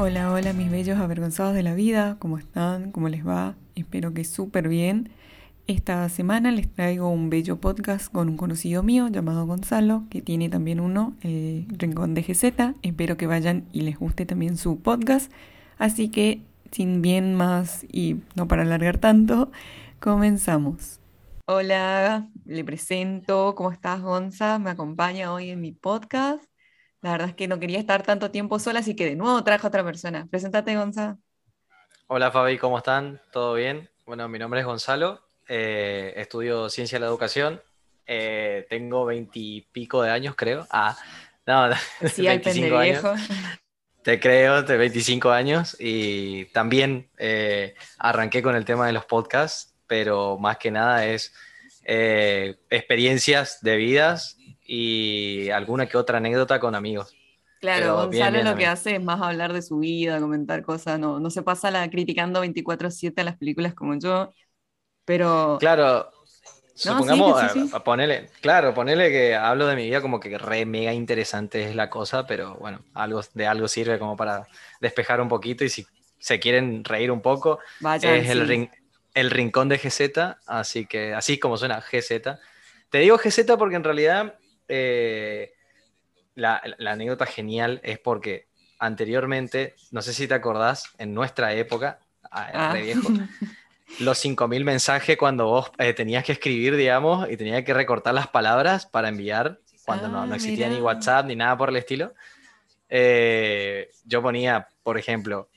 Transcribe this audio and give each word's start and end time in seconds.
Hola, 0.00 0.30
hola 0.30 0.52
mis 0.52 0.70
bellos 0.70 0.96
avergonzados 1.00 1.54
de 1.54 1.64
la 1.64 1.74
vida, 1.74 2.18
¿cómo 2.20 2.38
están? 2.38 2.92
¿Cómo 2.92 3.08
les 3.08 3.26
va? 3.26 3.56
Espero 3.74 4.14
que 4.14 4.22
súper 4.22 4.68
bien. 4.68 5.10
Esta 5.66 6.08
semana 6.08 6.52
les 6.52 6.72
traigo 6.72 7.08
un 7.08 7.30
bello 7.30 7.60
podcast 7.60 8.12
con 8.12 8.28
un 8.28 8.36
conocido 8.36 8.84
mío 8.84 9.08
llamado 9.08 9.44
Gonzalo, 9.44 10.04
que 10.08 10.22
tiene 10.22 10.48
también 10.48 10.78
uno, 10.78 11.16
el 11.22 11.66
Rincón 11.76 12.14
de 12.14 12.22
GZ. 12.22 12.76
Espero 12.82 13.16
que 13.16 13.26
vayan 13.26 13.64
y 13.72 13.80
les 13.80 13.98
guste 13.98 14.24
también 14.24 14.56
su 14.56 14.78
podcast. 14.78 15.32
Así 15.78 16.10
que, 16.10 16.42
sin 16.70 17.02
bien 17.02 17.34
más 17.34 17.84
y 17.90 18.18
no 18.36 18.46
para 18.46 18.62
alargar 18.62 18.98
tanto, 18.98 19.50
comenzamos. 19.98 21.00
Hola, 21.48 22.28
le 22.44 22.62
presento, 22.62 23.56
¿cómo 23.56 23.72
estás 23.72 24.00
Gonza? 24.00 24.60
Me 24.60 24.70
acompaña 24.70 25.32
hoy 25.32 25.50
en 25.50 25.60
mi 25.60 25.72
podcast. 25.72 26.47
La 27.00 27.12
verdad 27.12 27.28
es 27.28 27.34
que 27.36 27.46
no 27.46 27.60
quería 27.60 27.78
estar 27.78 28.02
tanto 28.02 28.30
tiempo 28.32 28.58
sola, 28.58 28.80
así 28.80 28.96
que 28.96 29.06
de 29.06 29.14
nuevo 29.14 29.44
trajo 29.44 29.66
a 29.66 29.68
otra 29.68 29.84
persona. 29.84 30.26
Preséntate, 30.30 30.76
Gonza. 30.76 31.16
Hola, 32.08 32.32
Fabi, 32.32 32.58
¿cómo 32.58 32.78
están? 32.78 33.20
¿Todo 33.30 33.54
bien? 33.54 33.88
Bueno, 34.04 34.28
mi 34.28 34.38
nombre 34.38 34.60
es 34.60 34.66
Gonzalo, 34.66 35.22
eh, 35.46 36.14
estudio 36.16 36.68
Ciencia 36.70 36.96
de 36.96 37.00
la 37.00 37.06
Educación, 37.06 37.62
eh, 38.06 38.66
tengo 38.68 39.04
veintipico 39.04 40.02
de 40.02 40.10
años, 40.10 40.34
creo. 40.34 40.66
Ah, 40.70 40.96
no, 41.46 41.68
sí, 42.08 42.26
25 42.26 42.76
años. 42.76 43.04
Te 44.02 44.18
creo, 44.18 44.62
de 44.62 44.76
25 44.76 45.30
años 45.30 45.76
y 45.78 46.46
también 46.46 47.10
eh, 47.18 47.74
arranqué 47.98 48.42
con 48.42 48.56
el 48.56 48.64
tema 48.64 48.86
de 48.86 48.92
los 48.94 49.04
podcasts, 49.04 49.76
pero 49.86 50.38
más 50.38 50.56
que 50.56 50.70
nada 50.70 51.06
es 51.06 51.32
experiencias 51.84 53.60
de 53.62 53.76
vidas 53.76 54.37
y 54.70 55.48
alguna 55.48 55.86
que 55.86 55.96
otra 55.96 56.18
anécdota 56.18 56.60
con 56.60 56.74
amigos. 56.74 57.16
Claro, 57.60 57.96
Gonzalo 57.96 58.42
lo 58.44 58.54
que 58.54 58.66
hace 58.66 58.96
es 58.96 59.02
más 59.02 59.20
hablar 59.20 59.52
de 59.52 59.62
su 59.62 59.78
vida, 59.78 60.20
comentar 60.20 60.62
cosas, 60.62 61.00
no, 61.00 61.18
no 61.18 61.30
se 61.30 61.42
pasa 61.42 61.72
la 61.72 61.90
criticando 61.90 62.40
24/7 62.40 63.22
a 63.22 63.24
las 63.24 63.36
películas 63.36 63.74
como 63.74 63.98
yo, 63.98 64.32
pero... 65.04 65.56
Claro, 65.58 66.10
supongamos, 66.74 67.42
A, 67.72 67.82
ponerle, 67.82 68.28
claro, 68.42 68.74
ponerle 68.74 69.10
que 69.10 69.34
hablo 69.34 69.66
de 69.66 69.74
mi 69.74 69.86
vida 69.86 70.00
como 70.00 70.20
que 70.20 70.38
re 70.38 70.66
mega 70.66 70.92
interesante 70.92 71.64
es 71.68 71.74
la 71.74 71.90
cosa, 71.90 72.26
pero 72.26 72.54
bueno, 72.56 72.80
algo, 72.94 73.22
de 73.34 73.46
algo 73.46 73.66
sirve 73.66 73.98
como 73.98 74.16
para 74.16 74.46
despejar 74.80 75.20
un 75.20 75.28
poquito 75.28 75.64
y 75.64 75.68
si 75.70 75.84
se 76.20 76.38
quieren 76.38 76.84
reír 76.84 77.10
un 77.10 77.22
poco, 77.22 77.58
es 78.02 78.28
el, 78.28 78.70
el 79.14 79.30
rincón 79.30 79.68
de 79.68 79.78
GZ, 79.78 80.36
así 80.46 80.86
que 80.86 81.14
así 81.14 81.38
como 81.40 81.56
suena 81.56 81.80
GZ. 81.80 82.38
Te 82.90 82.98
digo 82.98 83.18
GZ 83.18 83.56
porque 83.58 83.76
en 83.76 83.84
realidad 83.84 84.34
eh, 84.68 85.52
la, 86.34 86.62
anécdota 86.86 87.26
genial 87.26 87.80
es 87.82 87.98
porque 87.98 88.46
anteriormente, 88.78 89.74
no 89.90 90.02
sé 90.02 90.12
si 90.12 90.28
te 90.28 90.34
acordás, 90.34 90.92
en 90.98 91.14
nuestra 91.14 91.54
época, 91.54 91.98
ah, 92.30 92.50
ah. 92.52 92.74
viejo, 92.74 93.08
los 94.00 94.24
5.000 94.24 94.64
mensajes 94.64 95.16
cuando 95.16 95.46
vos 95.46 95.72
eh, 95.78 95.94
tenías 95.94 96.24
que 96.24 96.32
escribir, 96.32 96.76
digamos, 96.76 97.28
y 97.30 97.36
tenías 97.36 97.64
que 97.64 97.74
recortar 97.74 98.14
las 98.14 98.28
palabras 98.28 98.86
para 98.86 99.08
enviar, 99.08 99.58
cuando 99.84 100.08
no, 100.08 100.26
no, 100.26 100.32
ah, 100.32 100.36
existía 100.36 100.68
ni 100.68 100.80
WhatsApp 100.80 101.26
ni 101.26 101.34
nada 101.34 101.56
por 101.56 101.70
el 101.70 101.76
estilo. 101.76 102.14
Eh, 102.90 103.90
yo 104.04 104.22
ponía, 104.22 104.68
por 104.82 104.98
ejemplo, 104.98 105.48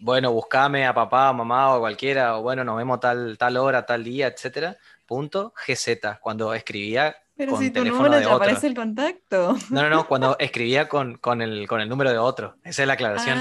bueno, 0.00 0.32
buscame 0.32 0.84
a 0.84 0.92
papá, 0.92 1.32
mamá 1.32 1.76
o 1.76 1.80
cualquiera, 1.80 2.38
o 2.38 2.42
bueno, 2.42 2.64
nos 2.64 2.76
vemos 2.76 2.98
tal, 2.98 3.38
tal 3.38 3.56
hora, 3.56 3.86
tal 3.86 4.02
día, 4.02 4.26
etcétera, 4.26 4.76
punto 5.06 5.54
GZ, 5.66 6.18
cuando 6.20 6.52
escribía 6.54 7.16
pero 7.36 7.56
si 7.58 7.70
tu 7.70 7.84
número 7.84 8.18
te 8.18 8.24
aparece 8.24 8.66
el 8.66 8.74
contacto. 8.74 9.56
No, 9.70 9.82
no, 9.82 9.90
no, 9.90 10.06
cuando 10.08 10.36
escribía 10.38 10.88
con, 10.88 11.18
el, 11.42 11.68
con 11.68 11.80
el 11.80 11.88
número 11.88 12.10
de 12.10 12.18
otro. 12.18 12.56
Esa 12.64 12.82
es 12.82 12.88
la 12.88 12.94
aclaración. 12.94 13.38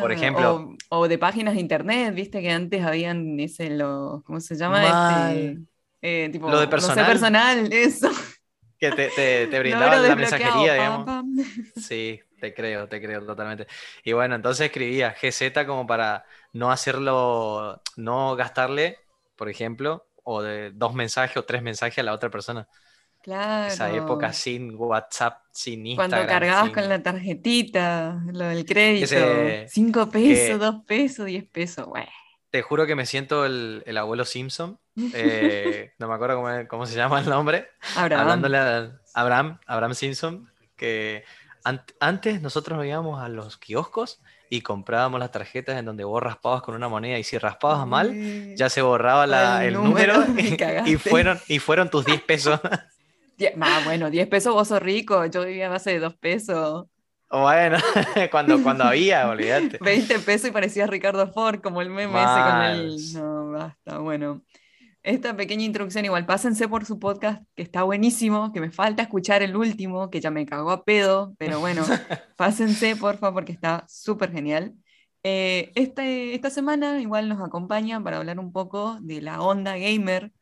Por 0.00 0.10
ah, 0.10 0.14
ejemplo. 0.14 0.76
O, 0.88 1.08
de 1.08 1.18
páginas 1.18 1.54
de 1.54 1.60
internet, 1.60 2.14
viste 2.14 2.40
que 2.40 2.50
antes 2.50 2.82
habían 2.82 3.38
ese, 3.40 3.70
lo, 3.70 4.22
¿cómo 4.26 4.40
se 4.40 4.56
llama? 4.56 5.32
Este, 5.32 5.58
eh, 6.02 6.28
tipo, 6.30 6.50
lo 6.50 6.60
de 6.60 6.68
personal. 6.68 6.96
No 6.96 7.04
sé, 7.04 7.10
personal, 7.10 7.72
eso. 7.72 8.10
Que 8.78 8.90
te, 8.90 9.08
te, 9.08 9.46
te 9.46 9.58
brindaba 9.58 9.96
la 9.96 10.16
mensajería, 10.16 10.74
digamos. 10.74 11.24
Sí, 11.76 12.20
te 12.40 12.54
creo, 12.54 12.88
te 12.88 13.00
creo 13.00 13.24
totalmente. 13.24 13.66
Y 14.04 14.12
bueno, 14.12 14.34
entonces 14.34 14.66
escribía 14.66 15.14
GZ 15.20 15.66
como 15.66 15.86
para 15.86 16.24
no 16.52 16.70
hacerlo, 16.70 17.82
no 17.96 18.36
gastarle, 18.36 18.98
por 19.36 19.48
ejemplo, 19.48 20.06
o 20.24 20.42
de 20.42 20.70
dos 20.72 20.94
mensajes 20.94 21.36
o 21.36 21.44
tres 21.44 21.62
mensajes 21.62 21.98
a 21.98 22.02
la 22.02 22.12
otra 22.12 22.30
persona. 22.30 22.68
Claro. 23.26 23.66
Esa 23.66 23.90
época 23.92 24.32
sin 24.32 24.76
WhatsApp, 24.76 25.42
sin 25.50 25.84
Instagram. 25.84 26.10
Cuando 26.10 26.32
cargabas 26.32 26.70
con 26.70 26.88
la 26.88 27.02
tarjetita, 27.02 28.22
lo 28.32 28.44
del 28.44 28.64
crédito. 28.64 29.16
Cinco 29.66 30.08
pesos, 30.08 30.60
dos 30.60 30.84
pesos, 30.86 31.26
diez 31.26 31.44
pesos. 31.44 31.88
Te 32.50 32.62
juro 32.62 32.86
que 32.86 32.94
me 32.94 33.04
siento 33.04 33.44
el, 33.44 33.98
abuelo 33.98 34.24
Simpson. 34.24 34.78
Eh, 35.12 35.90
no 35.98 36.06
me 36.06 36.14
acuerdo 36.14 36.40
cómo, 36.68 36.86
se 36.86 36.94
llama 36.94 37.18
el 37.18 37.28
nombre. 37.28 37.66
Abraham. 37.96 38.20
Hablándole 38.20 38.58
a 38.58 39.00
Abraham, 39.12 39.58
Abraham 39.66 39.94
Simpson, 39.94 40.48
que 40.76 41.24
antes 41.98 42.40
nosotros 42.40 42.86
íbamos 42.86 43.20
a 43.20 43.28
los 43.28 43.56
kioscos 43.56 44.20
y 44.48 44.60
comprábamos 44.60 45.18
las 45.18 45.32
tarjetas 45.32 45.76
en 45.76 45.84
donde 45.84 46.04
vos 46.04 46.22
raspabas 46.22 46.62
con 46.62 46.76
una 46.76 46.88
moneda 46.88 47.18
y 47.18 47.24
si 47.24 47.38
raspabas 47.38 47.88
mal, 47.88 48.54
ya 48.54 48.70
se 48.70 48.82
borraba 48.82 49.64
el, 49.64 49.74
número, 49.74 50.24
y, 50.86 50.94
fueron, 50.96 51.40
y 51.48 51.58
fueron 51.58 51.90
tus 51.90 52.04
10 52.04 52.22
pesos. 52.22 52.60
Ah, 53.60 53.82
bueno, 53.84 54.10
10 54.10 54.28
pesos 54.28 54.54
vos 54.54 54.68
sos 54.68 54.82
rico, 54.82 55.24
yo 55.26 55.44
vivía 55.44 55.66
a 55.66 55.70
base 55.70 55.90
de 55.90 55.98
2 55.98 56.16
pesos. 56.16 56.86
Bueno, 57.30 57.78
cuando, 58.30 58.62
cuando 58.62 58.84
había, 58.84 59.28
olvídate. 59.28 59.78
20 59.80 60.18
pesos 60.20 60.50
y 60.50 60.52
parecía 60.52 60.86
Ricardo 60.86 61.32
Ford, 61.32 61.60
como 61.60 61.82
el 61.82 61.90
meme 61.90 62.22
ese 62.22 62.40
con 62.42 62.62
el... 62.62 63.12
No, 63.14 63.50
basta, 63.50 63.98
bueno. 63.98 64.42
Esta 65.02 65.36
pequeña 65.36 65.64
introducción, 65.64 66.04
igual, 66.04 66.26
pásense 66.26 66.66
por 66.66 66.84
su 66.84 66.98
podcast, 66.98 67.42
que 67.54 67.62
está 67.62 67.84
buenísimo, 67.84 68.52
que 68.52 68.60
me 68.60 68.72
falta 68.72 69.02
escuchar 69.04 69.42
el 69.42 69.54
último, 69.54 70.10
que 70.10 70.20
ya 70.20 70.32
me 70.32 70.46
cagó 70.46 70.70
a 70.72 70.84
pedo, 70.84 71.34
pero 71.38 71.60
bueno, 71.60 71.84
pásense, 72.36 72.96
porfa, 72.96 73.32
porque 73.32 73.52
está 73.52 73.84
súper 73.88 74.32
genial. 74.32 74.74
Eh, 75.22 75.70
este, 75.76 76.34
esta 76.34 76.50
semana 76.50 77.00
igual 77.00 77.28
nos 77.28 77.40
acompaña 77.40 78.02
para 78.02 78.18
hablar 78.18 78.38
un 78.40 78.52
poco 78.52 78.98
de 79.00 79.20
la 79.20 79.40
onda 79.40 79.76
gamer, 79.76 80.32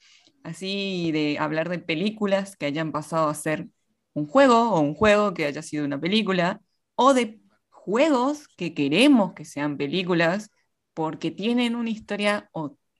así 0.44 1.10
de 1.12 1.38
hablar 1.40 1.68
de 1.68 1.80
películas 1.80 2.56
que 2.56 2.66
hayan 2.66 2.92
pasado 2.92 3.28
a 3.28 3.34
ser 3.34 3.68
un 4.14 4.26
juego 4.28 4.70
o 4.72 4.80
un 4.80 4.94
juego 4.94 5.34
que 5.34 5.46
haya 5.46 5.62
sido 5.62 5.84
una 5.84 6.00
película, 6.00 6.62
o 6.96 7.14
de 7.14 7.40
juegos 7.70 8.48
que 8.56 8.74
queremos 8.74 9.34
que 9.34 9.44
sean 9.44 9.76
películas 9.76 10.50
porque 10.94 11.30
tienen 11.30 11.76
una 11.76 11.90
historia 11.90 12.50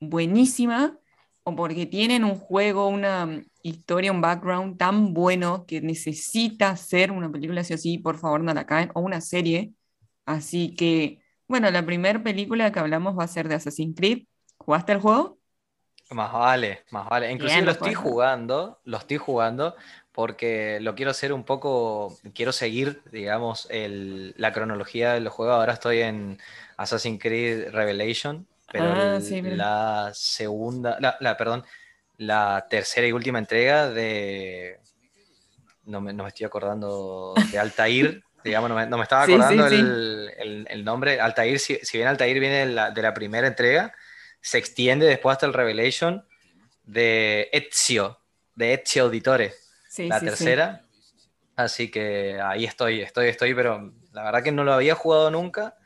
buenísima 0.00 0.98
o 1.44 1.54
porque 1.56 1.86
tienen 1.86 2.24
un 2.24 2.36
juego, 2.36 2.88
una 2.88 3.42
historia, 3.62 4.12
un 4.12 4.20
background 4.20 4.78
tan 4.78 5.14
bueno 5.14 5.66
que 5.66 5.80
necesita 5.80 6.76
ser 6.76 7.12
una 7.12 7.30
película 7.30 7.60
así 7.60 7.72
o 7.74 7.76
así, 7.76 7.98
por 7.98 8.18
favor 8.18 8.42
no 8.42 8.54
la 8.54 8.66
caen, 8.66 8.90
o 8.94 9.00
una 9.00 9.20
serie. 9.20 9.72
Así 10.26 10.74
que, 10.76 11.20
bueno, 11.48 11.70
la 11.70 11.84
primera 11.84 12.22
película 12.22 12.72
que 12.72 12.80
hablamos 12.80 13.18
va 13.18 13.24
a 13.24 13.28
ser 13.28 13.48
de 13.48 13.56
Assassin's 13.56 13.94
Creed. 13.96 14.26
¿Jugaste 14.58 14.92
el 14.92 15.00
juego? 15.00 15.38
Más 16.10 16.32
vale, 16.32 16.84
más 16.90 17.08
vale. 17.08 17.30
Inclusive 17.30 17.62
lo 17.62 17.72
estoy 17.72 17.94
jugando, 17.94 18.78
lo 18.84 18.98
estoy 18.98 19.16
jugando 19.16 19.74
porque 20.12 20.78
lo 20.80 20.94
quiero 20.94 21.10
hacer 21.10 21.32
un 21.32 21.42
poco, 21.42 22.16
quiero 22.34 22.52
seguir, 22.52 23.02
digamos, 23.10 23.68
la 23.70 24.52
cronología 24.52 25.14
del 25.14 25.28
juego. 25.28 25.52
Ahora 25.52 25.72
estoy 25.72 26.00
en 26.00 26.38
Assassin's 26.76 27.20
Creed 27.20 27.70
Revelation, 27.70 28.46
pero 28.70 28.92
ah, 28.92 29.18
la 29.20 30.10
segunda, 30.14 30.98
la, 31.00 31.36
perdón, 31.36 31.64
la 32.18 32.66
tercera 32.70 33.06
y 33.08 33.12
última 33.12 33.40
entrega 33.40 33.90
de, 33.90 34.78
no 35.86 36.00
me, 36.00 36.28
estoy 36.28 36.46
acordando, 36.46 37.34
de 37.50 37.58
Altair, 37.58 38.22
digamos, 38.44 38.70
no 38.70 38.96
me, 38.96 39.02
estaba 39.02 39.24
acordando 39.24 39.66
el, 39.66 40.84
nombre. 40.84 41.20
Altair, 41.20 41.58
si, 41.58 41.76
si 41.82 41.98
bien 41.98 42.08
Altair 42.08 42.38
viene 42.38 42.66
de 42.66 43.02
la 43.02 43.14
primera 43.14 43.48
entrega, 43.48 43.92
se 44.44 44.58
extiende 44.58 45.06
después 45.06 45.32
hasta 45.32 45.46
el 45.46 45.54
Revelation 45.54 46.22
de 46.84 47.48
Ezio, 47.50 48.20
de 48.54 48.74
Ezio 48.74 49.04
Auditore, 49.04 49.54
la 49.96 50.20
tercera. 50.20 50.84
Así 51.56 51.90
que 51.90 52.38
ahí 52.42 52.66
estoy, 52.66 53.00
estoy, 53.00 53.28
estoy, 53.28 53.54
pero 53.54 53.94
la 54.12 54.24
verdad 54.24 54.42
que 54.42 54.52
no 54.52 54.62
lo 54.62 54.74
había 54.74 54.94
jugado 54.94 55.30
nunca. 55.30 55.78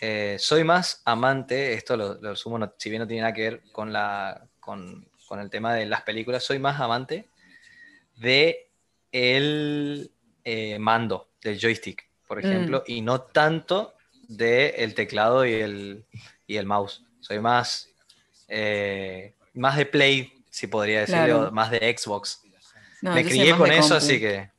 Eh, 0.00 0.36
soy 0.38 0.64
más 0.64 1.02
amante, 1.04 1.74
esto 1.74 1.98
lo, 1.98 2.34
sumo, 2.36 2.72
si 2.78 2.88
bien 2.88 3.02
no 3.02 3.06
tiene 3.06 3.20
nada 3.20 3.34
que 3.34 3.42
ver 3.42 3.62
con, 3.70 3.92
la, 3.92 4.46
con, 4.60 5.06
el 5.38 5.50
tema 5.50 5.74
de 5.74 5.84
las 5.84 6.02
películas, 6.02 6.42
soy 6.42 6.58
más 6.58 6.80
amante 6.80 7.28
de 8.16 8.70
el 9.12 10.10
eh, 10.42 10.78
mando, 10.78 11.28
del 11.42 11.60
joystick, 11.60 12.08
por 12.26 12.38
mm. 12.38 12.46
ejemplo, 12.46 12.84
y 12.86 13.02
no 13.02 13.20
tanto 13.20 13.92
del 14.26 14.94
teclado 14.94 15.44
y 15.44 15.52
el, 15.52 16.06
y 16.46 16.56
el 16.56 16.64
mouse. 16.64 17.04
Soy 17.24 17.40
más, 17.40 17.88
eh, 18.48 19.32
más 19.54 19.78
de 19.78 19.86
Play, 19.86 20.30
si 20.50 20.66
podría 20.66 21.00
decirlo, 21.00 21.50
más 21.52 21.70
de 21.70 21.96
Xbox. 21.96 22.42
Me 23.00 23.24
crié 23.24 23.56
con 23.56 23.72
eso, 23.72 23.94
así 23.94 24.20
que. 24.20 24.50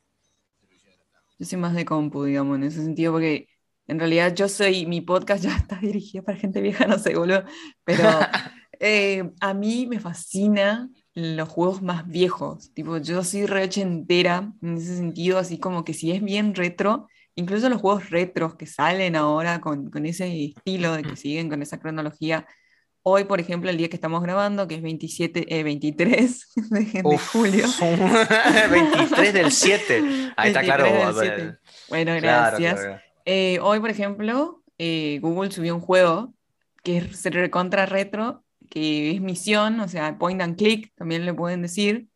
Yo 1.38 1.46
soy 1.46 1.60
más 1.60 1.76
de 1.76 1.86
compu, 1.86 2.24
digamos, 2.24 2.56
en 2.58 2.64
ese 2.64 2.82
sentido, 2.84 3.12
porque 3.12 3.48
En 3.88 4.00
realidad 4.00 4.34
yo 4.34 4.50
soy, 4.50 4.88
mi 4.88 5.02
podcast 5.02 5.44
ya 5.44 5.56
está 5.58 5.78
dirigido 5.78 6.24
para 6.24 6.40
gente 6.40 6.60
vieja, 6.60 6.88
no 6.88 6.98
sé, 6.98 7.14
boludo, 7.14 7.44
pero 7.84 8.02
eh, 8.80 9.32
a 9.42 9.54
mí 9.54 9.86
me 9.86 10.00
fascina 10.00 10.90
los 11.14 11.48
juegos 11.48 11.84
más 11.84 12.08
viejos, 12.08 12.74
tipo, 12.74 12.98
yo 12.98 13.24
soy 13.24 13.46
re 13.46 13.66
ochentera 13.66 14.52
en 14.64 14.78
ese 14.78 14.98
sentido, 14.98 15.38
así 15.38 15.60
como 15.60 15.86
que 15.86 15.94
si 15.94 16.12
es 16.12 16.24
bien 16.24 16.56
retro, 16.56 17.08
incluso 17.36 17.70
los 17.70 17.82
juegos 17.82 18.10
retros 18.10 18.56
que 18.56 18.66
salen 18.66 19.16
ahora 19.16 19.62
con, 19.62 19.90
con 19.90 20.06
ese 20.06 20.46
estilo 20.46 20.94
de 20.94 21.04
que 21.04 21.16
siguen 21.16 21.50
con 21.50 21.62
esa 21.62 21.80
cronología, 21.80 22.48
Hoy, 23.08 23.26
por 23.26 23.40
ejemplo, 23.40 23.70
el 23.70 23.78
día 23.78 23.88
que 23.88 23.98
estamos 23.98 24.24
grabando, 24.24 24.68
que 24.68 24.74
es 24.74 24.82
27, 24.82 25.64
23 25.64 26.54
de, 26.72 27.18
julio. 27.32 27.68
23 28.72 29.34
del 29.34 29.52
7. 29.52 30.34
Ahí 30.36 30.48
está 30.48 30.64
claro. 30.64 30.88
Bueno, 31.88 32.16
gracias. 32.16 32.80
Eh, 33.26 33.60
hoy, 33.62 33.80
por 33.80 33.92
ejemplo, 33.92 34.64
eh, 34.80 35.20
Google 35.22 35.52
subió 35.52 35.76
un 35.76 35.82
juego 35.82 36.34
que 36.82 36.98
es 36.98 37.24
recontra 37.26 37.86
retro, 37.86 38.44
que 38.72 39.12
es 39.12 39.22
misión, 39.22 39.80
o 39.82 39.88
sea, 39.88 40.18
point 40.18 40.42
and 40.42 40.58
click, 40.58 40.92
también 40.96 41.26
le 41.26 41.34
pueden 41.36 41.62
decir. 41.62 42.08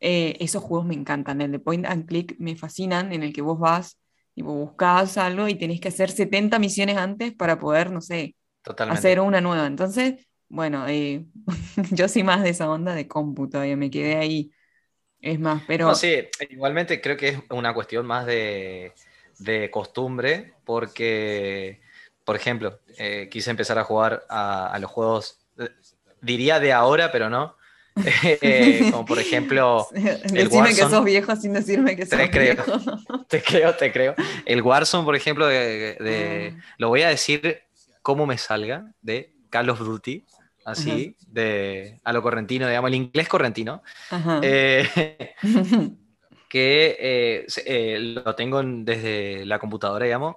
Eh, 0.00 0.36
esos 0.40 0.62
juegos 0.62 0.86
me 0.86 0.94
encantan. 0.94 1.40
El 1.40 1.52
de 1.52 1.58
point 1.58 1.86
and 1.86 2.04
click 2.04 2.36
me 2.38 2.54
fascinan, 2.54 3.14
en 3.14 3.22
el 3.22 3.32
que 3.32 3.40
vos 3.40 3.58
vas 3.58 3.98
y 4.38 4.42
buscas 4.42 5.18
algo 5.18 5.48
y 5.48 5.56
tenés 5.56 5.80
que 5.80 5.88
hacer 5.88 6.10
70 6.10 6.60
misiones 6.60 6.96
antes 6.96 7.34
para 7.34 7.58
poder, 7.58 7.90
no 7.90 8.00
sé, 8.00 8.36
hacer 8.88 9.18
una 9.18 9.40
nueva. 9.40 9.66
Entonces, 9.66 10.26
bueno, 10.48 10.86
eh, 10.86 11.24
yo 11.90 12.06
sí 12.06 12.22
más 12.22 12.44
de 12.44 12.50
esa 12.50 12.70
onda 12.70 12.94
de 12.94 13.08
cómputo, 13.08 13.64
ya 13.64 13.76
me 13.76 13.90
quedé 13.90 14.16
ahí. 14.16 14.52
Es 15.20 15.40
más, 15.40 15.64
pero... 15.66 15.88
No, 15.88 15.94
sí, 15.96 16.28
igualmente 16.50 17.00
creo 17.00 17.16
que 17.16 17.28
es 17.28 17.38
una 17.50 17.74
cuestión 17.74 18.06
más 18.06 18.26
de, 18.26 18.92
costumbre, 19.72 20.54
porque, 20.64 21.80
por 22.24 22.36
ejemplo, 22.36 22.78
eh, 22.96 23.28
quise 23.28 23.50
empezar 23.50 23.76
a 23.80 23.84
jugar 23.84 24.24
a, 24.28 24.78
los 24.80 24.88
juegos, 24.88 25.40
eh, 25.58 25.70
diría 26.20 26.60
de 26.60 26.72
ahora, 26.72 27.10
pero 27.10 27.28
no. 27.28 27.56
como 28.90 29.04
por 29.04 29.18
ejemplo. 29.18 29.88
Decime 29.92 30.68
que 30.68 30.74
sos 30.74 31.04
viejo 31.04 31.36
sin 31.36 31.52
decirme 31.52 31.96
que 31.96 32.06
sos 32.06 32.18
te 32.18 32.30
creo, 32.30 32.54
viejo. 32.54 33.24
Te 33.28 33.42
creo, 33.42 33.74
te 33.74 33.92
creo. 33.92 34.14
El 34.46 34.62
Warzone, 34.62 35.04
por 35.04 35.14
ejemplo, 35.14 35.46
de, 35.46 36.54
ah. 36.56 36.62
lo 36.78 36.88
voy 36.88 37.02
a 37.02 37.08
decir 37.08 37.62
cómo 38.00 38.24
me 38.24 38.38
salga, 38.38 38.90
de 39.02 39.34
Call 39.50 39.68
of 39.68 39.80
Duty, 39.80 40.24
así, 40.64 41.16
de, 41.26 42.00
a 42.04 42.12
lo 42.12 42.22
correntino, 42.22 42.66
digamos, 42.66 42.88
el 42.88 42.94
inglés 42.94 43.28
correntino, 43.28 43.82
eh, 44.42 44.88
que 46.48 46.96
eh, 46.98 47.46
eh, 47.64 47.98
lo 47.98 48.34
tengo 48.34 48.62
desde 48.62 49.44
la 49.46 49.58
computadora, 49.58 50.04
digamos. 50.04 50.36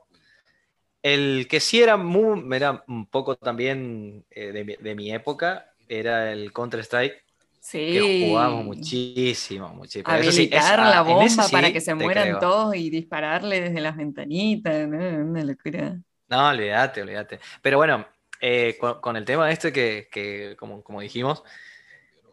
El 1.03 1.47
que 1.49 1.59
sí 1.59 1.81
era, 1.81 1.97
muy, 1.97 2.43
era 2.55 2.83
un 2.87 3.07
poco 3.07 3.35
también 3.35 4.23
de, 4.29 4.93
mi 4.95 5.11
época 5.11 5.73
era 5.87 6.31
el 6.31 6.53
Counter-Strike. 6.53 7.23
Sí. 7.61 7.93
Que 7.93 8.25
jugábamos 8.27 8.65
muchísimo, 8.65 9.69
muchísimo. 9.69 10.11
Habilitar 10.11 10.79
la 10.79 11.01
bomba 11.03 11.47
para 11.49 11.71
que 11.71 11.79
se 11.79 11.93
mueran 11.93 12.39
todos 12.39 12.75
y 12.75 12.89
dispararle 12.89 13.61
desde 13.61 13.79
las 13.79 13.95
ventanitas, 13.95 14.87
una 14.87 15.43
locura. 15.43 15.95
No, 16.27 16.49
olvídate, 16.49 17.03
olvídate. 17.03 17.39
Pero 17.61 17.77
bueno, 17.77 18.07
eh, 18.39 18.79
con, 18.79 19.15
el 19.15 19.25
tema 19.25 19.51
este 19.51 19.71
que, 19.71 20.55
como, 20.57 21.01
dijimos, 21.01 21.43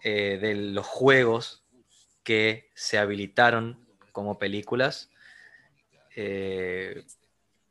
eh, 0.03 0.39
de 0.41 0.55
los 0.55 0.87
juegos 0.87 1.63
que 2.23 2.71
se 2.75 2.97
habilitaron 2.97 3.87
como 4.13 4.39
películas, 4.39 5.11
eh, 6.17 7.05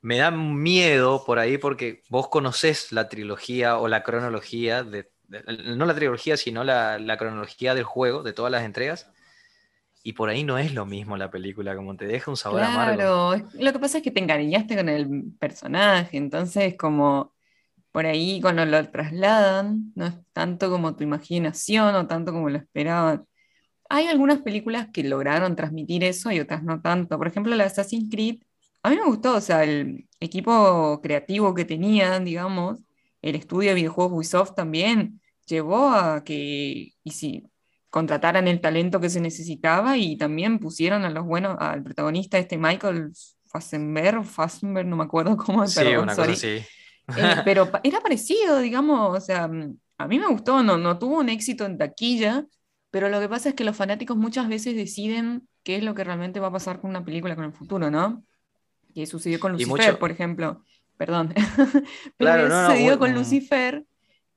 me 0.01 0.18
da 0.18 0.30
miedo 0.30 1.25
por 1.25 1.39
ahí 1.39 1.57
porque 1.57 2.04
vos 2.09 2.27
conocés 2.27 2.92
la 2.92 3.09
trilogía 3.09 3.80
o 3.80 3.88
la 3.88 4.04
cronología, 4.04 4.83
de, 4.83 5.09
no 5.27 5.85
la 5.85 5.95
trilogía, 5.95 6.38
sino 6.38 6.63
la, 6.63 7.15
cronología 7.18 7.75
del 7.75 7.83
juego, 7.83 8.24
de 8.24 8.33
todas 8.33 8.51
las 8.51 8.63
entregas. 8.63 9.09
Y 10.03 10.13
por 10.13 10.29
ahí 10.29 10.44
no 10.44 10.57
es 10.57 10.74
lo 10.74 10.85
mismo 10.85 11.18
la 11.18 11.29
película, 11.29 11.75
como 11.75 11.97
te 11.97 12.06
deja 12.06 12.31
un 12.31 12.38
sabor 12.38 12.62
amargo. 12.62 12.95
Claro, 12.95 13.50
lo 13.59 13.74
que 13.74 13.79
pasa 13.79 13.97
es 13.97 14.03
que 14.03 14.12
te 14.12 14.21
encariñaste 14.21 14.77
con 14.77 14.88
el 14.88 15.33
personaje, 15.38 16.15
entonces 16.18 16.77
como 16.77 17.33
por 17.91 18.06
ahí 18.06 18.39
cuando 18.41 18.65
lo 18.65 18.89
trasladan, 18.89 19.91
no 19.95 20.06
es 20.06 20.13
tanto 20.31 20.69
como 20.69 20.95
tu 20.95 21.03
imaginación 21.03 21.95
o 21.95 22.07
tanto 22.07 22.31
como 22.31 22.50
lo 22.50 22.57
esperaban. 22.57 23.25
Hay 23.89 24.07
algunas 24.07 24.41
películas 24.41 24.89
que 24.94 25.03
lograron 25.03 25.56
transmitir 25.56 26.03
eso 26.03 26.31
y 26.31 26.39
otras 26.39 26.63
no 26.63 26.81
tanto. 26.81 27.18
Por 27.18 27.27
ejemplo, 27.27 27.56
la 27.56 27.65
Assassin's 27.65 28.09
Creed, 28.12 28.44
a 28.83 28.89
mí 28.89 28.97
me 28.97 29.06
gustó, 29.06 29.35
o 29.35 29.41
sea, 29.41 29.63
el 29.63 30.07
equipo 30.19 31.01
creativo 31.01 31.53
que 31.53 31.65
tenían, 31.65 32.23
digamos, 32.25 32.80
el 33.21 33.35
estudio 33.35 33.69
de 33.69 33.75
videojuegos 33.75 34.13
Ubisoft 34.13 34.55
también 34.55 35.21
llevó 35.45 35.89
a 35.89 36.23
que, 36.23 36.93
y 37.03 37.11
sí, 37.11 37.43
contrataran 37.89 38.47
el 38.47 38.61
talento 38.61 38.99
que 38.99 39.09
se 39.09 39.21
necesitaba 39.21 39.97
y 39.97 40.17
también 40.17 40.59
pusieron 40.59 41.05
a 41.05 41.09
los 41.09 41.25
buenos, 41.25 41.57
al 41.59 41.83
protagonista 41.83 42.37
este 42.37 42.57
Michael 42.57 43.11
Fassbender, 43.45 44.23
Fassbender, 44.23 44.85
no 44.85 44.97
me 44.97 45.03
acuerdo 45.03 45.37
cómo 45.37 45.63
es, 45.63 45.73
sí, 45.73 45.81
una 45.81 46.15
cosa 46.15 46.31
así. 46.31 46.47
Eh, 46.47 47.35
pero 47.45 47.69
era 47.83 48.01
parecido, 48.01 48.59
digamos, 48.59 49.17
o 49.17 49.21
sea, 49.21 49.47
mm, 49.47 49.77
a 49.97 50.07
mí 50.07 50.19
me 50.19 50.27
gustó, 50.27 50.61
no, 50.61 50.77
no 50.77 50.99
tuvo 50.99 51.19
un 51.19 51.29
éxito 51.29 51.65
en 51.65 51.77
taquilla, 51.77 52.45
pero 52.91 53.09
lo 53.09 53.19
que 53.19 53.29
pasa 53.29 53.49
es 53.49 53.55
que 53.55 53.63
los 53.63 53.75
fanáticos 53.75 54.17
muchas 54.17 54.47
veces 54.49 54.75
deciden 54.75 55.47
qué 55.63 55.77
es 55.77 55.83
lo 55.83 55.93
que 55.93 56.03
realmente 56.03 56.39
va 56.39 56.47
a 56.47 56.51
pasar 56.51 56.79
con 56.79 56.89
una 56.89 57.03
película 57.03 57.35
con 57.35 57.45
el 57.45 57.53
futuro, 57.53 57.89
¿no? 57.89 58.23
Que 58.93 59.05
sucedió 59.05 59.39
con 59.39 59.53
Lucifer, 59.53 59.97
por 59.99 60.11
ejemplo. 60.11 60.63
Perdón. 60.97 61.33
pero 62.17 62.47
claro, 62.47 62.69
sucedió 62.69 62.99
con 62.99 63.13
Lucifer 63.13 63.85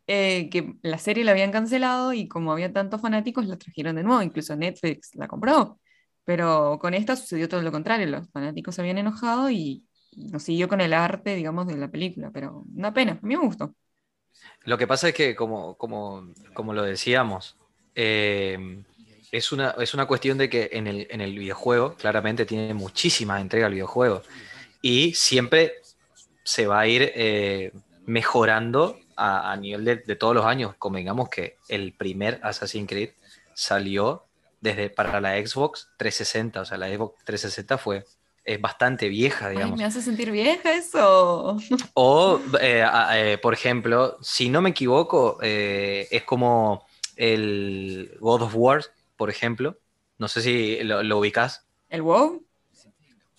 eh, 0.06 0.50
que 0.50 0.74
la 0.82 0.98
serie 0.98 1.24
la 1.24 1.30
habían 1.30 1.52
cancelado 1.52 2.12
y 2.12 2.26
como 2.26 2.52
había 2.52 2.72
tantos 2.72 3.00
fanáticos 3.00 3.46
la 3.46 3.56
trajeron 3.56 3.96
de 3.96 4.02
nuevo, 4.02 4.22
incluso 4.22 4.56
Netflix 4.56 5.14
la 5.14 5.28
compró. 5.28 5.78
Pero 6.24 6.78
con 6.80 6.94
esta 6.94 7.16
sucedió 7.16 7.48
todo 7.48 7.62
lo 7.62 7.72
contrario, 7.72 8.06
los 8.06 8.28
fanáticos 8.30 8.74
se 8.74 8.80
habían 8.82 8.98
enojado 8.98 9.50
y, 9.50 9.84
no 10.16 10.40
siguió 10.40 10.68
con 10.68 10.80
el 10.80 10.92
arte, 10.92 11.36
digamos, 11.36 11.68
de 11.68 11.76
la 11.76 11.88
película, 11.88 12.30
pero 12.32 12.64
una 12.74 12.92
pena, 12.92 13.20
a 13.22 13.26
mí 13.26 13.36
me 13.36 13.46
gustó. 13.46 13.72
Lo 14.64 14.76
que 14.76 14.88
pasa 14.88 15.08
es 15.08 15.14
que, 15.14 15.36
como, 15.36 15.76
como, 15.76 16.32
como 16.52 16.74
lo 16.74 16.82
decíamos, 16.82 17.56
eh, 17.94 18.82
es, 19.30 19.52
una, 19.52 19.76
es 19.78 19.94
una 19.94 20.06
cuestión 20.06 20.36
de 20.38 20.50
que 20.50 20.70
en 20.72 20.88
el, 20.88 21.06
en 21.08 21.20
el 21.20 21.38
videojuego, 21.38 21.94
claramente 21.94 22.44
tiene 22.44 22.74
muchísimas 22.74 23.40
entregas 23.40 23.68
al 23.68 23.74
videojuego, 23.74 24.22
y 24.82 25.14
siempre 25.14 25.74
se 26.44 26.66
va 26.66 26.80
a 26.80 26.86
ir 26.86 27.12
eh, 27.14 27.72
mejorando 28.06 28.98
a, 29.16 29.54
nivel 29.56 29.84
de, 29.84 30.16
todos 30.16 30.34
los 30.34 30.46
años. 30.46 30.74
Convengamos 30.78 31.28
que 31.28 31.56
el 31.68 31.92
primer 31.92 32.40
Assassin's 32.42 32.88
Creed 32.88 33.10
salió 33.54 34.24
desde 34.60 34.88
para 34.90 35.20
la 35.20 35.34
Xbox 35.34 35.88
360, 35.98 36.62
o 36.62 36.64
sea, 36.64 36.78
la 36.78 36.88
Xbox 36.88 37.22
360 37.24 37.78
fue 37.78 38.04
es 38.44 38.60
bastante 38.60 39.08
vieja, 39.08 39.50
digamos. 39.50 39.78
me 39.78 39.84
hace 39.84 40.02
sentir 40.02 40.30
vieja 40.30 40.72
eso. 40.72 41.58
O, 41.94 42.40
eh, 42.60 42.84
eh, 43.12 43.38
por 43.40 43.54
ejemplo, 43.54 44.16
si 44.22 44.48
no 44.48 44.62
me 44.62 44.70
equivoco, 44.70 45.38
eh, 45.42 46.08
es 46.10 46.24
como 46.24 46.86
el 47.16 48.16
God 48.18 48.42
of 48.42 48.54
War, 48.56 48.84
por 49.16 49.30
ejemplo. 49.30 49.78
No 50.18 50.28
sé 50.28 50.40
si 50.40 50.82
lo, 50.82 51.02
lo 51.02 51.18
ubicas. 51.18 51.66
¿El 51.88 52.02
WoW? 52.02 52.44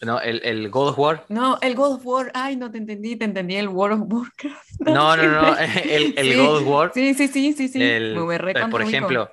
No, 0.02 0.20
el, 0.20 0.42
el, 0.44 0.70
God 0.70 0.90
of 0.90 1.00
War. 1.00 1.26
No, 1.30 1.60
el 1.62 1.76
God 1.76 1.96
of 1.96 2.06
War. 2.06 2.32
Ay, 2.34 2.56
no 2.56 2.72
te 2.72 2.80
entendí, 2.80 3.16
te 3.16 3.26
entendí 3.26 3.56
el 3.56 3.68
World 3.68 4.02
of 4.02 4.12
Warcraft. 4.12 4.72
No, 4.80 5.16
no, 5.16 5.24
no, 5.24 5.58
el, 5.84 6.16
el 6.18 6.38
God 6.38 6.58
of 6.58 6.68
War. 6.68 6.92
Sí, 6.94 7.14
sí, 7.14 7.28
sí, 7.28 7.54
sí, 7.54 7.68
sí. 7.68 7.80
por 8.72 8.82
ejemplo, 8.82 9.32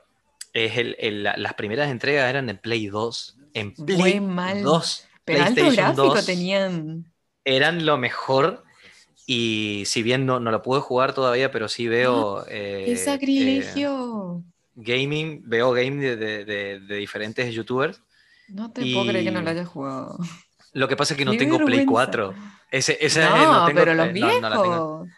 es 0.52 0.72
el, 0.76 1.22
las 1.22 1.54
primeras 1.54 1.90
entregas 1.90 2.28
eran 2.28 2.50
en 2.50 2.58
Play 2.58 2.87
2. 2.88 3.38
En 3.54 3.75
Play 3.75 4.20
mal. 4.20 4.62
2. 4.62 5.08
Pero 5.25 5.42
alto 5.42 5.70
gráfico 5.70 6.22
tenían. 6.22 7.10
Eran 7.44 7.87
lo 7.87 7.96
mejor. 7.96 8.64
Y 9.26 9.84
si 9.87 10.02
bien 10.02 10.26
no, 10.26 10.40
no 10.40 10.50
lo 10.50 10.62
pude 10.62 10.80
jugar 10.80 11.14
todavía, 11.14 11.50
pero 11.50 11.68
sí 11.68 11.87
veo. 11.88 12.44
¡Qué 12.46 12.92
eh, 12.92 12.96
sacrilegio! 12.96 14.42
Eh, 14.44 14.52
gaming, 14.75 15.42
veo 15.44 15.72
gaming 15.72 16.00
de, 16.00 16.16
de, 16.16 16.80
de 16.80 16.96
diferentes 16.96 17.52
youtubers 17.52 18.00
no 18.48 18.72
te 18.72 18.80
puedo 18.80 19.06
creer 19.06 19.25
que 19.25 19.30
no 19.30 19.42
lo 19.42 19.50
hayas 19.50 19.68
jugado. 19.68 20.18
Lo 20.78 20.88
que 20.88 20.97
pasa 20.97 21.14
es 21.14 21.18
que 21.18 21.25
no 21.25 21.37
tengo 21.37 21.58
Play 21.58 21.85
4. 21.85 22.35
Ese, 22.70 22.99
ese 23.00 23.25
no, 23.25 23.66
pero 23.75 23.94
los 23.94 24.12
viejos. 24.12 25.08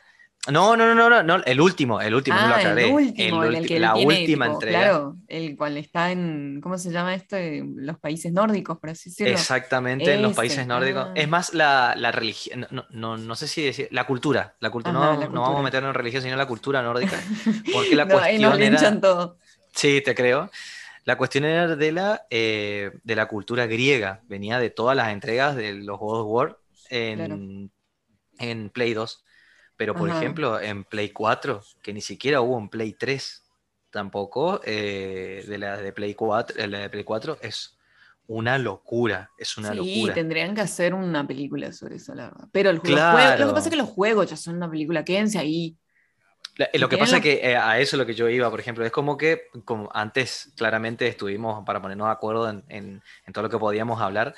No, 0.49 0.75
no, 0.75 0.95
no, 0.95 1.11
no, 1.11 1.23
no, 1.23 1.45
el 1.45 1.61
último, 1.61 2.01
el 2.01 2.15
último, 2.15 2.35
no 2.39 2.49
lo 2.49 2.55
ah, 2.55 2.59
aclaré. 2.59 2.87
El 2.87 2.95
último, 2.95 3.45
el, 3.45 3.67
que 3.67 3.79
la 3.79 3.95
última 3.95 4.47
entrega. 4.47 4.81
Claro, 4.81 5.17
el 5.29 5.55
cual 5.55 5.77
está 5.77 6.11
en, 6.13 6.61
¿cómo 6.63 6.79
se 6.79 6.91
llama 6.91 7.15
esto? 7.15 7.37
Los 7.77 7.99
países 7.99 8.33
nórdicos, 8.33 8.79
por 8.79 8.89
así 8.89 9.11
decirlo. 9.11 9.35
Exactamente, 9.35 10.15
en 10.15 10.23
los 10.23 10.35
países 10.35 10.67
nórdicos. 10.67 11.09
Ah. 11.09 11.13
Es 11.15 11.29
más 11.29 11.53
la, 11.53 11.95
la 11.95 12.11
religión, 12.11 12.67
no, 12.71 12.87
no, 12.89 13.19
no, 13.19 13.37
sé 13.37 13.49
si 13.49 13.63
decir, 13.63 13.89
la 13.91 14.07
cultura, 14.07 14.57
la 14.61 14.71
cultura, 14.71 14.95
no, 14.95 15.29
no, 15.29 15.43
vamos 15.43 15.61
a 15.61 15.63
meternos 15.63 15.91
en 15.91 15.95
religión, 15.95 16.23
sino 16.23 16.37
la 16.37 16.47
cultura 16.47 16.83
nórdica. 16.83 17.21
Porque 17.73 17.95
la 17.95 18.09
cuestión 18.09 18.63
era... 18.63 18.99
todo. 18.99 19.37
Sí, 19.75 20.01
te 20.03 20.15
creo. 20.15 20.51
La 21.05 21.17
cuestión 21.17 21.45
era 21.45 21.77
de 21.77 21.93
la, 21.93 22.27
eh, 22.31 22.93
de 23.03 23.17
la 23.17 23.27
cultura 23.27 23.67
griega, 23.67 24.21
venía 24.29 24.59
de 24.59 24.71
todas 24.71 24.97
las 24.97 25.09
entregas 25.09 25.57
de 25.57 25.75
los 25.75 25.99
God 25.99 26.21
of 26.21 26.27
War 26.29 26.59
en, 26.91 27.71
en 28.39 28.71
Play 28.71 28.95
2. 28.95 29.25
Pero, 29.77 29.95
por 29.95 30.11
ejemplo, 30.11 30.61
en 30.61 30.85
Play 30.85 31.11
4, 31.11 31.63
que 31.83 31.95
ni 31.95 32.03
siquiera 32.03 32.43
hubo 32.43 32.59
en 32.59 32.69
Play 32.69 32.93
3 32.93 33.45
tampoco, 33.91 34.61
eh, 34.65 35.45
de 35.49 35.59
la 35.59 35.79
de 35.79 35.93
Play 35.93 36.15
4, 36.15 36.67
la 36.67 36.79
de 36.81 36.91
Play 36.91 37.05
4 37.05 37.39
es 37.41 37.79
una 38.27 38.59
locura, 38.59 39.31
es 39.39 39.57
una 39.57 39.73
sí, 39.73 40.09
tendrían 40.15 40.55
que 40.55 40.61
hacer 40.61 40.95
una 40.95 41.27
película 41.27 41.73
sobre 41.73 41.97
eso, 41.97 42.15
la 42.15 42.31
verdad. 42.31 42.49
Pero 42.53 42.71
el 42.71 42.79
juego, 42.79 42.99
lo 43.39 43.49
que 43.49 43.55
pasa 43.55 43.69
es 43.69 43.71
que 43.71 43.77
los 43.77 43.89
juegos 43.89 44.31
ya 44.31 44.37
son 44.37 44.57
una 44.57 44.71
película, 44.71 45.05
quédense 45.05 45.39
ahí. 45.39 45.77
Lo 46.75 46.89
que 46.89 46.99
pasa 46.99 47.17
es 47.17 47.23
que 47.23 47.41
eh, 47.43 47.57
a 47.57 47.79
eso 47.79 47.97
es 47.97 47.99
lo 47.99 48.07
que 48.07 48.15
yo 48.15 48.29
iba, 48.29 48.51
por 48.51 48.61
ejemplo, 48.61 48.85
es 48.85 48.93
como 48.93 49.17
que 49.17 49.49
como 49.65 49.91
antes 49.95 50.53
claramente 50.57 51.07
estuvimos 51.07 51.65
para 51.65 51.81
ponernos 51.81 52.09
de 52.09 52.13
acuerdo 52.13 52.51
en, 52.51 52.65
en, 52.69 53.03
todo 53.33 53.45
lo 53.45 53.51
que 53.51 53.59
podíamos 53.59 54.01
hablar, 54.01 54.35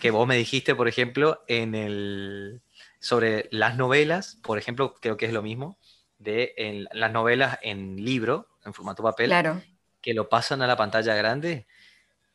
que 0.00 0.10
vos 0.10 0.26
me 0.26 0.36
dijiste, 0.36 0.74
por 0.74 0.88
ejemplo, 0.88 1.44
en 1.46 1.74
el, 1.74 2.60
sobre 2.98 3.48
las 3.50 3.76
novelas, 3.76 4.38
por 4.42 4.58
ejemplo, 4.58 4.94
creo 5.00 5.16
que 5.16 5.26
es 5.26 5.32
lo 5.32 5.42
mismo, 5.42 5.78
de 6.18 6.54
en, 6.56 6.88
las 6.92 7.12
novelas 7.12 7.58
en 7.62 8.04
libro, 8.04 8.48
en 8.64 8.74
formato 8.74 9.02
papel, 9.02 9.32
que 10.00 10.14
lo 10.14 10.28
pasan 10.28 10.62
a 10.62 10.66
la 10.66 10.76
pantalla 10.76 11.14
grande 11.14 11.66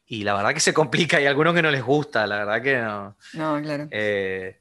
y 0.08 0.24
la 0.24 0.36
verdad 0.36 0.54
que 0.54 0.60
se 0.60 0.74
complica, 0.74 1.18
hay 1.18 1.25
algunos 1.25 1.54
que 1.54 1.62
no 1.62 1.72
les 1.72 1.84
gusta, 1.84 2.27
la 2.27 2.38
verdad 2.38 2.62
que 2.62 2.77
no. 2.77 3.18
No, 3.34 3.62
claro. 3.62 3.88
Eh, 3.92 4.60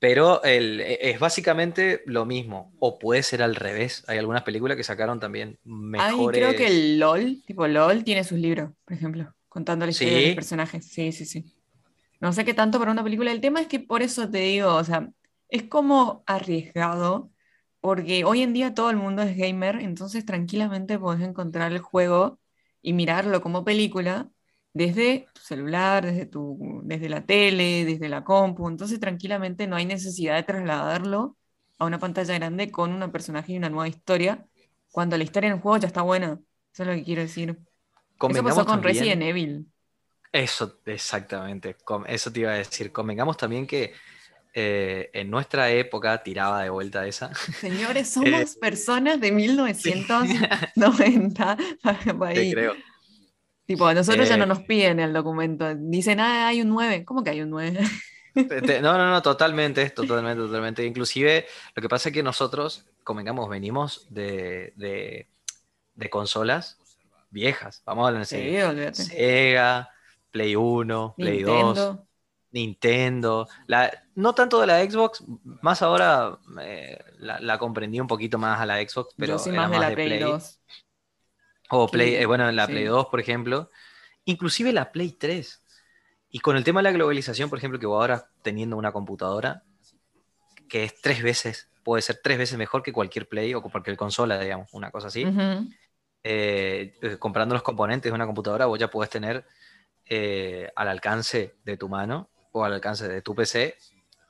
pero 0.00 0.42
el, 0.42 0.80
e, 0.80 1.10
es 1.10 1.20
básicamente 1.20 2.02
lo 2.06 2.24
mismo, 2.24 2.74
o 2.80 2.98
puede 2.98 3.22
ser 3.22 3.42
al 3.42 3.54
revés. 3.54 4.02
Hay 4.08 4.18
algunas 4.18 4.42
películas 4.42 4.76
que 4.76 4.82
sacaron 4.82 5.20
también 5.20 5.60
mejores. 5.62 6.42
Ay, 6.42 6.50
creo 6.50 6.56
que 6.58 6.66
el 6.66 6.98
LOL, 6.98 7.42
tipo 7.46 7.66
LOL, 7.68 8.02
tiene 8.02 8.24
sus 8.24 8.38
libros, 8.38 8.70
por 8.84 8.94
ejemplo, 8.94 9.32
contando 9.48 9.84
la 9.84 9.92
historia 9.92 10.16
de 10.16 10.26
los 10.26 10.34
personajes. 10.34 10.86
Sí, 10.86 11.12
sí, 11.12 11.26
sí. 11.26 11.54
No 12.18 12.32
sé 12.32 12.44
qué 12.44 12.54
tanto 12.54 12.78
para 12.78 12.90
una 12.90 13.04
película. 13.04 13.30
El 13.30 13.40
tema 13.40 13.60
es 13.60 13.66
que 13.66 13.78
por 13.78 14.02
eso 14.02 14.28
te 14.28 14.38
digo, 14.38 14.74
o 14.74 14.84
sea, 14.84 15.10
es 15.48 15.64
como 15.64 16.24
arriesgado, 16.26 17.30
porque 17.80 18.24
hoy 18.24 18.42
en 18.42 18.54
día 18.54 18.74
todo 18.74 18.90
el 18.90 18.96
mundo 18.96 19.22
es 19.22 19.36
gamer, 19.36 19.76
entonces 19.76 20.24
tranquilamente 20.24 20.98
puedes 20.98 21.22
encontrar 21.22 21.72
el 21.72 21.78
juego 21.78 22.40
y 22.82 22.94
mirarlo 22.94 23.42
como 23.42 23.64
película 23.64 24.30
desde 24.72 25.26
tu 25.32 25.40
celular, 25.40 26.04
desde, 26.04 26.26
tu, 26.26 26.80
desde 26.84 27.08
la 27.08 27.24
tele, 27.24 27.84
desde 27.84 28.08
la 28.08 28.24
compu. 28.24 28.68
Entonces 28.68 29.00
tranquilamente 29.00 29.66
no 29.66 29.76
hay 29.76 29.86
necesidad 29.86 30.36
de 30.36 30.42
trasladarlo 30.42 31.36
a 31.78 31.86
una 31.86 31.98
pantalla 31.98 32.34
grande 32.34 32.70
con 32.70 33.02
un 33.02 33.10
personaje 33.10 33.52
y 33.52 33.56
una 33.56 33.70
nueva 33.70 33.88
historia, 33.88 34.46
cuando 34.92 35.16
la 35.16 35.24
historia 35.24 35.48
en 35.48 35.54
el 35.54 35.60
juego 35.60 35.78
ya 35.78 35.86
está 35.86 36.02
buena. 36.02 36.38
Eso 36.72 36.82
es 36.82 36.88
lo 36.88 36.94
que 36.94 37.04
quiero 37.04 37.22
decir. 37.22 37.58
Eso 38.28 38.44
pasó 38.44 38.66
con 38.66 38.82
Resident 38.82 39.22
Evil. 39.22 39.66
Eso, 40.32 40.78
exactamente. 40.86 41.76
Eso 42.06 42.32
te 42.32 42.40
iba 42.40 42.52
a 42.52 42.56
decir. 42.56 42.92
Convengamos 42.92 43.36
también 43.36 43.66
que 43.66 43.92
eh, 44.52 45.10
en 45.12 45.30
nuestra 45.30 45.70
época 45.70 46.22
tiraba 46.22 46.62
de 46.62 46.70
vuelta 46.70 47.06
esa. 47.06 47.34
Señores, 47.34 48.10
somos 48.12 48.28
eh, 48.28 48.46
personas 48.60 49.20
de 49.20 49.32
1990. 49.32 51.56
Te 52.34 52.52
creo. 52.52 52.74
Tipo, 53.70 53.86
a 53.86 53.94
nosotros 53.94 54.28
ya 54.28 54.36
no 54.36 54.42
eh, 54.42 54.48
nos 54.48 54.62
piden 54.64 54.98
el 54.98 55.12
documento. 55.12 55.72
Dicen, 55.76 56.18
ah, 56.18 56.48
hay 56.48 56.60
un 56.60 56.70
9. 56.70 57.04
¿Cómo 57.04 57.22
que 57.22 57.30
hay 57.30 57.40
un 57.40 57.50
9? 57.50 57.78
No, 58.82 58.98
no, 58.98 59.10
no, 59.10 59.22
totalmente, 59.22 59.90
totalmente, 59.90 60.42
totalmente. 60.42 60.84
Inclusive, 60.84 61.46
lo 61.76 61.80
que 61.80 61.88
pasa 61.88 62.08
es 62.08 62.12
que 62.12 62.24
nosotros, 62.24 62.84
convengamos, 63.04 63.48
venimos 63.48 64.08
de, 64.10 64.72
de, 64.74 66.10
consolas 66.10 66.78
viejas. 67.30 67.82
Vamos 67.86 68.04
a 68.04 68.08
hablar 68.08 68.22
en 68.22 68.92
Sega, 68.92 69.90
Play 70.32 70.56
1, 70.56 71.14
Play 71.16 71.42
2, 71.44 71.96
Nintendo. 72.50 73.46
La, 73.68 73.92
no 74.16 74.34
tanto 74.34 74.60
de 74.60 74.66
la 74.66 74.82
Xbox, 74.82 75.22
más 75.62 75.80
ahora 75.82 76.40
eh, 76.60 76.98
la, 77.18 77.56
comprendí 77.58 78.00
un 78.00 78.08
poquito 78.08 78.36
más 78.36 78.60
a 78.60 78.66
la 78.66 78.78
Xbox, 78.78 79.14
pero 79.16 79.38
Yo 79.44 79.52
más, 79.52 79.70
de 79.70 79.78
la 79.78 79.92
Play 79.92 80.18
2. 80.18 80.60
O 81.70 81.88
Play, 81.88 82.16
eh, 82.16 82.26
bueno, 82.26 82.50
la 82.50 82.66
Play 82.66 82.84
2, 82.84 83.06
por 83.06 83.20
ejemplo. 83.20 83.70
Inclusive 84.24 84.72
la 84.72 84.90
Play 84.90 85.12
3. 85.12 85.62
Y 86.30 86.40
con 86.40 86.56
el 86.56 86.64
tema 86.64 86.80
de 86.80 86.84
la 86.84 86.92
globalización, 86.92 87.48
por 87.48 87.58
ejemplo, 87.58 87.78
que 87.78 87.86
vos 87.86 88.00
ahora 88.00 88.28
teniendo 88.42 88.76
una 88.76 88.92
computadora 88.92 89.62
que 90.68 90.84
es 90.84 91.00
tres 91.00 91.22
veces, 91.22 91.68
puede 91.82 92.02
ser 92.02 92.20
tres 92.22 92.38
veces 92.38 92.58
mejor 92.58 92.82
que 92.82 92.92
cualquier 92.92 93.28
Play 93.28 93.54
o 93.54 93.62
cualquier 93.62 93.96
consola, 93.96 94.38
digamos, 94.38 94.68
una 94.72 94.90
cosa 94.90 95.08
así. 95.08 95.24
Eh, 96.22 96.94
eh, 97.02 97.16
comprando 97.18 97.54
los 97.54 97.62
componentes 97.62 98.10
de 98.10 98.14
una 98.14 98.26
computadora, 98.26 98.66
vos 98.66 98.78
ya 98.78 98.88
puedes 98.88 99.10
tener 99.10 99.44
al 100.74 100.88
alcance 100.88 101.54
de 101.64 101.76
tu 101.76 101.88
mano 101.88 102.28
o 102.50 102.64
al 102.64 102.72
alcance 102.72 103.06
de 103.06 103.22
tu 103.22 103.34
PC 103.34 103.76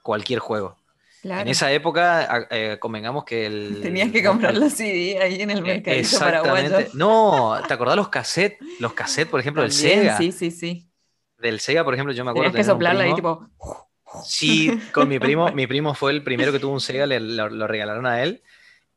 cualquier 0.02 0.40
juego. 0.40 0.79
En 1.22 1.48
esa 1.48 1.70
época, 1.70 2.48
eh, 2.50 2.78
convengamos 2.80 3.24
que 3.24 3.46
el. 3.46 3.80
Tenías 3.82 4.10
que 4.10 4.24
comprar 4.24 4.56
los 4.56 4.72
CD 4.72 5.18
ahí 5.20 5.42
en 5.42 5.50
el 5.50 5.58
eh, 5.58 5.62
mercadito 5.62 6.18
paraguayo. 6.18 6.78
No, 6.94 7.60
¿te 7.66 7.74
acordás 7.74 7.96
los 7.96 8.08
cassettes? 8.08 8.58
Los 8.78 8.94
cassettes, 8.94 9.30
por 9.30 9.40
ejemplo, 9.40 9.62
del 9.62 9.72
Sega. 9.72 10.16
Sí, 10.16 10.32
sí, 10.32 10.50
sí. 10.50 10.90
Del 11.38 11.60
Sega, 11.60 11.84
por 11.84 11.94
ejemplo, 11.94 12.14
yo 12.14 12.24
me 12.24 12.30
acuerdo. 12.30 12.50
Tenías 12.50 12.66
que 12.66 12.70
soplarla 12.70 13.04
ahí, 13.04 13.14
tipo. 13.14 13.46
Sí, 14.24 14.80
con 14.92 15.08
mi 15.08 15.18
primo. 15.18 15.50
Mi 15.54 15.66
primo 15.66 15.94
fue 15.94 16.12
el 16.12 16.24
primero 16.24 16.52
que 16.52 16.58
tuvo 16.58 16.72
un 16.72 16.80
Sega, 16.80 17.06
le, 17.06 17.20
lo, 17.20 17.66
regalaron 17.66 18.06
a 18.06 18.22
él. 18.22 18.42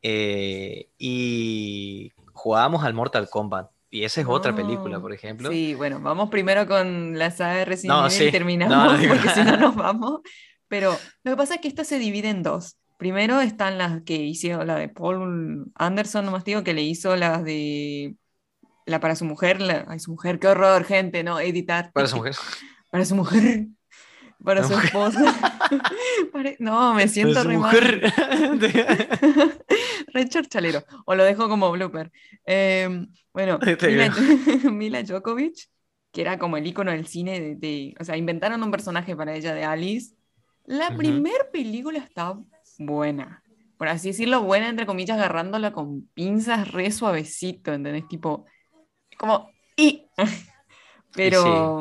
Eh, 0.02 0.88
y 0.98 2.12
jugábamos 2.32 2.84
al 2.84 2.94
Mortal 2.94 3.28
Kombat. 3.28 3.70
Y 3.90 4.02
esa 4.02 4.22
es 4.22 4.26
otra 4.26 4.56
película, 4.56 4.98
por 4.98 5.12
ejemplo. 5.12 5.50
Sí, 5.50 5.74
bueno, 5.74 6.00
vamos 6.00 6.28
primero 6.28 6.66
con 6.66 7.16
la 7.16 7.30
saga 7.30 7.54
de 7.58 7.64
Resident 7.64 8.10
Evil 8.10 8.28
y 8.28 8.32
terminamos, 8.32 9.00
porque 9.06 9.28
si 9.28 9.44
no 9.44 9.56
nos 9.56 9.76
vamos. 9.76 10.20
Pero 10.74 10.98
lo 11.22 11.30
que 11.30 11.36
pasa 11.36 11.54
es 11.54 11.60
que 11.60 11.68
esta 11.68 11.84
se 11.84 12.00
divide 12.00 12.30
en 12.30 12.42
dos. 12.42 12.78
Primero 12.98 13.40
están 13.40 13.78
las 13.78 14.02
que 14.02 14.16
hicieron, 14.16 14.66
la 14.66 14.74
de 14.74 14.88
Paul 14.88 15.70
Anderson, 15.76 16.24
nomás 16.24 16.42
digo, 16.42 16.64
que 16.64 16.74
le 16.74 16.82
hizo 16.82 17.14
las 17.14 17.44
de. 17.44 18.16
La 18.84 18.98
para 18.98 19.14
su 19.14 19.24
mujer, 19.24 19.60
la, 19.60 19.84
ay, 19.86 20.00
su 20.00 20.10
mujer, 20.10 20.40
qué 20.40 20.48
horror, 20.48 20.82
gente, 20.82 21.22
¿no? 21.22 21.38
Editar. 21.38 21.92
Para 21.92 22.08
su 22.08 22.16
mujer. 22.16 22.34
Para 22.90 23.04
su 23.04 23.14
mujer. 23.14 23.66
Para 24.42 24.64
su 24.64 24.74
esposa. 24.74 25.22
no, 26.58 26.92
me 26.94 27.06
siento 27.06 27.44
re 27.44 27.56
mujer. 27.56 28.12
re 30.12 30.28
charchalero. 30.28 30.82
O 31.06 31.14
lo 31.14 31.22
dejo 31.22 31.48
como 31.48 31.70
blooper. 31.70 32.10
Em, 32.44 33.06
bueno, 33.32 33.60
Mila, 33.60 34.12
Mila, 34.72 35.02
Djokovic, 35.04 35.68
que 36.10 36.20
era 36.20 36.36
como 36.36 36.56
el 36.56 36.66
icono 36.66 36.90
del 36.90 37.06
cine 37.06 37.40
de, 37.40 37.54
de, 37.54 37.94
O 38.00 38.04
sea, 38.04 38.16
inventaron 38.16 38.60
un 38.60 38.72
personaje 38.72 39.14
para 39.14 39.36
ella 39.36 39.54
de 39.54 39.62
Alice 39.62 40.16
la 40.64 40.96
primera 40.96 41.50
película 41.52 41.98
está 41.98 42.38
buena. 42.78 43.42
Por 43.76 43.88
así 43.88 44.08
decirlo, 44.08 44.42
buena, 44.42 44.68
entre 44.68 44.86
comillas, 44.86 45.18
agarrándola 45.18 45.72
con 45.72 46.06
pinzas 46.14 46.70
re 46.72 46.90
suavecito, 46.90 47.72
¿entendés? 47.72 48.08
Tipo, 48.08 48.46
como, 49.18 49.50
y. 49.76 50.06
Pero 51.14 51.78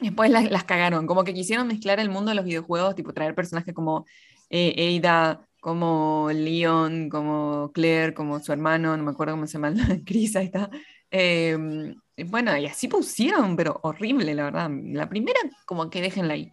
después 0.00 0.30
las, 0.30 0.64
cagaron. 0.64 1.06
Como 1.06 1.24
que 1.24 1.34
quisieron 1.34 1.68
mezclar 1.68 2.00
el 2.00 2.10
mundo 2.10 2.30
de 2.30 2.34
los 2.36 2.44
videojuegos, 2.44 2.94
tipo 2.94 3.12
traer 3.12 3.34
personajes 3.34 3.74
como 3.74 4.06
eh, 4.50 4.98
Ada, 4.98 5.46
como 5.60 6.30
Leon, 6.32 7.08
como 7.08 7.70
Claire, 7.72 8.14
como 8.14 8.40
su 8.40 8.52
hermano, 8.52 8.96
no 8.96 9.02
me 9.04 9.10
acuerdo 9.10 9.34
cómo 9.34 9.46
se 9.46 9.54
llama, 9.54 9.74
Chris, 10.04 10.34
ahí 10.36 10.46
está. 10.46 10.70
Em, 11.10 11.94
bueno, 12.26 12.56
y 12.56 12.66
así 12.66 12.88
pusieron, 12.88 13.54
pero 13.54 13.78
horrible, 13.82 14.34
la 14.34 14.44
verdad. 14.44 14.70
La 14.86 15.08
primera, 15.08 15.38
como 15.66 15.90
que 15.90 16.00
déjenla 16.00 16.34
ahí 16.34 16.52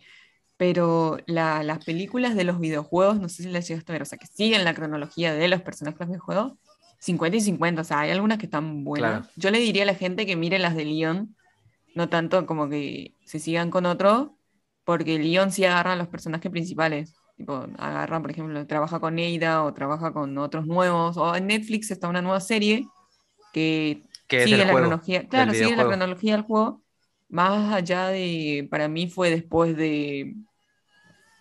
pero 0.60 1.18
las 1.26 1.86
películas 1.86 2.36
de 2.36 2.44
los 2.44 2.60
videojuegos, 2.60 3.18
no 3.18 3.30
sé 3.30 3.44
si 3.44 3.50
las 3.50 3.66
llegaste 3.66 3.94
a 3.94 3.96
ver, 3.96 4.02
o 4.02 4.06
sea, 4.06 4.18
que 4.18 4.28
siguen 4.28 4.66
la 4.66 4.74
cronología 4.74 5.34
de 5.34 5.48
los 5.48 5.62
personajes 5.62 6.10
del 6.10 6.20
juego, 6.20 6.58
50 7.00 7.38
y 7.38 7.40
50, 7.40 7.82
o 7.82 7.86
sea, 7.86 8.02
hay 8.02 8.12
algunas 8.12 8.40
que 8.40 8.48
están 8.48 8.84
buenas. 8.84 9.30
Yo 9.38 9.52
le 9.52 9.60
diría 9.60 9.84
a 9.84 9.86
la 9.86 9.96
gente 9.96 10.26
que 10.26 10.36
mire 10.36 10.60
las 10.60 10.76
de 10.76 10.84
Leon, 10.84 11.34
no 11.96 12.10
tanto 12.10 12.46
como 12.46 12.68
que 12.68 13.14
se 13.24 13.40
sigan 13.40 13.72
con 13.72 13.86
otro, 13.86 14.36
porque 14.84 15.18
Leon 15.18 15.54
sí 15.54 15.64
agarra 15.64 15.94
a 15.94 15.96
los 15.96 16.10
personajes 16.10 16.52
principales. 16.52 17.16
Tipo, 17.38 17.66
agarra, 17.78 18.22
por 18.22 18.32
ejemplo, 18.32 18.68
trabaja 18.68 19.00
con 19.00 19.16
Neida 19.16 19.64
o 19.64 19.74
trabaja 19.74 20.12
con 20.12 20.38
otros 20.38 20.68
nuevos, 20.68 21.16
o 21.16 21.38
en 21.38 21.48
Netflix 21.48 21.90
está 21.90 22.10
una 22.10 22.22
nueva 22.22 22.42
serie 22.42 22.86
que, 23.54 24.04
sigue 24.28 24.58
la 24.58 24.74
cronología, 24.74 25.26
claro, 25.26 25.54
sigue 25.54 25.78
la 25.78 25.86
cronología 25.86 26.34
del 26.34 26.44
juego, 26.44 26.82
más 27.30 27.74
allá 27.74 28.08
de, 28.08 28.68
para 28.70 28.90
mí 28.90 29.08
fue 29.08 29.30
después 29.30 29.78
de 29.78 30.36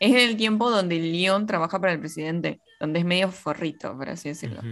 es 0.00 0.14
el 0.14 0.36
tiempo 0.36 0.70
donde 0.70 0.98
León 0.98 1.46
trabaja 1.46 1.80
para 1.80 1.92
el 1.92 2.00
presidente, 2.00 2.60
donde 2.80 3.00
es 3.00 3.04
medio 3.04 3.30
forrito, 3.30 3.96
por 3.96 4.08
así 4.08 4.28
decirlo. 4.28 4.62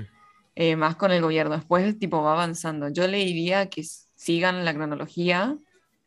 Eh, 0.55 0.77
más 0.77 0.97
con 0.97 1.13
el 1.13 1.21
gobierno. 1.21 1.57
Después, 1.57 1.99
tipo, 1.99 2.23
va 2.23 2.33
avanzando. 2.33 2.89
Yo 2.89 3.07
le 3.07 3.19
diría 3.19 3.69
que 3.69 3.85
sigan 4.15 4.65
la 4.65 4.73
cronología 4.75 5.57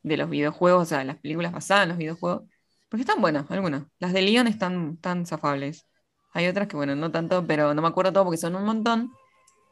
de 0.02 0.18
los 0.18 0.30
videojuegos, 0.30 0.84
o 0.84 0.86
sea, 0.86 1.04
las 1.04 1.18
películas 1.18 1.52
basadas 1.52 1.84
en 1.84 1.90
los 1.90 1.98
videojuegos, 1.98 2.44
porque 2.90 3.02
están 3.02 3.22
buenas, 3.22 3.50
algunas. 3.52 3.84
Las 4.00 4.14
de 4.14 4.22
Leon 4.22 4.48
están 4.48 4.98
tan 4.98 5.26
zafables. 5.26 5.86
Hay 6.34 6.48
otras 6.48 6.68
que, 6.68 6.76
bueno, 6.76 6.96
no 6.96 7.12
tanto, 7.12 7.46
pero 7.46 7.74
no 7.74 7.82
me 7.82 7.88
acuerdo 7.88 8.14
todo 8.14 8.24
porque 8.24 8.38
son 8.38 8.56
un 8.56 8.64
montón. 8.64 9.12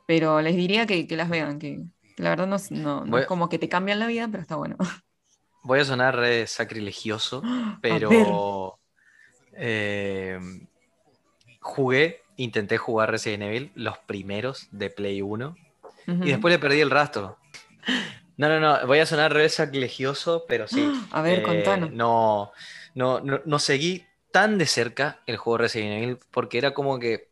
Pero 0.06 0.42
les 0.42 0.56
diría 0.56 0.86
que, 0.86 1.08
las 1.12 1.30
vean, 1.30 1.60
que 1.60 1.84
la 2.18 2.30
verdad 2.30 2.48
no, 2.48 3.06
no, 3.06 3.18
es 3.18 3.26
como 3.26 3.50
que 3.50 3.60
te 3.60 3.68
cambian 3.68 4.00
la 4.00 4.08
vida, 4.08 4.28
pero 4.30 4.42
está 4.42 4.56
bueno. 4.56 4.78
Voy 5.64 5.80
a 5.80 5.86
sonar 5.86 6.24
sacrilegioso, 6.48 7.42
pero 7.82 8.80
eh, 9.58 10.40
jugué, 11.60 12.22
intenté 12.38 12.78
jugar 12.78 13.12
Resident 13.12 13.44
Evil, 13.44 13.72
los 13.76 13.98
primeros 13.98 14.68
de 14.72 14.90
Play 14.90 15.22
1, 15.22 15.56
y 16.08 16.30
después 16.30 16.54
le 16.54 16.60
perdí 16.60 16.80
el 16.80 16.90
rastro. 16.90 17.38
No, 18.38 18.48
no, 18.48 18.60
no, 18.60 18.86
voy 18.88 19.00
a 19.00 19.06
sonar 19.06 19.34
re 19.34 19.50
saclegioso, 19.50 20.46
pero 20.48 20.68
sí. 20.68 20.90
A 21.12 21.22
ver, 21.22 21.44
contanos. 21.44 21.92
No, 21.92 22.52
no, 22.94 23.20
no, 23.20 23.42
no 23.44 23.60
seguí 23.60 24.06
tan 24.32 24.58
de 24.58 24.68
cerca 24.68 25.22
el 25.26 25.38
juego 25.38 25.58
Resident 25.58 26.04
Evil 26.04 26.20
porque 26.32 26.60
era 26.60 26.74
como 26.74 27.00
que 27.00 27.30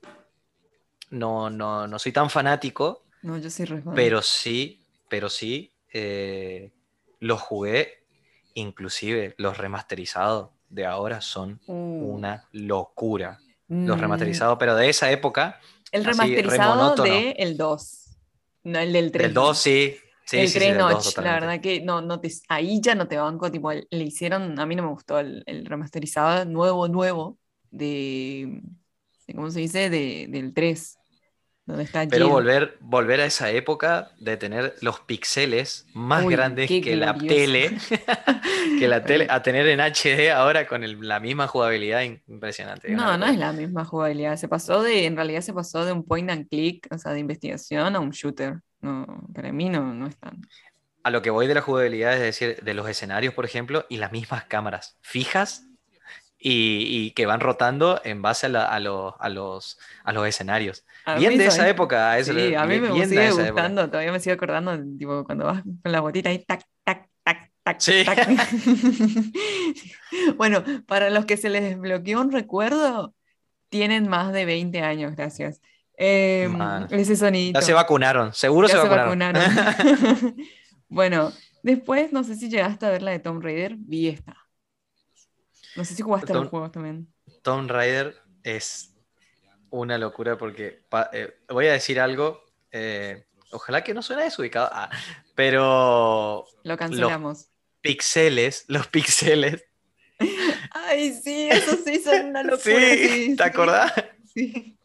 no, 1.11 1.49
no, 1.49 1.87
no 1.87 1.99
soy 1.99 2.11
tan 2.11 2.29
fanático. 2.29 3.03
No, 3.21 3.37
yo 3.37 3.49
soy 3.49 3.67
Pero 3.93 4.21
sí, 4.21 4.81
pero 5.07 5.29
sí, 5.29 5.71
eh, 5.93 6.71
los 7.19 7.41
jugué, 7.41 8.03
inclusive 8.55 9.35
los 9.37 9.57
remasterizados 9.57 10.49
de 10.69 10.85
ahora 10.85 11.21
son 11.21 11.59
uh. 11.67 11.73
una 11.73 12.47
locura. 12.51 13.39
Los 13.67 13.97
mm. 13.97 13.99
remasterizados, 13.99 14.57
pero 14.59 14.75
de 14.75 14.89
esa 14.89 15.11
época. 15.11 15.59
El 15.91 16.05
remasterizado 16.05 16.95
de 17.03 17.31
el 17.31 17.57
2. 17.57 18.17
No, 18.65 18.79
el 18.79 18.93
del 18.93 19.11
3. 19.11 19.27
El 19.27 19.33
2, 19.33 19.57
sí. 19.57 19.95
Sí, 20.25 20.37
el 20.37 20.49
sí, 20.49 20.57
3 20.57 20.77
Notch, 20.77 21.17
la 21.17 21.33
verdad 21.33 21.61
que 21.61 21.81
no, 21.81 22.01
no 22.01 22.19
te, 22.19 22.31
ahí 22.49 22.81
ya 22.81 22.95
no 22.95 23.07
te 23.07 23.15
banco, 23.15 23.51
tipo, 23.51 23.71
le 23.71 24.03
hicieron, 24.03 24.59
a 24.59 24.65
mí 24.65 24.75
no 24.75 24.81
me 24.81 24.89
gustó 24.89 25.19
el, 25.19 25.43
el 25.45 25.67
remasterizado 25.67 26.45
nuevo, 26.45 26.87
nuevo, 26.87 27.37
de, 27.69 28.63
¿cómo 29.35 29.51
se 29.51 29.59
dice? 29.59 29.91
De, 29.91 30.25
del 30.29 30.53
3. 30.53 30.97
Pero 32.11 32.29
volver, 32.29 32.77
volver 32.79 33.21
a 33.21 33.25
esa 33.25 33.49
época 33.49 34.11
de 34.19 34.37
tener 34.37 34.75
los 34.81 34.99
píxeles 34.99 35.87
más 35.93 36.23
grandes 36.27 36.69
que 36.69 36.95
la 36.95 37.17
tele, 37.17 37.75
que 38.77 38.87
la 38.87 39.03
tele, 39.03 39.25
a 39.31 39.41
tener 39.41 39.67
en 39.67 39.79
HD 39.79 40.31
ahora 40.31 40.67
con 40.67 40.83
la 41.07 41.19
misma 41.19 41.47
jugabilidad 41.47 42.03
impresionante. 42.27 42.91
No, 42.91 43.17
no 43.17 43.25
es 43.25 43.37
la 43.37 43.51
misma 43.51 43.83
jugabilidad. 43.83 44.37
Se 44.37 44.47
pasó 44.47 44.83
de, 44.83 45.05
en 45.05 45.15
realidad 45.15 45.41
se 45.41 45.53
pasó 45.53 45.85
de 45.85 45.91
un 45.91 46.03
point 46.03 46.29
and 46.29 46.47
click, 46.49 46.87
o 46.91 46.99
sea, 46.99 47.13
de 47.13 47.19
investigación 47.19 47.95
a 47.95 47.99
un 47.99 48.11
shooter. 48.11 48.59
No, 48.81 49.27
para 49.33 49.51
mí 49.51 49.67
no, 49.69 49.91
no 49.91 50.05
es 50.05 50.17
tan. 50.17 50.41
A 51.01 51.09
lo 51.09 51.23
que 51.23 51.31
voy 51.31 51.47
de 51.47 51.55
la 51.55 51.61
jugabilidad 51.61 52.13
es 52.13 52.19
decir, 52.19 52.59
de 52.61 52.73
los 52.75 52.87
escenarios, 52.87 53.33
por 53.33 53.45
ejemplo, 53.45 53.87
y 53.89 53.97
las 53.97 54.11
mismas 54.11 54.45
cámaras 54.45 54.99
fijas 55.01 55.63
y, 56.47 57.11
que 57.11 57.25
van 57.25 57.39
rotando 57.39 57.99
en 58.03 58.21
base 58.21 58.45
a, 58.45 58.79
los, 58.79 59.13
a, 59.19 59.29
los, 59.29 59.79
a 60.03 60.13
los 60.13 60.27
escenarios. 60.27 60.85
bien 61.17 61.39
de 61.39 61.47
esa 61.47 61.67
época. 61.67 62.19
Eso, 62.19 62.33
sí, 62.33 62.53
a 62.53 62.65
mí 62.65 62.79
me 62.79 63.07
sigue 63.07 63.31
gustando, 63.31 63.89
todavía 63.89 64.11
me 64.11 64.19
sigo 64.19 64.35
acordando, 64.35 64.77
tipo, 64.97 65.23
cuando 65.25 65.45
vas 65.45 65.63
con 65.63 65.91
la 65.91 66.01
botita 66.01 66.29
ahí, 66.29 66.45
tac, 66.45 66.63
tac, 66.83 67.09
tac, 67.23 67.51
tac, 67.63 67.79
sí. 67.79 68.03
tac. 68.05 68.27
bueno, 70.37 70.63
para 70.85 71.09
los 71.09 71.25
que 71.25 71.35
se 71.35 71.49
les 71.49 71.63
desbloqueó 71.63 72.21
un 72.21 72.31
recuerdo, 72.31 73.15
tienen 73.69 74.07
más 74.07 74.31
de 74.31 74.45
20 74.45 74.81
años, 74.81 75.15
gracias. 75.15 75.61
Eh, 75.97 76.47
ese 76.91 77.15
sonido. 77.15 77.59
Ya 77.59 77.65
se 77.65 77.73
vacunaron, 77.73 78.35
seguro 78.35 78.67
se, 78.67 78.77
vacunaron. 78.77 79.41
bueno, 80.89 81.31
después, 81.63 82.13
no 82.13 82.23
sé 82.23 82.35
si 82.35 82.49
llegaste 82.49 82.85
a 82.85 82.91
ver 82.91 83.01
la 83.01 83.11
de 83.11 83.19
Tom 83.19 83.41
Raider, 83.41 83.77
vi 83.77 84.09
esta. 84.09 84.44
No 85.75 85.85
sé 85.85 85.95
si 85.95 86.03
jugaste 86.03 86.33
los 86.33 86.47
juegos 86.47 86.71
también. 86.71 87.13
Tomb 87.41 87.69
Raider 87.69 88.15
es 88.43 88.93
una 89.69 89.97
locura 89.97 90.37
porque 90.37 90.83
eh, 91.11 91.37
voy 91.49 91.67
a 91.67 91.73
decir 91.73 91.99
algo. 91.99 92.43
Eh, 92.71 93.25
ojalá 93.51 93.83
que 93.83 93.93
no 93.93 94.01
suene 94.01 94.23
desubicado. 94.23 94.69
Ah, 94.71 94.89
pero. 95.35 96.45
Lo 96.63 96.77
cancelamos. 96.77 97.37
Los 97.37 97.49
pixeles, 97.81 98.65
los 98.67 98.87
pixeles. 98.87 99.65
Ay, 100.71 101.13
sí, 101.13 101.49
eso 101.49 101.77
sí 101.83 101.99
son 101.99 102.27
una 102.27 102.43
locura. 102.43 102.61
Sí, 102.63 103.35
¿te 103.35 103.43
acordás? 103.43 103.93
Sí. 104.33 104.77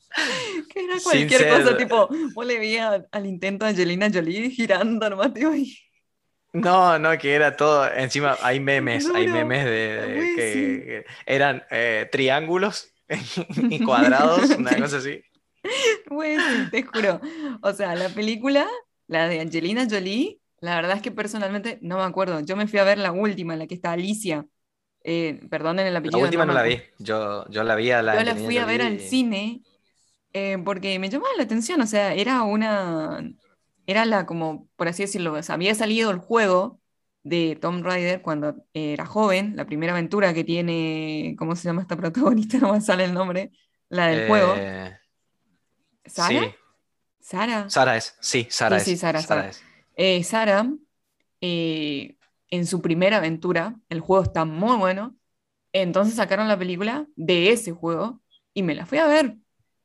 Que 0.72 0.84
era 0.84 0.96
cualquier 1.02 1.48
cosa, 1.48 1.76
tipo, 1.76 2.08
vos 2.34 2.46
le 2.46 2.58
veías 2.58 3.02
al 3.12 3.26
intento 3.26 3.64
de 3.64 3.70
Angelina 3.70 4.10
Jolie 4.12 4.50
girando 4.50 5.08
nomás, 5.08 5.32
tío, 5.32 5.54
y 5.54 5.78
no, 6.52 6.98
no, 6.98 7.16
que 7.18 7.34
era 7.34 7.56
todo. 7.56 7.90
Encima 7.92 8.36
hay 8.42 8.60
memes, 8.60 9.08
hay 9.14 9.28
memes 9.28 9.64
de, 9.64 10.32
que, 10.36 11.04
eran 11.26 11.62
eh, 11.70 12.08
triángulos 12.10 12.92
y 13.56 13.82
cuadrados, 13.84 14.50
una 14.58 14.76
cosa 14.76 14.98
así. 14.98 15.22
Bueno, 16.08 16.42
te 16.70 16.82
juro. 16.82 17.20
O 17.62 17.72
sea, 17.72 17.94
la 17.94 18.08
película, 18.08 18.66
la 19.06 19.28
de 19.28 19.40
Angelina 19.40 19.86
Jolie, 19.88 20.40
la 20.60 20.76
verdad 20.76 20.96
es 20.96 21.02
que 21.02 21.10
personalmente 21.10 21.78
no 21.82 21.98
me 21.98 22.04
acuerdo. 22.04 22.40
Yo 22.40 22.56
me 22.56 22.66
fui 22.66 22.78
a 22.78 22.84
ver 22.84 22.98
la 22.98 23.12
última, 23.12 23.56
la 23.56 23.66
que 23.66 23.74
está 23.74 23.92
Alicia. 23.92 24.46
Eh, 25.02 25.40
perdonen 25.48 25.86
el 25.86 25.96
apellido. 25.96 26.18
La 26.18 26.24
última 26.24 26.44
no, 26.44 26.52
la 26.52 26.62
vi. 26.62 26.80
Yo, 26.98 27.48
yo 27.48 27.62
la 27.62 27.74
vi 27.74 27.90
a 27.90 28.02
la. 28.02 28.16
Yo 28.16 28.24
la 28.24 28.36
fui 28.36 28.58
a 28.58 28.66
ver 28.66 28.82
al 28.82 29.00
cine 29.00 29.62
eh, 30.32 30.58
porque 30.64 30.98
me 30.98 31.08
llamaba 31.08 31.34
la 31.36 31.44
atención. 31.44 31.80
O 31.80 31.86
sea, 31.86 32.14
era 32.14 32.42
una 32.42 33.22
era 33.90 34.04
la 34.04 34.26
como, 34.26 34.68
por 34.76 34.88
así 34.88 35.02
decirlo, 35.02 35.38
había 35.48 35.74
salido 35.74 36.10
el 36.10 36.18
juego 36.18 36.80
de 37.22 37.58
Tom 37.60 37.82
Raider 37.82 38.22
cuando 38.22 38.64
era 38.72 39.04
joven, 39.04 39.54
la 39.56 39.66
primera 39.66 39.92
aventura 39.92 40.32
que 40.32 40.44
tiene, 40.44 41.34
¿cómo 41.38 41.56
se 41.56 41.64
llama 41.64 41.82
esta 41.82 41.96
protagonista? 41.96 42.58
No 42.60 42.72
me 42.72 42.80
sale 42.80 43.04
el 43.04 43.14
nombre, 43.14 43.52
la 43.88 44.06
del 44.06 44.28
juego. 44.28 44.54
Eh, 44.56 44.96
¿Sara? 46.06 46.56
¿Sara? 47.20 47.70
Sara 47.70 47.96
es, 47.96 48.16
sí, 48.20 48.46
Sara 48.50 48.78
sí, 48.78 48.82
es. 48.82 48.84
Sí, 48.84 48.96
Sara, 48.96 49.20
Sara, 49.22 49.50
eh, 49.96 50.24
Sara 50.24 50.66
eh, 51.40 52.16
en 52.48 52.66
su 52.66 52.80
primera 52.80 53.18
aventura, 53.18 53.76
el 53.88 54.00
juego 54.00 54.24
está 54.24 54.44
muy 54.44 54.76
bueno, 54.76 55.16
entonces 55.72 56.14
sacaron 56.14 56.48
la 56.48 56.58
película 56.58 57.06
de 57.16 57.52
ese 57.52 57.72
juego 57.72 58.20
y 58.54 58.62
me 58.62 58.74
la 58.74 58.86
fui 58.86 58.98
a 58.98 59.06
ver. 59.06 59.36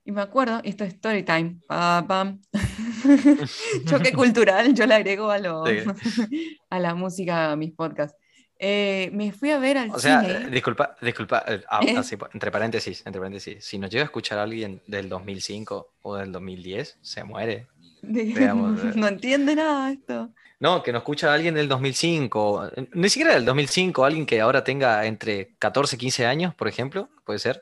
Y 0.04 0.12
me 0.12 0.22
acuerdo, 0.22 0.62
esto 0.64 0.84
es 0.84 0.94
story 0.94 1.24
time. 1.24 1.60
pam. 1.68 2.42
Choque 3.86 4.14
cultural, 4.14 4.74
yo 4.74 4.86
le 4.86 4.96
agrego 4.96 5.30
a, 5.30 5.40
lo, 5.40 5.64
a 6.70 6.80
la 6.80 6.96
música 6.96 7.52
a 7.52 7.56
mis 7.56 7.72
podcasts. 7.72 8.18
Eh, 8.58 9.10
me 9.12 9.34
fui 9.34 9.52
a 9.52 9.60
ver 9.60 9.78
al 9.78 9.92
o 9.92 10.00
sea, 10.00 10.22
disculpa, 10.22 10.96
disculpa, 11.02 11.44
eh, 11.46 11.62
ah, 11.70 11.82
¿Eh? 11.86 11.94
entre 12.34 12.52
paréntesis, 12.52 13.04
entre 13.06 13.20
paréntesis, 13.20 13.66
si 13.66 13.78
nos 13.78 13.90
llega 13.90 14.04
a 14.04 14.06
escuchar 14.06 14.40
a 14.40 14.44
alguien 14.44 14.82
del 14.88 15.10
2005 15.10 15.96
o 16.04 16.16
del 16.16 16.32
2010, 16.32 17.00
se 17.02 17.24
muere. 17.26 17.68
no 18.02 19.08
entiende 19.08 19.56
nada 19.56 19.92
esto. 19.92 20.30
No, 20.60 20.82
que 20.84 20.94
nos 20.94 21.02
escucha 21.02 21.34
alguien 21.34 21.56
del 21.56 21.68
2005, 21.68 22.72
ni 22.94 23.10
siquiera 23.10 23.34
del 23.34 23.44
2005, 23.44 24.06
alguien 24.06 24.26
que 24.26 24.40
ahora 24.40 24.64
tenga 24.64 25.06
entre 25.06 25.56
14 25.60 25.98
y 25.98 26.00
15 26.00 26.26
años, 26.26 26.56
por 26.56 26.70
ejemplo, 26.70 27.10
puede 27.26 27.40
ser. 27.40 27.62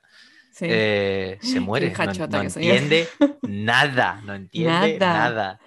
Eh, 0.62 1.38
se 1.42 1.60
muere. 1.60 1.94
No, 2.30 2.42
entiende 2.42 3.08
nada, 3.42 4.22
no 4.24 4.36
entiende 4.36 4.98
nada. 5.00 5.60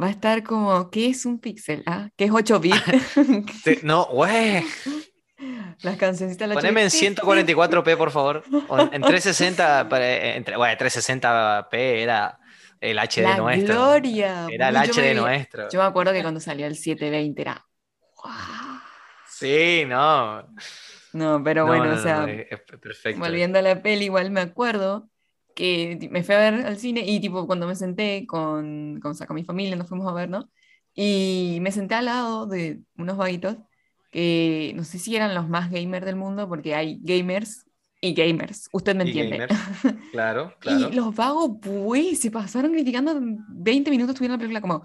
Va 0.00 0.06
a 0.06 0.10
estar 0.10 0.42
como, 0.42 0.90
¿qué 0.90 1.08
es 1.08 1.26
un 1.26 1.38
píxel? 1.38 1.82
¿Ah? 1.86 2.08
¿Qué 2.16 2.24
es 2.24 2.30
8 2.32 2.60
bits? 2.60 2.82
no, 3.82 4.06
güey. 4.06 4.64
Las 5.82 5.96
cancioncitas 5.96 6.48
Poneme 6.50 6.82
en 6.82 6.88
144p, 6.88 7.96
por 7.96 8.10
favor. 8.10 8.44
en 8.92 9.02
360, 9.02 9.88
eh, 9.98 10.36
entre, 10.36 10.56
bueno, 10.56 10.74
360p 10.78 11.74
era 11.74 12.38
el 12.80 12.98
HD 12.98 13.22
la 13.22 13.36
nuestro. 13.36 13.74
Gloria. 13.74 14.46
Era 14.50 14.68
el 14.68 14.76
HD 14.76 15.14
nuestro. 15.14 15.68
Yo 15.70 15.80
me 15.80 15.86
acuerdo 15.86 16.12
que 16.12 16.22
cuando 16.22 16.40
salió 16.40 16.66
el 16.66 16.76
720 16.76 17.42
era. 17.42 17.66
Sí, 19.28 19.84
no. 19.86 20.46
No, 21.12 21.42
pero 21.42 21.66
bueno, 21.66 21.92
o 21.92 21.98
sea, 21.98 22.26
volviendo 23.16 23.58
a 23.58 23.62
la 23.62 23.82
peli, 23.82 24.06
igual 24.06 24.30
me 24.30 24.40
acuerdo 24.40 25.08
que 25.54 26.08
me 26.10 26.22
fui 26.22 26.34
a 26.34 26.38
ver 26.38 26.66
al 26.66 26.78
cine 26.78 27.04
y 27.06 27.20
tipo 27.20 27.46
cuando 27.46 27.66
me 27.66 27.74
senté 27.74 28.26
con, 28.26 28.98
con, 29.00 29.14
con 29.14 29.34
mi 29.34 29.44
familia, 29.44 29.76
nos 29.76 29.88
fuimos 29.88 30.10
a 30.10 30.14
ver, 30.14 30.30
¿no? 30.30 30.50
Y 30.94 31.58
me 31.60 31.72
senté 31.72 31.94
al 31.94 32.06
lado 32.06 32.46
de 32.46 32.80
unos 32.96 33.16
vaguitos 33.16 33.56
que 34.10 34.72
no 34.76 34.84
sé 34.84 34.98
si 34.98 35.16
eran 35.16 35.34
los 35.34 35.48
más 35.48 35.70
gamers 35.70 36.04
del 36.04 36.16
mundo, 36.16 36.48
porque 36.48 36.74
hay 36.74 36.98
gamers 37.02 37.66
y 38.00 38.14
gamers, 38.14 38.68
usted 38.72 38.94
me 38.94 39.04
entiende. 39.04 39.46
Claro, 40.10 40.54
claro. 40.60 40.88
Y 40.90 40.92
los 40.92 41.14
vagos, 41.14 41.52
pues, 41.62 42.20
se 42.20 42.30
pasaron 42.30 42.72
criticando 42.72 43.18
20 43.20 43.90
minutos, 43.90 44.14
tuvieron 44.14 44.34
la 44.34 44.38
película 44.38 44.60
como, 44.60 44.82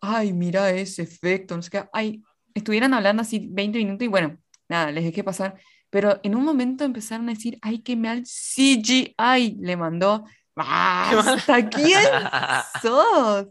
ay, 0.00 0.32
mira 0.32 0.70
ese 0.70 1.02
efecto, 1.02 1.56
no 1.56 1.62
sé 1.62 1.70
qué, 1.70 1.84
ay, 1.92 2.22
estuvieran 2.54 2.94
hablando 2.94 3.22
así 3.22 3.48
20 3.50 3.78
minutos 3.78 4.04
y 4.04 4.08
bueno, 4.08 4.38
nada, 4.70 4.90
les 4.92 5.04
dejé 5.04 5.22
pasar. 5.22 5.56
Pero 5.90 6.20
en 6.22 6.36
un 6.36 6.44
momento 6.44 6.84
empezaron 6.84 7.28
a 7.28 7.32
decir, 7.32 7.58
ay, 7.60 7.80
qué 7.80 7.96
mal 7.96 8.22
CGI 8.22 9.56
le 9.60 9.76
mandó. 9.76 10.24
¿Hasta 10.56 11.68
quién 11.68 12.00
sos? 12.82 13.48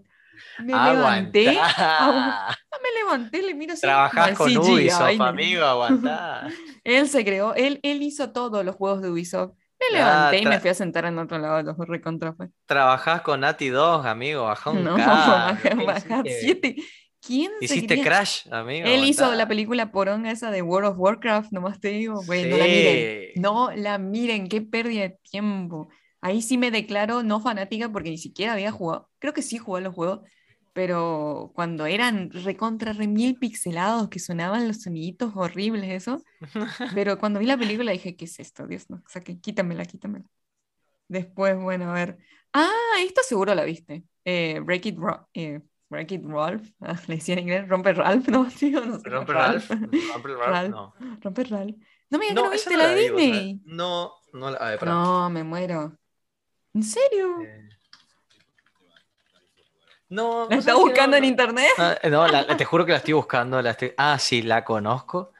Me 0.59 0.73
levanté, 0.73 1.45
me 1.45 2.91
levanté, 3.03 3.41
le 3.41 3.53
miro. 3.53 3.75
Trabajás 3.79 4.37
con 4.37 4.57
Ubisoft, 4.57 5.21
amigo, 5.21 5.63
aguantá. 5.63 6.47
él 6.83 7.07
se 7.07 7.23
creó, 7.23 7.53
él, 7.55 7.79
él 7.83 8.01
hizo 8.01 8.31
todos 8.31 8.65
los 8.65 8.75
juegos 8.75 9.01
de 9.01 9.09
Ubisoft. 9.09 9.53
Me 9.79 9.97
levanté 9.97 10.39
y 10.39 10.45
me 10.45 10.59
fui 10.59 10.69
a 10.69 10.73
sentar 10.73 11.05
en 11.05 11.17
otro 11.17 11.37
lado 11.37 11.57
de 11.57 11.63
los 11.63 11.77
recontra. 11.77 12.35
Trabajás 12.65 13.21
con 13.21 13.41
Nati 13.41 13.69
2, 13.69 14.05
amigo, 14.05 14.43
bajó 14.43 14.71
un 14.71 14.83
No, 14.83 14.93
bajá, 14.97 15.75
bajá 15.85 16.23
siete. 16.25 16.75
¿Quién 17.21 17.51
Hiciste 17.59 18.01
Crash, 18.01 18.47
amigo. 18.51 18.87
Él 18.87 19.03
hizo 19.03 19.33
la 19.35 19.47
película 19.47 19.91
poronga 19.91 20.31
esa 20.31 20.51
de 20.51 20.61
World 20.61 20.91
of 20.91 20.97
Warcraft, 20.97 21.51
nomás 21.51 21.79
te 21.79 21.89
digo. 21.89 22.21
Güey, 22.25 22.49
no 22.49 22.57
la 22.57 22.65
miren. 22.65 23.31
No 23.35 23.71
la 23.75 23.97
miren, 23.97 24.47
qué 24.47 24.61
pérdida 24.61 25.01
de 25.01 25.19
tiempo. 25.29 25.89
ahí 26.21 26.41
sí 26.41 26.57
me 26.57 26.71
declaro 26.71 27.23
no 27.23 27.41
fanática 27.41 27.91
porque 27.91 28.09
ni 28.09 28.17
siquiera 28.17 28.53
había 28.53 28.71
jugado, 28.71 29.09
creo 29.19 29.33
que 29.33 29.41
sí 29.41 29.57
jugué 29.57 29.81
los 29.81 29.93
juegos, 29.93 30.21
pero 30.73 31.51
cuando 31.55 31.85
eran 31.87 32.29
recontra 32.31 32.93
re 32.93 33.07
mil 33.07 33.37
pixelados, 33.37 34.09
que 34.09 34.19
sonaban 34.19 34.67
los 34.67 34.81
soniditos 34.83 35.33
horribles, 35.35 35.91
eso. 35.91 36.23
Pero 36.95 37.19
cuando 37.19 37.39
vi 37.39 37.47
la 37.47 37.57
película 37.57 37.91
dije, 37.91 38.15
¿qué 38.15 38.25
es 38.25 38.39
esto? 38.39 38.67
Dios, 38.67 38.89
no, 38.89 38.97
o 38.97 39.09
sea, 39.09 39.21
que 39.21 39.39
quítamela, 39.39 39.83
quítamela. 39.83 40.25
Después, 41.07 41.57
bueno, 41.57 41.89
a 41.89 41.93
ver. 41.93 42.17
Ah, 42.53 42.71
esto 43.01 43.21
seguro 43.23 43.53
la 43.55 43.63
viste. 43.65 44.05
Eh, 44.23 44.61
Break 44.63 44.85
It, 44.85 44.97
eh, 45.33 45.61
Break 45.89 46.11
It 46.11 46.25
Ralph, 46.25 46.69
ah, 46.81 46.95
le 47.07 47.15
decía 47.15 47.33
en 47.33 47.39
inglés, 47.39 47.67
Romper 47.67 47.97
Ralph, 47.97 48.27
no, 48.27 48.47
tío, 48.59 48.85
no 48.85 48.99
sé. 48.99 49.09
Romper 49.09 49.35
Ralph, 49.35 49.69
Romper 49.69 50.37
Ralph, 50.37 50.69
no. 50.69 50.93
Romper 51.21 51.49
Ralph. 51.49 51.75
No 52.11 52.17
me 52.17 52.25
digas 52.25 52.35
no, 52.35 52.41
que 52.41 52.47
no 52.47 52.51
viste 52.51 52.77
la, 52.77 52.87
de 52.87 52.95
Disney. 52.95 53.61
no, 53.65 54.13
no 54.33 54.51
la. 54.51 54.77
no, 54.77 55.29
me 55.29 55.43
muero. 55.43 55.97
¿En 56.73 56.83
serio? 56.83 57.41
Eh, 57.41 57.69
no, 60.09 60.47
¿La 60.49 60.55
está 60.57 60.75
buscando 60.75 61.17
en 61.17 61.23
internet? 61.23 61.69
Ah, 61.77 61.97
no, 62.09 62.25
te 62.57 62.65
juro 62.65 62.85
que 62.85 62.91
la 62.93 62.97
estoy 62.97 63.13
buscando. 63.13 63.61
La 63.61 63.77
Ah, 63.97 64.17
sí, 64.17 64.41
la 64.41 64.65
conozco. 64.65 65.31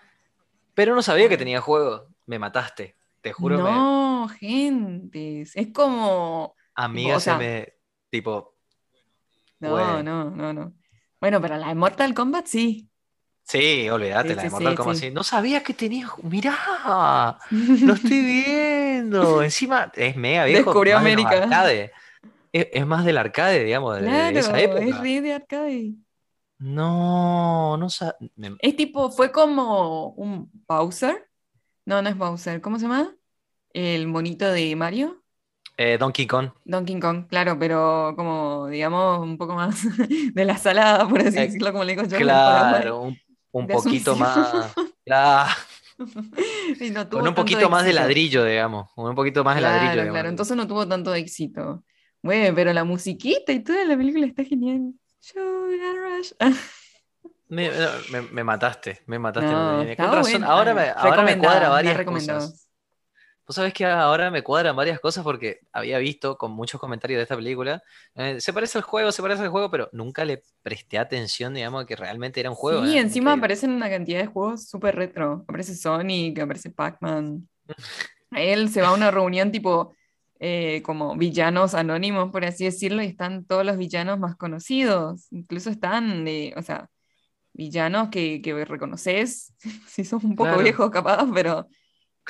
Pero 0.76 0.94
no 0.94 1.02
sabía 1.02 1.28
que 1.28 1.38
tenía 1.38 1.60
juego. 1.60 2.08
Me 2.28 2.38
mataste. 2.38 2.96
Te 3.22 3.34
juro. 3.34 3.58
No, 3.58 4.30
gente. 4.40 5.42
Es 5.42 5.74
como. 5.74 6.56
Amiga, 6.76 7.20
se 7.20 7.34
me. 7.36 7.74
Tipo. 8.10 8.59
No, 9.60 10.04
no, 10.04 10.30
no, 10.30 10.54
no. 10.54 10.74
Bueno, 11.20 11.42
pero 11.42 11.58
la 11.58 11.68
de 11.68 11.76
Mortal 11.76 12.14
Kombat 12.14 12.46
sí. 12.48 12.90
Sí, 13.44 13.90
olvídate, 13.90 14.36
la 14.36 14.44
de 14.44 14.50
Mortal 14.50 14.76
Kombat 14.76 14.96
sí. 14.96 15.12
No 15.12 15.24
sabía 15.24 15.64
que 15.64 15.74
tenía. 15.74 16.10
Mirá, 16.24 17.38
lo 17.52 17.94
estoy 17.94 18.22
viendo. 18.22 19.42
Encima 19.44 19.92
es 19.96 20.16
mega 20.16 20.46
viejo. 20.46 20.70
Descubrió 20.72 20.98
América 20.98 21.48
es, 22.52 22.86
más 22.86 23.06
del 23.06 23.18
arcade, 23.18 23.64
digamos, 23.64 24.02
de, 24.02 24.40
esa 24.40 24.60
época. 24.60 24.84
Es 24.84 25.00
re 25.00 25.22
de 25.22 25.34
arcade. 25.34 25.94
No, 26.58 27.78
no 27.78 27.90
sé. 27.90 28.12
Es 28.60 28.76
tipo, 28.76 29.12
fue 29.12 29.32
como 29.32 30.10
un 30.10 30.50
Bowser. 30.68 31.30
No, 31.86 32.02
no 32.02 32.10
es 32.10 32.18
Bowser. 32.18 32.60
¿Cómo 32.62 32.78
se 32.78 32.84
llama? 32.84 33.16
El 33.72 34.08
monito 34.08 34.52
de 34.52 34.76
Mario. 34.76 35.19
Eh, 35.82 35.98
Donkey 35.98 36.28
Kong. 36.28 36.50
Donkey 36.66 37.00
Kong, 37.00 37.26
claro, 37.30 37.58
pero 37.58 38.12
como, 38.18 38.68
digamos, 38.68 39.22
un 39.22 39.38
poco 39.38 39.56
más 39.56 39.82
de 40.34 40.44
la 40.44 40.58
salada, 40.58 41.08
por 41.08 41.22
así 41.22 41.38
eh, 41.38 41.44
decirlo, 41.44 41.72
como 41.72 41.86
le 41.86 41.94
digo 41.94 42.06
yo. 42.06 42.18
Claro, 42.18 43.14
un, 43.52 43.66
poquito 43.66 44.14
más. 44.18 44.74
Claro. 45.06 45.50
Con 47.10 47.26
un 47.26 47.34
poquito 47.34 47.70
más 47.70 47.86
de 47.86 47.94
ladrillo, 47.94 48.44
digamos. 48.44 48.92
Con 48.94 49.10
un 49.10 49.16
poquito 49.16 49.46
más 49.46 49.56
de 49.56 49.62
ladrillo. 49.62 50.12
Claro, 50.12 50.28
entonces 50.28 50.58
no 50.58 50.68
tuvo 50.68 50.86
tanto 50.86 51.16
éxito. 51.16 51.86
Bueno, 52.22 52.54
pero 52.54 52.74
la 52.74 52.84
musiquita 52.84 53.54
y 53.54 53.64
toda 53.64 53.86
la 53.86 53.96
película 53.96 54.26
está 54.28 54.44
genial. 54.44 54.94
Me, 57.52 57.72
me, 58.32 58.44
mataste, 58.44 59.02
me 59.08 59.18
mataste. 59.18 59.52
ahora 59.52 60.76
me, 60.76 60.90
ahora 60.96 61.24
me 61.24 61.38
cuadra 61.40 61.70
varias 61.70 62.06
cosas. 62.06 62.69
Vos 63.50 63.56
sabés 63.56 63.74
que 63.74 63.84
ahora 63.84 64.30
me 64.30 64.44
cuadran 64.44 64.76
varias 64.76 65.00
cosas 65.00 65.24
porque 65.24 65.62
había 65.74 65.98
visto 65.98 66.38
con 66.38 66.52
muchos 66.52 66.80
comentarios 66.80 67.18
de 67.18 67.24
esta 67.24 67.36
película. 67.36 67.82
Eh, 68.14 68.40
se 68.40 68.54
parece 68.54 68.78
al 68.78 68.84
juego, 68.84 69.12
se 69.12 69.24
parece 69.24 69.42
al 69.42 69.50
juego, 69.50 69.72
pero 69.72 69.90
nunca 69.92 70.24
le 70.24 70.44
presté 70.62 71.00
atención, 71.00 71.56
digamos, 71.56 71.88
que 71.88 71.96
realmente 71.96 72.40
era 72.40 72.52
un 72.52 72.56
juego. 72.56 72.86
Sí, 72.86 72.96
¿eh? 72.96 73.00
encima 73.00 73.34
aparecen 73.34 73.72
una 73.72 73.90
cantidad 73.90 74.20
de 74.20 74.28
juegos 74.28 74.70
súper 74.70 74.96
retro. 74.96 75.46
Aparece 75.48 75.74
Sonic, 75.74 76.38
aparece 76.38 76.70
Pac-Man. 76.70 77.50
Él 78.34 78.70
se 78.70 78.84
va 78.84 78.90
a 78.90 78.94
una 78.94 79.10
reunión 79.10 79.52
tipo 79.52 79.96
eh, 80.40 80.84
como 80.86 81.16
villanos 81.16 81.74
anónimos, 81.74 82.32
por 82.32 82.46
así 82.46 82.66
decirlo, 82.66 83.02
y 83.02 83.08
están 83.08 83.46
todos 83.46 83.66
los 83.66 83.78
villanos 83.78 84.20
más 84.20 84.36
conocidos. 84.36 85.26
Incluso 85.32 85.72
están, 85.72 86.28
eh, 86.28 86.54
o 86.56 86.62
sea, 86.62 86.88
villanos 87.54 88.10
que, 88.10 88.44
que 88.44 88.64
reconoces, 88.64 89.56
si 89.88 90.04
sos 90.04 90.24
un 90.24 90.36
poco 90.36 90.60
viejo 90.60 90.92
capaz, 90.92 91.26
pero 91.34 91.68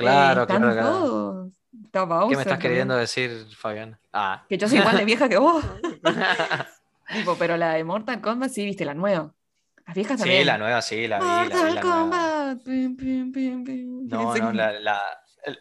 claro, 0.04 0.42
eh, 0.42 0.46
están 0.50 1.52
todos. 1.92 2.30
¿Qué 2.30 2.36
me 2.36 2.42
estás 2.42 2.60
queriendo 2.60 2.96
decir, 2.96 3.46
Fabián? 3.56 3.98
Ah. 4.14 4.46
Que 4.50 4.58
yo 4.58 4.68
soy 4.68 4.80
igual 4.80 4.98
de 4.98 5.06
vieja 5.06 5.30
que 5.30 5.38
vos. 5.38 5.64
tipo, 7.14 7.36
pero 7.38 7.58
la 7.58 7.74
de 7.74 7.84
Mortal 7.84 8.22
Kombat 8.22 8.52
sí, 8.52 8.66
viste, 8.66 8.86
la 8.86 8.94
nueva. 8.94 9.34
Las 9.86 9.96
viejas 9.96 10.18
también. 10.18 10.42
Sí, 10.42 10.46
la 10.46 10.58
nueva 10.58 10.82
sí, 10.82 11.08
la 11.08 11.20
vi. 11.20 11.26
Mortal 11.26 11.76
la 11.76 11.82
Kombat. 11.82 12.66
no, 12.66 14.36
no, 14.36 14.54
la, 14.54 14.80
la, 14.80 15.02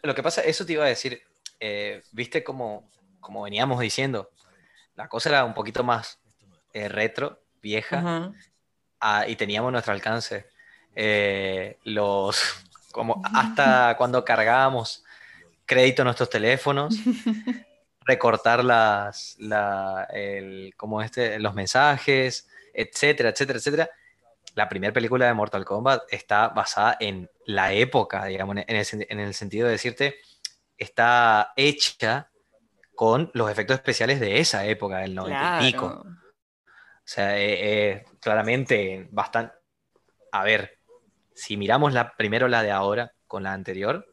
lo 0.02 0.14
que 0.14 0.22
pasa, 0.22 0.42
eso 0.42 0.66
te 0.66 0.74
iba 0.74 0.84
a 0.84 0.88
decir, 0.88 1.22
eh, 1.60 2.02
viste 2.12 2.44
como, 2.44 2.88
como 3.20 3.42
veníamos 3.42 3.80
diciendo, 3.80 4.30
la 4.94 5.08
cosa 5.08 5.28
era 5.30 5.44
un 5.44 5.54
poquito 5.54 5.84
más 5.84 6.18
eh, 6.72 6.88
retro, 6.88 7.40
vieja, 7.62 8.32
ah, 9.00 9.26
y 9.26 9.36
teníamos 9.36 9.72
nuestro 9.72 9.92
alcance. 9.92 10.46
Eh, 10.94 11.78
los, 11.84 12.64
como 12.92 13.22
hasta 13.32 13.96
cuando 13.96 14.24
cargábamos 14.24 15.04
crédito 15.66 16.02
en 16.02 16.06
nuestros 16.06 16.30
teléfonos, 16.30 16.96
recortar 18.06 18.64
las, 18.64 19.36
como 20.76 21.02
este, 21.02 21.38
los 21.38 21.54
mensajes, 21.54 22.48
etcétera, 22.72 23.28
etcétera, 23.30 23.58
etcétera. 23.58 23.90
La 24.54 24.68
primera 24.68 24.92
película 24.92 25.26
de 25.26 25.34
Mortal 25.34 25.64
Kombat 25.64 26.02
está 26.10 26.48
basada 26.48 26.96
en 26.98 27.30
la 27.44 27.72
época, 27.72 28.24
digamos, 28.24 28.56
en 28.56 28.76
el, 28.76 29.06
en 29.08 29.20
el 29.20 29.34
sentido 29.34 29.66
de 29.66 29.72
decirte, 29.72 30.16
está 30.76 31.52
hecha 31.54 32.30
con 32.94 33.30
los 33.34 33.50
efectos 33.50 33.76
especiales 33.76 34.18
de 34.18 34.40
esa 34.40 34.64
época, 34.66 34.98
del 34.98 35.14
90 35.14 35.58
y 35.60 35.66
pico. 35.66 35.86
O 35.86 37.10
sea, 37.10 37.38
eh, 37.38 37.90
eh, 37.90 38.04
claramente 38.20 39.06
bastante... 39.10 39.54
A 40.32 40.42
ver, 40.44 40.77
si 41.38 41.56
miramos 41.56 41.92
la, 41.92 42.16
primero 42.16 42.48
la 42.48 42.62
de 42.62 42.72
ahora 42.72 43.12
con 43.26 43.44
la 43.44 43.52
anterior, 43.52 44.06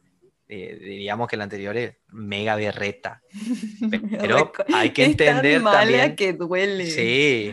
eh, 0.48 0.78
diríamos 0.80 1.28
que 1.28 1.36
la 1.36 1.44
anterior 1.44 1.76
es 1.76 1.96
mega 2.08 2.54
berreta. 2.54 3.20
Pero 4.20 4.52
hay 4.72 4.90
que 4.90 5.04
entender 5.04 5.62
también... 5.62 6.14
que 6.14 6.32
duele. 6.32 6.86
Sí, 6.86 7.52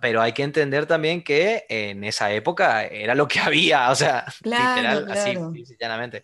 pero 0.00 0.22
hay 0.22 0.32
que 0.32 0.44
entender 0.44 0.86
también 0.86 1.24
que 1.24 1.64
en 1.68 2.04
esa 2.04 2.30
época 2.30 2.84
era 2.84 3.16
lo 3.16 3.26
que 3.26 3.40
había, 3.40 3.90
o 3.90 3.96
sea, 3.96 4.24
literal, 4.44 5.10
así, 5.10 5.36
llanamente. 5.76 6.22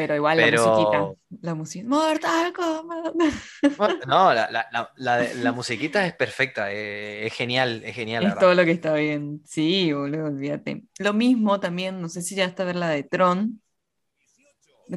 Pero 0.00 0.16
igual 0.16 0.38
la 0.38 0.46
musiquita. 0.46 1.12
La 1.42 1.54
música. 1.54 1.86
Mortal 1.86 2.54
Kombat. 2.54 3.14
No, 4.06 4.32
la, 4.32 4.50
la, 4.50 4.90
la, 4.96 5.28
la 5.34 5.52
musiquita 5.52 6.06
es 6.06 6.14
perfecta. 6.14 6.72
Eh, 6.72 7.26
es 7.26 7.34
genial, 7.34 7.82
es 7.84 7.94
genial. 7.94 8.24
Es 8.24 8.38
todo 8.38 8.54
lo 8.54 8.64
que 8.64 8.70
está 8.70 8.94
bien. 8.94 9.42
Sí, 9.44 9.92
boludo, 9.92 10.24
olvídate. 10.24 10.84
Lo 10.96 11.12
mismo 11.12 11.60
también, 11.60 12.00
no 12.00 12.08
sé 12.08 12.22
si 12.22 12.34
ya 12.34 12.46
está 12.46 12.62
a 12.62 12.66
ver 12.66 12.76
la 12.76 12.88
de 12.88 13.02
Tron. 13.02 13.60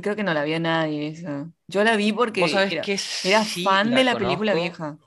Creo 0.01 0.15
que 0.15 0.23
no 0.23 0.33
la 0.33 0.45
vio 0.45 0.57
nadie 0.61 1.09
esa. 1.09 1.49
Yo 1.67 1.83
la 1.83 1.97
vi 1.97 2.13
porque 2.13 2.45
era, 3.25 3.43
fan 3.43 3.93
de 3.93 4.05
la 4.05 4.17
película 4.17 4.53
vieja. 4.53 4.97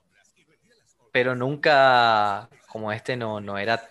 Pero 1.11 1.35
nunca, 1.35 2.51
como 2.69 2.93
este, 2.93 3.17
no, 3.17 3.41
no 3.41 3.57
era. 3.57 3.83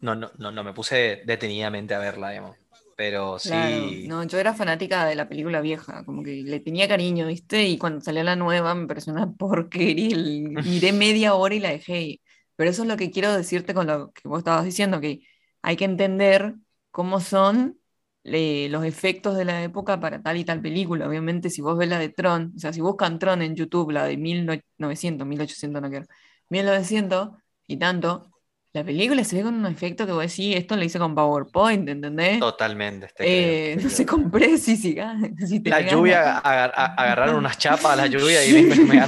No, 0.00 0.16
no, 0.16 0.32
no, 0.36 0.50
no 0.50 0.64
me 0.64 0.72
puse 0.72 1.22
detenidamente 1.24 1.94
a 1.94 2.00
verla, 2.00 2.30
digamos 2.30 2.63
pero 2.96 3.38
sí. 3.38 4.06
No, 4.08 4.24
yo 4.24 4.38
era 4.38 4.54
fanática 4.54 5.06
de 5.06 5.14
la 5.14 5.28
película 5.28 5.60
vieja, 5.60 6.04
como 6.04 6.22
que 6.22 6.42
le 6.42 6.60
tenía 6.60 6.88
cariño, 6.88 7.26
¿viste? 7.26 7.64
Y 7.64 7.78
cuando 7.78 8.00
salió 8.00 8.22
la 8.22 8.36
nueva 8.36 8.74
me 8.74 8.86
pareció 8.86 9.12
una 9.12 9.32
porquería. 9.36 10.16
Miré 10.16 10.92
media 10.92 11.34
hora 11.34 11.54
y 11.54 11.60
la 11.60 11.70
dejé. 11.70 12.20
Pero 12.56 12.70
eso 12.70 12.82
es 12.82 12.88
lo 12.88 12.96
que 12.96 13.10
quiero 13.10 13.34
decirte 13.34 13.74
con 13.74 13.86
lo 13.86 14.12
que 14.12 14.28
vos 14.28 14.38
estabas 14.38 14.64
diciendo, 14.64 15.00
que 15.00 15.20
hay 15.62 15.76
que 15.76 15.84
entender 15.84 16.54
cómo 16.90 17.20
son 17.20 17.78
los 18.24 18.84
efectos 18.84 19.36
de 19.36 19.44
la 19.44 19.62
época 19.62 20.00
para 20.00 20.22
tal 20.22 20.36
y 20.38 20.44
tal 20.44 20.62
película. 20.62 21.06
Obviamente, 21.08 21.50
si 21.50 21.60
vos 21.60 21.76
ves 21.76 21.88
la 21.88 21.98
de 21.98 22.08
Tron, 22.08 22.52
o 22.56 22.58
sea, 22.58 22.72
si 22.72 22.80
buscan 22.80 23.18
Tron 23.18 23.42
en 23.42 23.54
YouTube, 23.54 23.90
la 23.90 24.04
de 24.06 24.16
1900, 24.16 25.26
1800, 25.26 25.82
no 25.82 25.90
quiero, 25.90 26.06
1900 26.48 27.30
y 27.66 27.76
tanto, 27.76 28.30
la 28.74 28.82
película 28.82 29.22
se 29.22 29.36
ve 29.36 29.44
con 29.44 29.54
un 29.54 29.66
efecto 29.66 30.04
que 30.04 30.10
vos 30.10 30.22
decís, 30.22 30.56
esto 30.56 30.74
lo 30.74 30.82
hice 30.82 30.98
con 30.98 31.14
PowerPoint, 31.14 31.88
¿entendés? 31.88 32.40
Totalmente. 32.40 33.06
Eh, 33.20 33.76
no 33.82 33.88
se 33.88 34.04
compré 34.04 34.58
si, 34.58 34.76
si, 34.76 34.94
La 34.96 35.80
lluvia, 35.80 36.38
agarraron 36.38 37.36
unas 37.36 37.56
chapas 37.56 37.92
a 37.92 37.96
la 37.96 38.08
lluvia 38.08 38.44
y 38.44 38.64
me, 38.64 38.74
me 38.74 39.00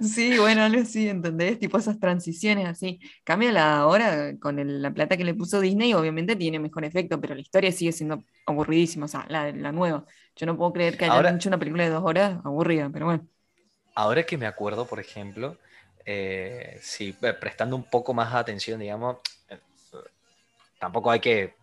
Sí, 0.00 0.38
bueno, 0.38 0.62
algo 0.62 0.80
así, 0.80 1.08
¿entendés? 1.08 1.58
Tipo 1.58 1.76
esas 1.76 1.98
transiciones 1.98 2.68
así. 2.68 3.00
Cambia 3.24 3.50
la 3.50 3.78
ahora 3.78 4.38
con 4.38 4.56
la 4.80 4.94
plata 4.94 5.16
que 5.16 5.24
le 5.24 5.34
puso 5.34 5.60
Disney, 5.60 5.92
obviamente 5.94 6.36
tiene 6.36 6.60
mejor 6.60 6.84
efecto, 6.84 7.20
pero 7.20 7.34
la 7.34 7.40
historia 7.40 7.72
sigue 7.72 7.90
siendo 7.90 8.22
aburridísima, 8.46 9.06
o 9.06 9.08
sea, 9.08 9.26
la, 9.28 9.50
la 9.50 9.72
nueva. 9.72 10.04
Yo 10.36 10.46
no 10.46 10.56
puedo 10.56 10.72
creer 10.72 10.96
que 10.96 11.06
hayan 11.06 11.34
hecho 11.34 11.48
una 11.48 11.58
película 11.58 11.82
de 11.82 11.90
dos 11.90 12.04
horas 12.04 12.38
aburrida, 12.44 12.88
pero 12.92 13.06
bueno. 13.06 13.26
Ahora 13.96 14.22
que 14.22 14.38
me 14.38 14.46
acuerdo, 14.46 14.86
por 14.86 15.00
ejemplo, 15.00 15.58
eh, 16.04 16.78
sí, 16.82 17.16
eh, 17.22 17.32
prestando 17.32 17.76
un 17.76 17.84
poco 17.84 18.14
más 18.14 18.34
atención, 18.34 18.80
digamos, 18.80 19.18
eh, 19.48 19.58
tampoco 20.78 21.10
hay 21.10 21.20
que 21.20 21.54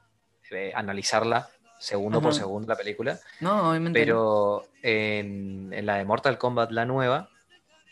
analizarla 0.74 1.48
segundo 1.80 2.22
por 2.22 2.34
segundo 2.34 2.68
la 2.68 2.76
película. 2.76 3.20
No, 3.40 3.70
obviamente. 3.70 4.00
Pero 4.00 4.68
en, 4.82 5.74
la 5.86 5.98
de 5.98 6.06
Mortal 6.06 6.38
Kombat, 6.38 6.72
la 6.72 6.86
nueva, 6.86 7.30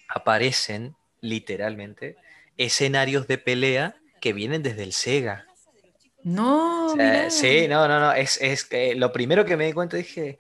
aparecen 0.10 0.96
literalmente 1.22 2.18
escenarios 2.58 3.28
de 3.28 3.38
pelea 3.38 3.96
que 4.20 4.34
vienen 4.34 4.64
desde 4.64 4.84
el 4.84 4.94
Sega. 4.94 5.46
No. 6.24 6.96
sí, 7.30 7.68
no, 7.68 7.88
no, 7.88 8.00
no. 8.00 8.12
Es, 8.14 8.42
es 8.42 8.68
lo 8.96 9.12
primero 9.14 9.46
que 9.46 9.56
me 9.56 9.66
di 9.66 9.74
cuenta 9.74 9.98
dije. 9.98 10.40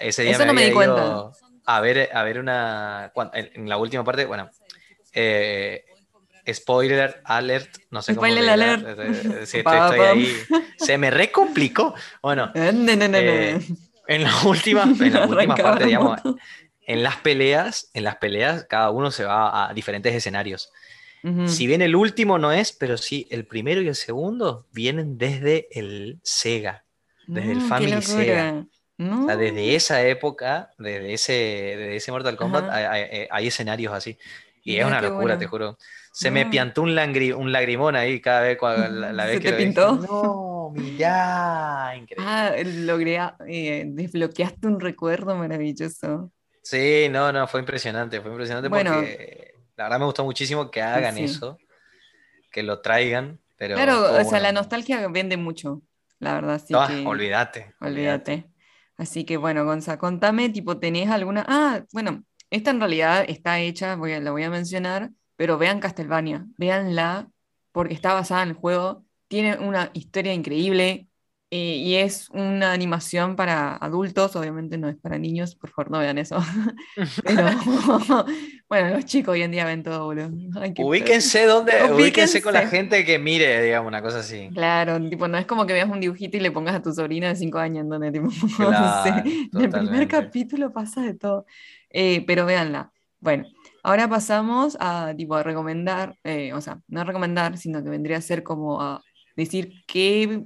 Ese 0.00 0.22
día 0.22 0.32
Eso 0.32 0.46
no 0.46 0.52
me 0.52 0.66
di 0.66 0.72
cuenta. 0.72 1.30
A 1.64 1.80
ver, 1.80 2.10
a 2.12 2.22
ver 2.22 2.38
una. 2.38 3.12
En 3.32 3.68
la 3.68 3.76
última 3.76 4.04
parte, 4.04 4.24
bueno. 4.24 4.50
Eh, 5.16 5.84
spoiler 6.52 7.20
alert, 7.24 7.78
no 7.90 8.02
sé 8.02 8.14
spoiler 8.14 8.44
cómo 8.44 8.52
alert. 8.52 9.46
Sí, 9.46 9.58
estoy, 9.58 9.78
estoy 9.78 10.00
ahí. 10.00 10.36
Se 10.76 10.98
me 10.98 11.10
recomplicó. 11.10 11.94
Bueno, 12.22 12.52
eh, 12.54 13.60
en 14.08 14.22
la 14.22 14.42
última, 14.44 14.82
en 14.84 15.12
la 15.12 15.26
última 15.26 15.56
parte, 15.56 15.86
digamos, 15.86 16.20
en 16.86 17.02
las 17.02 17.16
peleas, 17.16 17.90
en 17.94 18.04
las 18.04 18.16
peleas, 18.16 18.64
cada 18.68 18.90
uno 18.90 19.10
se 19.10 19.24
va 19.24 19.68
a 19.68 19.74
diferentes 19.74 20.14
escenarios. 20.14 20.70
Si 21.46 21.66
bien 21.66 21.82
el 21.82 21.96
último 21.96 22.38
no 22.38 22.52
es, 22.52 22.72
pero 22.72 22.96
sí 22.96 23.26
el 23.30 23.46
primero 23.46 23.82
y 23.82 23.88
el 23.88 23.96
segundo 23.96 24.64
vienen 24.70 25.18
desde 25.18 25.66
el 25.72 26.20
Sega, 26.22 26.84
desde 27.26 27.50
el 27.50 27.62
Family 27.62 28.00
Sega. 28.00 28.64
desde 28.96 29.74
esa 29.74 30.06
época, 30.06 30.70
desde 30.78 31.14
ese, 31.14 31.32
desde 31.32 31.96
ese 31.96 32.12
Mortal 32.12 32.36
Kombat, 32.36 32.70
hay, 32.70 33.46
escenarios 33.48 33.92
así. 33.92 34.16
Y 34.66 34.80
es 34.80 34.84
una 34.84 35.00
locura, 35.00 35.38
te 35.38 35.46
juro. 35.46 35.78
Se 36.12 36.30
me 36.32 36.46
piantó 36.46 36.82
un, 36.82 36.90
un 36.90 37.52
lagrimón 37.52 37.94
ahí 37.94 38.20
cada 38.20 38.40
vez 38.40 38.58
cuando 38.58 38.88
la, 39.12 39.24
vez 39.24 39.38
que 39.38 39.52
te 39.52 39.56
pintó? 39.56 39.94
No, 39.96 40.72
mirá, 40.74 41.92
increíble. 41.96 42.24
Ah, 42.26 42.52
logré, 42.64 43.20
eh, 43.46 43.84
desbloqueaste 43.86 44.66
un 44.66 44.80
recuerdo 44.80 45.36
maravilloso. 45.36 46.32
Sí, 46.62 47.06
no, 47.08 47.32
no, 47.32 47.46
fue 47.46 47.60
impresionante, 47.60 48.20
fue 48.20 48.32
impresionante 48.32 48.68
porque 48.68 49.54
la 49.76 49.84
verdad 49.84 50.00
me 50.00 50.06
gustó 50.06 50.24
muchísimo 50.24 50.68
que 50.68 50.82
hagan 50.82 51.16
eso, 51.16 51.58
que 52.50 52.64
lo 52.64 52.80
traigan, 52.80 53.38
pero... 53.56 53.76
Claro, 53.76 54.20
o 54.20 54.24
sea, 54.24 54.40
la 54.40 54.50
nostalgia 54.50 55.06
vende 55.06 55.36
mucho, 55.36 55.82
la 56.18 56.34
verdad, 56.34 56.60
sí 56.60 56.74
ah, 56.74 56.88
olvídate. 57.04 57.72
Olvídate. 57.80 58.50
Así 58.96 59.24
que 59.24 59.36
bueno, 59.36 59.64
Gonza, 59.64 59.96
contame, 59.96 60.48
tipo, 60.48 60.78
¿tenés 60.78 61.08
alguna...? 61.08 61.44
Ah, 61.46 61.84
bueno, 61.92 62.24
esta 62.50 62.70
en 62.70 62.80
realidad 62.80 63.24
está 63.28 63.60
hecha, 63.60 63.96
voy 63.96 64.18
la 64.20 64.30
voy 64.30 64.42
a 64.42 64.50
mencionar, 64.50 65.10
pero 65.36 65.58
vean 65.58 65.80
Castlevania, 65.80 66.46
véanla, 66.56 67.28
porque 67.72 67.94
está 67.94 68.14
basada 68.14 68.42
en 68.42 68.50
el 68.50 68.54
juego, 68.54 69.04
tiene 69.28 69.58
una 69.58 69.90
historia 69.92 70.32
increíble, 70.32 71.08
eh, 71.48 71.76
y 71.76 71.94
es 71.94 72.28
una 72.30 72.72
animación 72.72 73.36
para 73.36 73.76
adultos, 73.76 74.34
obviamente 74.34 74.78
no 74.78 74.88
es 74.88 74.96
para 74.96 75.16
niños, 75.16 75.54
por 75.54 75.70
favor 75.70 75.92
no 75.92 75.98
vean 76.00 76.18
eso. 76.18 76.38
Pero 77.24 77.46
bueno, 78.68 78.90
los 78.90 79.04
chicos 79.04 79.34
hoy 79.34 79.42
en 79.42 79.52
día 79.52 79.64
ven 79.64 79.84
todo, 79.84 80.06
boludo. 80.06 80.28
ubíquense 80.78 81.46
donde, 81.46 81.72
ubíquense. 81.92 82.42
con 82.42 82.52
la 82.52 82.66
gente 82.66 83.04
que 83.04 83.20
mire, 83.20 83.62
digamos, 83.62 83.86
una 83.86 84.02
cosa 84.02 84.18
así. 84.18 84.50
Claro, 84.52 85.00
tipo, 85.08 85.28
no 85.28 85.38
es 85.38 85.46
como 85.46 85.66
que 85.66 85.72
veas 85.72 85.88
un 85.88 86.00
dibujito 86.00 86.36
y 86.36 86.40
le 86.40 86.50
pongas 86.50 86.74
a 86.74 86.82
tu 86.82 86.92
sobrina 86.92 87.28
de 87.28 87.36
5 87.36 87.58
años 87.58 87.84
en 87.84 87.90
donde 87.90 88.10
tipo, 88.10 88.28
en 89.54 89.60
el 89.60 89.70
primer 89.70 90.08
capítulo 90.08 90.72
pasa 90.72 91.02
de 91.02 91.14
todo. 91.14 91.46
Eh, 91.90 92.24
pero 92.26 92.46
véanla. 92.46 92.92
Bueno, 93.20 93.44
ahora 93.82 94.08
pasamos 94.08 94.76
a 94.80 95.14
tipo 95.16 95.34
a 95.34 95.42
recomendar, 95.42 96.16
eh, 96.24 96.52
o 96.52 96.60
sea, 96.60 96.80
no 96.88 97.00
a 97.00 97.04
recomendar, 97.04 97.58
sino 97.58 97.82
que 97.82 97.90
vendría 97.90 98.18
a 98.18 98.20
ser 98.20 98.42
como 98.42 98.80
a 98.80 99.02
decir 99.36 99.72
qué 99.86 100.44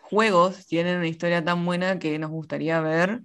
juegos 0.00 0.66
tienen 0.66 0.98
una 0.98 1.08
historia 1.08 1.44
tan 1.44 1.64
buena 1.64 1.98
que 1.98 2.18
nos 2.18 2.30
gustaría 2.30 2.80
ver 2.80 3.22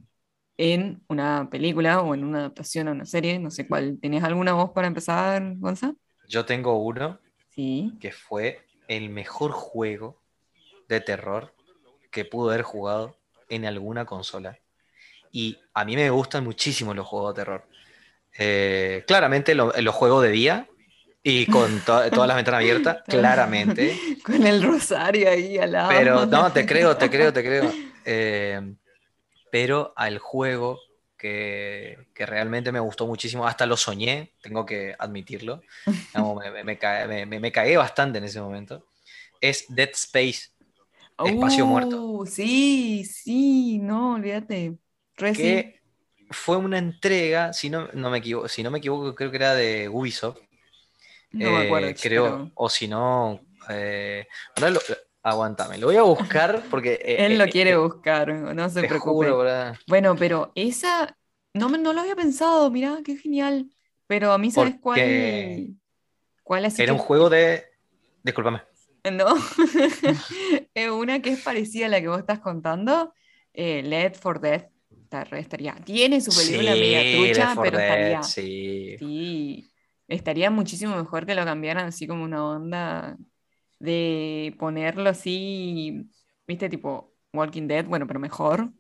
en 0.58 1.04
una 1.10 1.50
película 1.50 2.02
o 2.02 2.14
en 2.14 2.24
una 2.24 2.40
adaptación 2.40 2.88
a 2.88 2.92
una 2.92 3.06
serie. 3.06 3.40
No 3.40 3.52
sé 3.52 3.68
cuál. 3.68 4.00
¿Tenés 4.00 4.24
alguna 4.24 4.54
voz 4.54 4.72
para 4.72 4.88
empezar, 4.88 5.56
Gonza? 5.58 5.94
Yo 6.28 6.46
tengo 6.46 6.78
uno 6.78 7.20
sí. 7.50 7.94
que 8.00 8.12
fue 8.12 8.60
el 8.88 9.10
mejor 9.10 9.52
juego 9.52 10.22
de 10.88 11.02
terror 11.02 11.54
que 12.12 12.26
pudo 12.26 12.52
haber 12.52 12.62
jugado 12.62 13.18
en 13.50 13.66
alguna 13.66 14.06
consola. 14.06 14.60
Y 15.36 15.60
a 15.74 15.84
mí 15.84 15.98
me 15.98 16.10
gustan 16.10 16.46
muchísimo 16.46 16.94
los 16.94 17.06
juegos 17.06 17.36
de 17.36 17.42
terror. 17.42 17.68
Eh, 18.38 19.04
claramente 19.06 19.54
los 19.54 19.94
juegos 19.94 20.24
de 20.24 20.30
día 20.30 20.70
y 21.22 21.46
con 21.48 21.82
todas 21.82 22.10
las 22.10 22.38
ventanas 22.38 22.62
abiertas, 22.62 23.00
claramente. 23.10 24.00
Con 24.24 24.48
el 24.48 24.64
rosario 24.64 25.30
ahí 25.30 25.58
al 25.58 25.74
lado. 25.74 25.90
Pero 25.90 26.26
no, 26.26 26.50
te 26.54 26.66
creo, 26.66 26.96
te 26.96 27.10
creo, 27.10 27.34
te 27.34 27.44
creo. 27.44 27.70
Eh, 28.06 28.76
pero 29.52 29.92
al 29.98 30.20
juego 30.20 30.80
que, 31.18 31.98
que, 32.14 32.26
realmente 32.26 32.72
me 32.72 32.80
gustó 32.80 33.06
muchísimo, 33.06 33.46
hasta 33.46 33.66
lo 33.66 33.76
soñé, 33.76 34.32
tengo 34.42 34.66
que 34.66 34.96
admitirlo. 34.98 35.64
me, 36.64 36.64
me, 36.64 37.40
me, 37.42 37.52
cagué 37.52 37.76
bastante 37.76 38.20
en 38.20 38.24
ese 38.24 38.40
momento. 38.40 38.86
Es 39.42 39.66
Dead 39.68 39.90
Space. 39.96 40.52
Espacio 41.26 41.66
Muerto. 41.66 42.02
Uh, 42.02 42.26
sí, 42.26 43.04
sí, 43.04 43.80
no, 43.80 44.14
olvídate. 44.14 44.78
Que 45.16 45.80
fue 46.30 46.58
una 46.58 46.78
entrega, 46.78 47.54
si 47.54 47.70
no, 47.70 47.88
no 47.94 48.10
me 48.10 48.20
equivoco, 48.20 48.48
si 48.48 48.64
no 48.64 48.72
me 48.72 48.80
equivoco, 48.80 49.16
creo 49.16 49.32
que 49.32 49.38
era 49.38 49.56
de 49.56 49.90
Ubisoft 49.90 50.38
no 51.36 51.52
me 51.52 51.66
acuerdo. 51.66 51.88
Eh, 51.90 51.96
creo, 51.96 52.52
o 52.56 52.70
si 52.70 52.88
no, 52.88 53.42
eh, 53.70 54.28
aguántame, 55.22 55.78
lo 55.78 55.88
voy 55.88 55.98
a 55.98 56.04
buscar 56.04 56.64
porque... 56.70 56.94
Eh, 56.94 57.26
Él 57.26 57.38
lo 57.38 57.46
quiere 57.48 57.76
buscar, 57.76 58.34
no 58.34 58.70
se 58.70 58.84
preocupe. 58.84 59.32
bueno, 59.88 60.16
pero 60.16 60.52
esa, 60.56 61.18
no, 61.54 61.70
no 61.70 61.94
lo 61.94 62.02
había 62.02 62.16
pensado, 62.16 62.70
mirá, 62.72 63.00
qué 63.04 63.18
genial. 63.18 63.70
Pero 64.08 64.32
a 64.32 64.38
mí, 64.38 64.52
¿sabes 64.52 64.76
cuál? 64.80 65.76
¿Cuál 66.44 66.72
Era 66.78 66.94
un 66.94 67.00
juego 67.00 67.30
de... 67.30 67.66
Discúlpame. 68.24 68.62
No, 69.12 69.36
es 70.74 70.90
una 70.90 71.22
que 71.22 71.32
es 71.32 71.42
parecida 71.42 71.88
a 71.88 71.90
la 71.90 72.02
que 72.02 72.08
vos 72.08 72.20
estás 72.20 72.40
contando, 72.40 73.14
Led 73.54 74.14
for 74.14 74.40
Death. 74.40 74.66
Estaría, 75.24 75.76
tiene 75.84 76.22
su 76.22 76.32
película 76.32 76.72
media 76.72 77.18
trucha, 77.18 77.56
pero 77.62 77.80
estaría. 77.80 78.24
Sí. 78.24 78.96
sí 79.00 79.72
estaría 80.08 80.50
muchísimo 80.52 80.96
mejor 80.96 81.26
que 81.26 81.36
lo 81.36 81.46
cambiaran 81.46 81.88
así 81.88 82.08
como 82.08 82.24
una 82.24 82.46
onda 82.46 83.18
de 83.80 84.56
ponerlo 84.60 85.10
así, 85.10 86.08
viste, 86.48 86.70
tipo 86.70 87.14
Walking 87.34 87.68
Dead, 87.68 87.86
bueno, 87.86 88.08
pero 88.08 88.20
mejor. 88.20 88.70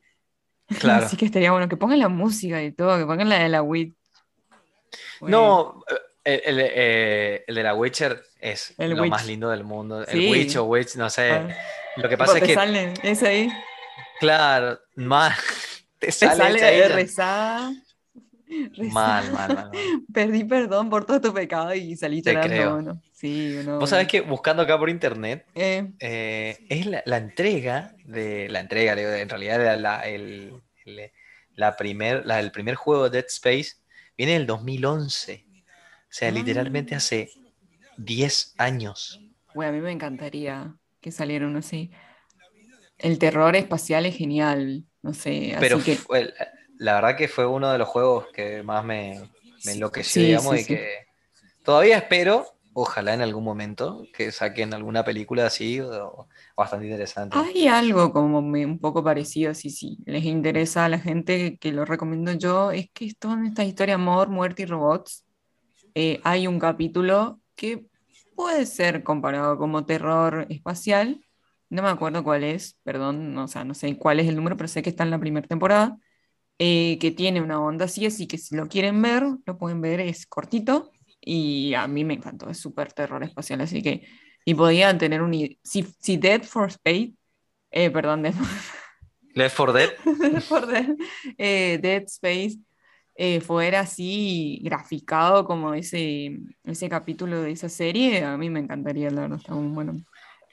Claro. 0.79 1.05
así 1.05 1.15
que 1.15 1.25
estaría 1.25 1.51
bueno 1.51 1.69
que 1.69 1.77
pongan 1.77 1.99
la 1.99 2.09
música 2.09 2.63
y 2.63 2.71
todo, 2.71 2.97
que 2.97 3.05
pongan 3.05 3.29
la 3.29 3.37
de 3.37 3.49
la 3.49 3.61
Witch. 3.61 3.93
No, 5.21 5.83
eh, 6.25 6.41
eh, 6.43 7.43
el, 7.45 7.53
de 7.53 7.61
la 7.61 7.75
Witcher 7.75 8.19
es 8.39 8.73
lo 8.79 9.05
más 9.05 9.27
lindo 9.27 9.51
del 9.51 9.63
mundo. 9.63 10.03
El 10.07 10.31
Witch 10.31 10.55
o 10.55 10.63
Witch, 10.63 10.95
no 10.95 11.07
sé. 11.07 11.33
Ah. 11.33 11.55
Lo 11.97 12.09
que 12.09 12.17
pasa 12.17 12.39
es 12.39 12.43
que. 12.45 12.55
Sale, 12.55 12.95
es 13.03 13.21
ahí. 13.21 13.53
Claro, 14.19 14.79
más. 14.95 15.37
Te 16.05 16.11
sale, 16.11 16.59
sale 16.59 16.87
rezada. 16.89 17.73
Mal, 18.91 19.31
mal, 19.31 19.55
mal, 19.55 19.71
Perdí 20.13 20.43
perdón 20.43 20.89
por 20.89 21.05
todo 21.05 21.19
tu 21.19 21.33
pecado 21.33 21.73
y 21.73 21.95
salí 21.95 22.21
Te 22.21 22.39
creo. 22.39 23.01
Sí, 23.11 23.57
Vos 23.65 23.89
sabés 23.89 24.07
que 24.07 24.21
buscando 24.21 24.61
acá 24.61 24.77
por 24.77 24.89
internet 24.89 25.47
eh. 25.55 25.91
Eh, 25.99 26.57
es 26.69 26.85
la, 26.85 27.17
entrega 27.17 27.95
de 28.05 28.47
la 28.49 28.59
entrega, 28.59 28.93
en 28.93 29.29
realidad 29.29 29.79
la, 29.79 30.01
el, 30.01 30.61
la 31.55 31.75
primer, 31.75 32.23
el 32.29 32.51
primer 32.51 32.75
juego 32.75 33.09
de 33.09 33.21
Dead 33.21 33.25
Space 33.27 33.77
viene 34.17 34.33
del 34.33 34.45
2011. 34.45 35.45
O 35.47 36.17
sea, 36.17 36.31
literalmente 36.31 36.93
ah. 36.93 36.97
hace 36.97 37.29
10 37.97 38.55
años. 38.57 39.19
Bueno, 39.53 39.71
a 39.71 39.73
mí 39.73 39.81
me 39.81 39.91
encantaría 39.91 40.75
que 41.01 41.11
saliera 41.11 41.47
uno 41.47 41.59
así. 41.59 41.91
El 42.97 43.17
terror 43.19 43.55
espacial 43.55 44.05
es 44.05 44.15
genial, 44.15 44.85
no 45.05 45.13
sé. 45.13 45.55
Pero 45.59 45.83
que 45.83 45.99
la 46.79 46.95
verdad 46.95 47.15
que 47.15 47.27
fue 47.27 47.45
uno 47.45 47.71
de 47.71 47.77
los 47.77 47.87
juegos 47.87 48.25
que 48.33 48.63
más 48.63 48.83
me, 48.83 49.21
enloqueció, 49.65 50.23
digamos, 50.23 50.59
y 50.59 50.65
que 50.65 51.05
todavía 51.63 51.97
espero, 51.97 52.47
ojalá 52.73 53.13
en 53.13 53.21
algún 53.21 53.43
momento, 53.43 54.03
que 54.17 54.31
saquen 54.31 54.73
alguna 54.73 55.05
película 55.05 55.45
así, 55.45 55.79
bastante 56.57 56.87
interesante. 56.87 57.37
Hay 57.37 57.67
algo 57.67 58.11
como 58.11 58.39
un 58.39 58.79
poco 58.79 59.03
parecido, 59.03 59.53
si 59.53 59.69
sí, 59.69 59.99
les 60.07 60.23
interesa 60.25 60.85
a 60.85 60.89
la 60.89 60.97
gente, 60.97 61.59
que 61.59 61.71
lo 61.71 61.85
recomiendo 61.85 62.33
yo, 62.33 62.71
es 62.71 62.89
que 62.91 63.05
esto 63.05 63.31
en 63.31 63.45
esta 63.45 63.63
historia 63.63 63.95
Amor, 63.95 64.29
Muerte 64.29 64.63
y 64.63 64.65
Robots, 64.65 65.23
eh, 65.93 66.19
hay 66.23 66.47
un 66.47 66.57
capítulo 66.57 67.39
que 67.55 67.85
puede 68.35 68.65
ser 68.65 69.03
comparado 69.03 69.59
como 69.59 69.85
terror 69.85 70.47
espacial, 70.49 71.24
no 71.69 71.82
me 71.82 71.89
acuerdo 71.89 72.23
cuál 72.23 72.43
es, 72.43 72.80
perdón, 72.84 73.38
o 73.38 73.47
sea, 73.47 73.63
no 73.63 73.73
sé 73.73 73.97
cuál 73.97 74.19
es 74.19 74.28
el 74.28 74.36
número, 74.36 74.58
pero 74.58 74.67
sé 74.67 74.82
que 74.82 74.89
está 74.89 75.04
en 75.04 75.12
la 75.12 75.19
primera 75.19 75.47
temporada 75.47 75.97
eh, 76.60 76.97
que 76.99 77.12
tiene 77.12 77.41
una 77.41 77.60
onda 77.60 77.86
así, 77.86 78.06
así 78.06 78.28
que 78.28 78.38
si 78.38 78.56
lo 78.56 78.67
quieren 78.67 79.01
ver, 79.01 79.23
lo 79.45 79.58
pueden 79.58 79.82
ver, 79.82 79.99
es 79.99 80.25
cortito 80.25 80.91
y 81.19 81.73
a 81.73 81.88
mí 81.88 82.06
me 82.06 82.13
encantó, 82.13 82.49
es 82.49 82.60
súper 82.60 82.93
terror 82.93 83.23
espacial, 83.23 83.62
así 83.62 83.82
que, 83.82 84.08
y 84.45 84.54
podían 84.54 84.97
tener 84.97 85.21
un, 85.21 85.34
si, 85.63 85.84
si 85.99 86.17
Dead 86.17 86.43
for 86.43 86.71
Spade, 86.71 87.13
eh, 87.71 87.89
perdón, 87.91 88.23
Dead 88.23 88.34
Left 89.36 89.56
for 89.56 89.73
Dead. 89.73 89.89
Dead, 90.06 90.41
for 90.41 90.65
Dead, 90.65 90.95
eh, 91.38 91.78
Dead 91.82 92.04
Space, 92.04 92.58
eh, 93.15 93.41
fuera 93.41 93.82
así 93.82 94.62
graficado 94.63 95.45
como 95.45 95.73
ese, 95.73 96.38
ese 96.63 96.88
capítulo 96.88 97.41
de 97.41 97.51
esa 97.51 97.67
serie, 97.67 98.23
a 98.23 98.38
mí 98.38 98.49
me 98.49 98.62
encantaría, 98.62 99.10
la 99.10 99.21
verdad, 99.21 99.39
está 99.39 99.54
muy 99.56 99.73
bueno. 99.73 100.06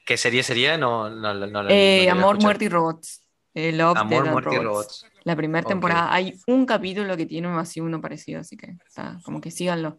¿Qué 0.05 0.17
serie 0.17 0.43
sería? 0.43 0.77
No, 0.77 1.09
no, 1.09 1.35
no, 1.35 1.69
eh, 1.69 2.09
Amor, 2.11 2.41
Muerte 2.41 2.65
y 2.65 2.69
Robots. 2.69 3.23
Eh, 3.55 3.73
Love, 3.73 3.99
Amor, 3.99 4.31
Muerte 4.31 4.55
y 4.55 4.59
Robots. 4.59 5.07
La 5.25 5.37
primera 5.37 5.67
temporada. 5.67 6.13
Hay 6.13 6.39
un 6.47 6.67
capítulo 6.67 7.17
que 7.17 7.27
tiene 7.27 7.49
así 7.49 7.81
uno 7.81 8.01
parecido, 8.01 8.41
así 8.41 8.57
que 8.57 8.77
está, 8.87 9.19
como 9.25 9.41
que 9.41 9.51
síganlo. 9.51 9.99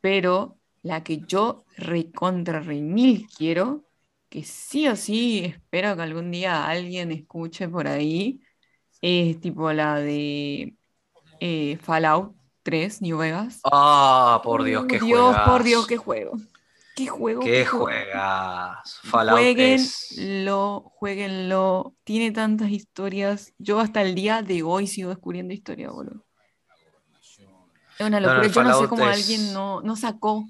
pero 0.00 0.58
la 0.82 1.02
que 1.02 1.20
yo 1.26 1.64
recontra 1.76 2.60
re 2.60 2.80
mil 2.80 3.26
quiero, 3.36 3.84
que 4.28 4.44
sí 4.44 4.88
o 4.88 4.96
sí 4.96 5.44
espero 5.44 5.96
que 5.96 6.02
algún 6.02 6.30
día 6.30 6.66
alguien 6.66 7.10
escuche 7.10 7.68
por 7.68 7.86
ahí, 7.88 8.40
es 9.00 9.40
tipo 9.40 9.72
la 9.72 9.96
de 9.96 10.74
eh, 11.40 11.78
Fallout 11.80 12.34
3, 12.62 13.02
New 13.02 13.18
Vegas. 13.18 13.60
Ah, 13.64 14.40
por 14.44 14.64
Dios, 14.64 14.86
qué 14.88 14.98
Dios, 14.98 15.36
por 15.46 15.62
Dios, 15.62 15.86
qué 15.86 15.96
juego. 15.96 16.32
Qué 16.98 17.06
juego. 17.06 17.40
Qué, 17.42 17.64
juegas. 17.64 18.98
Fallout 19.04 19.38
jueguenlo, 19.38 20.92
jueguenlo. 20.96 21.94
Tiene 22.02 22.32
tantas 22.32 22.70
historias. 22.70 23.52
Yo 23.56 23.78
hasta 23.78 24.02
el 24.02 24.16
día 24.16 24.42
de 24.42 24.64
hoy 24.64 24.88
sigo 24.88 25.10
descubriendo 25.10 25.54
historias, 25.54 25.92
boludo. 25.92 26.26
Es 28.00 28.04
una 28.04 28.18
locura. 28.18 28.48
Yo 28.48 28.62
no 28.64 28.80
sé 28.80 28.88
cómo 28.88 29.04
alguien 29.04 29.52
no, 29.52 29.80
no 29.80 29.94
sacó. 29.94 30.48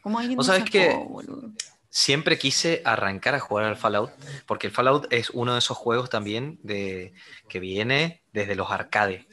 ¿Cómo 0.00 0.18
alguien 0.18 0.36
no 0.36 0.42
sabes 0.42 0.62
sacó, 0.62 0.72
que 0.72 1.04
boludo? 1.08 1.52
Siempre 1.90 2.38
quise 2.38 2.82
arrancar 2.84 3.36
a 3.36 3.40
jugar 3.40 3.66
al 3.66 3.76
Fallout, 3.76 4.10
porque 4.46 4.66
el 4.66 4.72
Fallout 4.72 5.06
es 5.12 5.30
uno 5.30 5.52
de 5.52 5.60
esos 5.60 5.76
juegos 5.76 6.10
también 6.10 6.58
de, 6.64 7.14
que 7.48 7.60
viene 7.60 8.24
desde 8.32 8.56
los 8.56 8.72
arcades. 8.72 9.26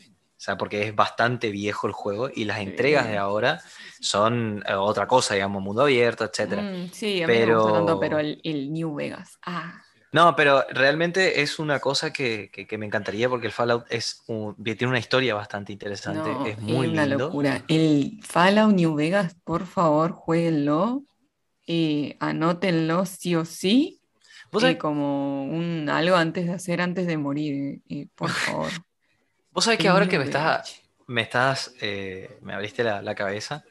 O 0.43 0.45
sea, 0.45 0.57
porque 0.57 0.85
es 0.85 0.93
bastante 0.93 1.51
viejo 1.51 1.87
el 1.87 1.93
juego 1.93 2.29
y 2.29 2.43
las 2.43 2.59
entregas 2.59 3.07
de 3.07 3.17
ahora 3.17 3.61
son 4.01 4.61
eh, 4.67 4.73
otra 4.73 5.07
cosa, 5.07 5.35
digamos, 5.35 5.63
mundo 5.63 5.83
abierto, 5.83 6.25
etc. 6.25 6.59
Mm, 6.61 6.91
sí, 6.91 7.23
a 7.23 7.27
mí 7.27 7.33
pero... 7.33 7.47
me 7.47 7.61
gusta 7.61 7.77
tanto, 7.77 7.99
pero 8.01 8.19
el, 8.19 8.73
New 8.73 8.93
Vegas. 8.93 9.39
Ah. 9.45 9.81
No, 10.11 10.35
pero 10.35 10.65
realmente 10.69 11.41
es 11.41 11.59
una 11.59 11.79
cosa 11.79 12.11
que, 12.11 12.51
que, 12.51 12.77
me 12.77 12.85
encantaría 12.85 13.29
porque 13.29 13.47
el 13.47 13.53
Fallout 13.53 13.85
es 13.89 14.21
tiene 14.61 14.87
una 14.87 14.99
historia 14.99 15.33
bastante 15.33 15.71
interesante. 15.71 16.29
es 16.51 16.59
muy 16.59 16.87
una 16.87 17.05
locura. 17.05 17.63
El 17.69 18.19
Fallout 18.21 18.73
New 18.73 18.95
Vegas, 18.95 19.37
por 19.45 19.65
favor, 19.65 20.11
jueguenlo. 20.11 21.03
y 21.65 22.17
anótenlo 22.19 23.05
sí 23.05 23.33
o 23.37 23.45
sí. 23.45 24.01
¿Vos 24.51 24.65
como 24.77 25.45
un 25.45 25.87
algo 25.89 26.17
antes 26.17 26.47
de 26.47 26.51
hacer, 26.51 26.81
antes 26.81 27.07
de 27.07 27.17
morir, 27.17 27.81
eh, 27.87 28.07
por 28.13 28.29
favor. 28.29 28.71
Vos 29.53 29.65
sabés 29.65 29.79
que 29.79 29.87
ahora 29.87 30.07
que 30.07 30.17
me 30.17 30.25
estás, 30.25 30.81
me 31.07 31.21
estás, 31.21 31.73
eh, 31.79 32.37
me 32.41 32.53
abriste 32.53 32.83
la, 32.83 33.15
cabeza, 33.15 33.63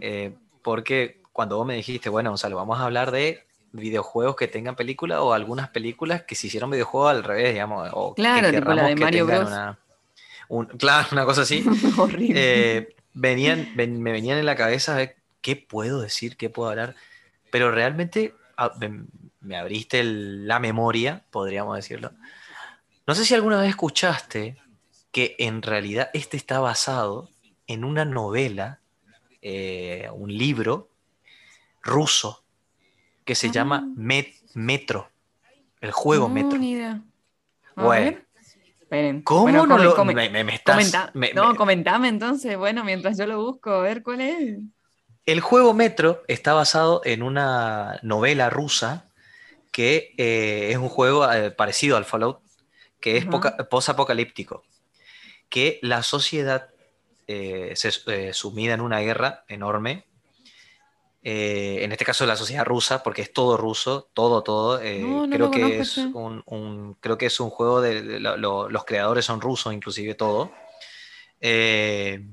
eh, 0.00 0.34
porque 0.62 1.20
cuando 1.32 1.56
vos 1.56 1.66
me 1.66 1.74
dijiste, 1.74 2.08
bueno, 2.08 2.30
Gonzalo, 2.30 2.56
vamos 2.56 2.78
a 2.78 2.84
hablar 2.84 3.10
de 3.10 3.44
videojuegos 3.72 4.36
que 4.36 4.48
tengan 4.48 4.76
película 4.76 5.20
o 5.22 5.32
algunas 5.32 5.68
películas 5.68 6.22
que 6.22 6.34
se 6.34 6.46
hicieron 6.46 6.70
videojuegos 6.70 7.10
al 7.10 7.24
revés, 7.24 7.52
digamos, 7.52 7.90
o 7.92 8.14
claro, 8.14 8.50
que 8.50 8.60
la 8.60 8.88
de 8.88 8.96
Mario 8.96 9.26
Bros. 9.26 9.50
claro, 10.78 11.08
una 11.12 11.24
cosa 11.24 11.42
así. 11.42 11.64
Horrible. 11.98 12.34
Eh, 12.36 12.96
venían, 13.12 13.72
me 13.74 14.12
venían 14.12 14.38
en 14.38 14.46
la 14.46 14.56
cabeza 14.56 14.94
a 14.94 14.98
ver 14.98 15.16
qué 15.40 15.56
puedo 15.56 16.00
decir, 16.00 16.36
qué 16.36 16.50
puedo 16.50 16.70
hablar, 16.70 16.94
pero 17.50 17.70
realmente 17.70 18.34
me, 19.40 19.56
abriste 19.56 20.02
la 20.04 20.58
memoria, 20.58 21.24
podríamos 21.30 21.76
decirlo. 21.76 22.12
No 23.06 23.14
sé 23.14 23.24
si 23.24 23.34
alguna 23.34 23.60
vez 23.60 23.70
escuchaste 23.70 24.56
que 25.16 25.34
en 25.38 25.62
realidad 25.62 26.10
este 26.12 26.36
está 26.36 26.60
basado 26.60 27.30
en 27.66 27.84
una 27.84 28.04
novela, 28.04 28.80
eh, 29.40 30.10
un 30.12 30.36
libro 30.36 30.90
ruso 31.80 32.44
que 33.24 33.34
se 33.34 33.50
llama 33.50 33.86
ah. 33.86 34.38
Metro, 34.52 35.08
el 35.80 35.90
juego 35.90 36.28
Metro. 36.28 36.58
Bueno. 37.76 38.18
¿Cómo 39.24 39.50
no 39.50 39.78
lo 39.78 40.04
me, 40.04 40.54
estás, 40.54 41.14
no, 41.34 41.56
comentame 41.56 42.08
entonces, 42.08 42.58
bueno, 42.58 42.84
mientras 42.84 43.16
yo 43.16 43.26
lo 43.26 43.42
busco, 43.42 43.70
a 43.70 43.80
ver 43.80 44.02
cuál 44.02 44.20
es. 44.20 44.58
El 45.24 45.40
juego 45.40 45.72
Metro 45.72 46.24
está 46.28 46.52
basado 46.52 47.00
en 47.06 47.22
una 47.22 48.00
novela 48.02 48.50
rusa 48.50 49.08
que 49.72 50.12
eh, 50.18 50.72
es 50.72 50.76
un 50.76 50.90
juego 50.90 51.32
eh, 51.32 51.52
parecido 51.52 51.96
al 51.96 52.04
Fallout, 52.04 52.42
que 53.00 53.16
es 53.16 53.24
post-apocalíptico 53.70 54.62
que 55.48 55.78
la 55.82 56.02
sociedad 56.02 56.70
eh, 57.26 57.72
se 57.74 57.90
eh, 58.06 58.32
sumida 58.32 58.74
en 58.74 58.80
una 58.80 59.00
guerra 59.00 59.44
enorme, 59.48 60.04
eh, 61.22 61.78
en 61.82 61.90
este 61.90 62.04
caso 62.04 62.24
la 62.24 62.36
sociedad 62.36 62.64
rusa, 62.64 63.02
porque 63.02 63.22
es 63.22 63.32
todo 63.32 63.56
ruso, 63.56 64.08
todo, 64.14 64.44
todo. 64.44 64.78
creo, 64.78 65.50
que 65.50 65.80
es 65.80 65.96
un, 65.96 66.96
creo 67.00 67.18
que 67.18 67.26
es 67.26 67.40
un 67.40 67.50
juego 67.50 67.80
de, 67.80 68.20
los 68.20 68.84
creadores 68.84 69.24
son 69.24 69.40
rusos, 69.40 69.74
inclusive 69.74 70.14
todo. 70.14 70.52
que 71.40 72.28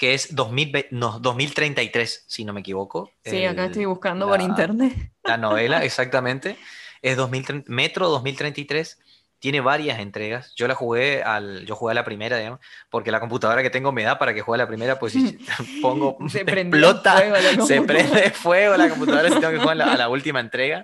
es 0.00 0.34
2033, 0.34 2.24
si 2.26 2.44
no 2.46 2.54
me 2.54 2.60
equivoco. 2.60 3.10
Sí, 3.24 3.44
acá 3.44 3.66
estoy 3.66 3.84
buscando 3.84 4.26
por 4.26 4.40
internet. 4.40 5.12
La 5.22 5.36
novela, 5.36 5.84
exactamente. 5.84 6.56
Es 7.02 7.16
2030, 7.16 7.70
Metro 7.70 8.08
2033 8.08 8.98
tiene 9.42 9.60
varias 9.60 9.98
entregas. 9.98 10.54
Yo 10.54 10.68
la 10.68 10.76
jugué 10.76 11.24
al, 11.24 11.66
yo 11.66 11.74
jugué 11.74 11.90
a 11.90 11.94
la 11.94 12.04
primera, 12.04 12.38
digamos, 12.38 12.60
porque 12.88 13.10
la 13.10 13.18
computadora 13.18 13.60
que 13.60 13.70
tengo 13.70 13.90
me 13.90 14.04
da 14.04 14.16
para 14.16 14.32
que 14.32 14.40
juegue 14.40 14.62
a 14.62 14.64
la 14.64 14.68
primera, 14.68 15.00
pues 15.00 15.14
si 15.14 15.36
pongo, 15.82 16.16
se 16.28 16.42
explota, 16.46 17.20
se 17.66 17.82
prende 17.82 18.30
fuego 18.30 18.76
la 18.76 18.88
computadora 18.88 19.28
si 19.28 19.40
tengo 19.40 19.50
que 19.50 19.58
jugar 19.58 19.82
a 19.82 19.96
la, 19.96 20.08
última 20.08 20.38
entrega. 20.38 20.80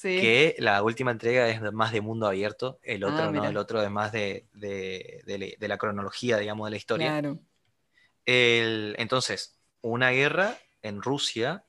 Que 0.00 0.54
la 0.58 0.80
última 0.84 1.10
entrega 1.10 1.48
es 1.48 1.60
más 1.72 1.90
de 1.90 2.00
mundo 2.00 2.28
abierto, 2.28 2.78
el 2.84 3.02
otro 3.02 3.24
ah, 3.24 3.32
no, 3.32 3.44
el 3.44 3.56
otro 3.56 3.82
es 3.82 3.90
más 3.90 4.12
de, 4.12 4.46
de, 4.52 5.56
de, 5.58 5.68
la 5.68 5.76
cronología, 5.76 6.36
digamos, 6.36 6.68
de 6.68 6.70
la 6.70 6.76
historia. 6.76 7.08
Claro. 7.08 7.40
El, 8.24 8.94
entonces, 8.98 9.58
una 9.80 10.10
guerra 10.10 10.56
en 10.82 11.02
Rusia 11.02 11.64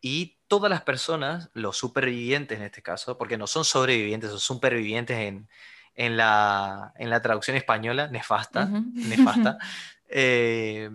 y 0.00 0.38
todas 0.52 0.68
las 0.68 0.82
personas, 0.82 1.48
los 1.54 1.78
supervivientes 1.78 2.58
en 2.58 2.64
este 2.64 2.82
caso, 2.82 3.16
porque 3.16 3.38
no 3.38 3.46
son 3.46 3.64
sobrevivientes, 3.64 4.28
son 4.28 4.38
supervivientes 4.38 5.16
en, 5.16 5.48
en, 5.94 6.18
la, 6.18 6.92
en 6.98 7.08
la, 7.08 7.22
traducción 7.22 7.56
española, 7.56 8.08
nefasta, 8.08 8.66
nefasta 8.66 9.56
eh, 10.10 10.90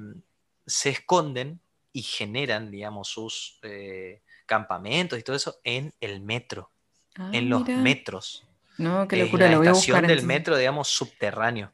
se 0.63 0.91
esconden 0.91 1.59
y 1.91 2.03
generan, 2.03 2.69
digamos, 2.69 3.07
sus 3.07 3.57
eh, 3.63 4.21
campamentos 4.45 5.17
y 5.17 5.23
todo 5.23 5.35
eso 5.35 5.59
en 5.63 5.91
el 6.01 6.21
metro, 6.21 6.69
ah, 7.15 7.31
en 7.33 7.49
los 7.49 7.67
metros. 7.67 8.45
No, 8.77 9.07
qué 9.07 9.17
locura, 9.17 9.49
la 9.49 9.55
estación 9.55 10.05
del 10.05 10.21
metro, 10.21 10.55
digamos, 10.55 10.87
subterráneo. 10.87 11.71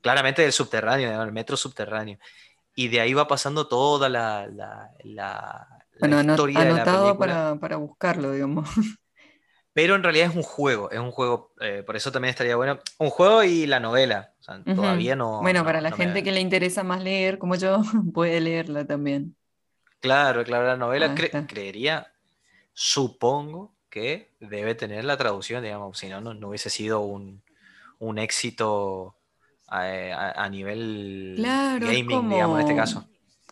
Claramente 0.00 0.42
del 0.42 0.52
subterráneo, 0.52 1.08
digamos, 1.08 1.26
el 1.26 1.32
metro 1.32 1.56
subterráneo. 1.56 2.20
Y 2.76 2.86
de 2.86 3.00
ahí 3.00 3.14
va 3.14 3.26
pasando 3.26 3.66
toda 3.66 4.08
la, 4.08 4.46
la 5.02 5.79
bueno, 6.00 6.18
anotado 6.18 7.18
para, 7.18 7.76
buscarlo, 7.76 8.32
digamos. 8.32 8.68
Pero 9.72 9.94
en 9.94 10.02
realidad 10.02 10.30
es 10.30 10.36
un 10.36 10.42
juego, 10.42 10.90
es 10.90 10.98
un 10.98 11.12
juego, 11.12 11.52
eh, 11.60 11.84
por 11.86 11.94
eso 11.96 12.10
también 12.10 12.30
estaría 12.30 12.56
bueno. 12.56 12.80
Un 12.98 13.10
juego 13.10 13.44
y 13.44 13.66
la 13.66 13.78
novela. 13.78 14.32
Todavía 14.64 15.14
no. 15.14 15.40
Bueno, 15.42 15.64
para 15.64 15.80
la 15.80 15.92
gente 15.92 16.24
que 16.24 16.32
le 16.32 16.40
interesa 16.40 16.82
más 16.82 17.02
leer, 17.02 17.38
como 17.38 17.54
yo, 17.54 17.80
puede 18.14 18.40
leerla 18.40 18.84
también. 18.84 19.36
Claro, 20.00 20.42
claro, 20.44 20.66
la 20.66 20.76
novela 20.76 21.14
creería, 21.46 22.10
supongo 22.72 23.74
que 23.90 24.32
debe 24.40 24.74
tener 24.74 25.04
la 25.04 25.16
traducción, 25.16 25.62
digamos, 25.62 25.98
si 25.98 26.08
no, 26.08 26.20
no, 26.20 26.48
hubiese 26.48 26.70
sido 26.70 27.00
un, 27.00 27.42
éxito 28.18 29.14
eh, 29.82 30.12
a, 30.12 30.48
nivel 30.48 31.36
gaming, 31.38 32.30
digamos, 32.30 32.60
en 32.60 32.66
este 32.66 32.76
caso 32.76 33.09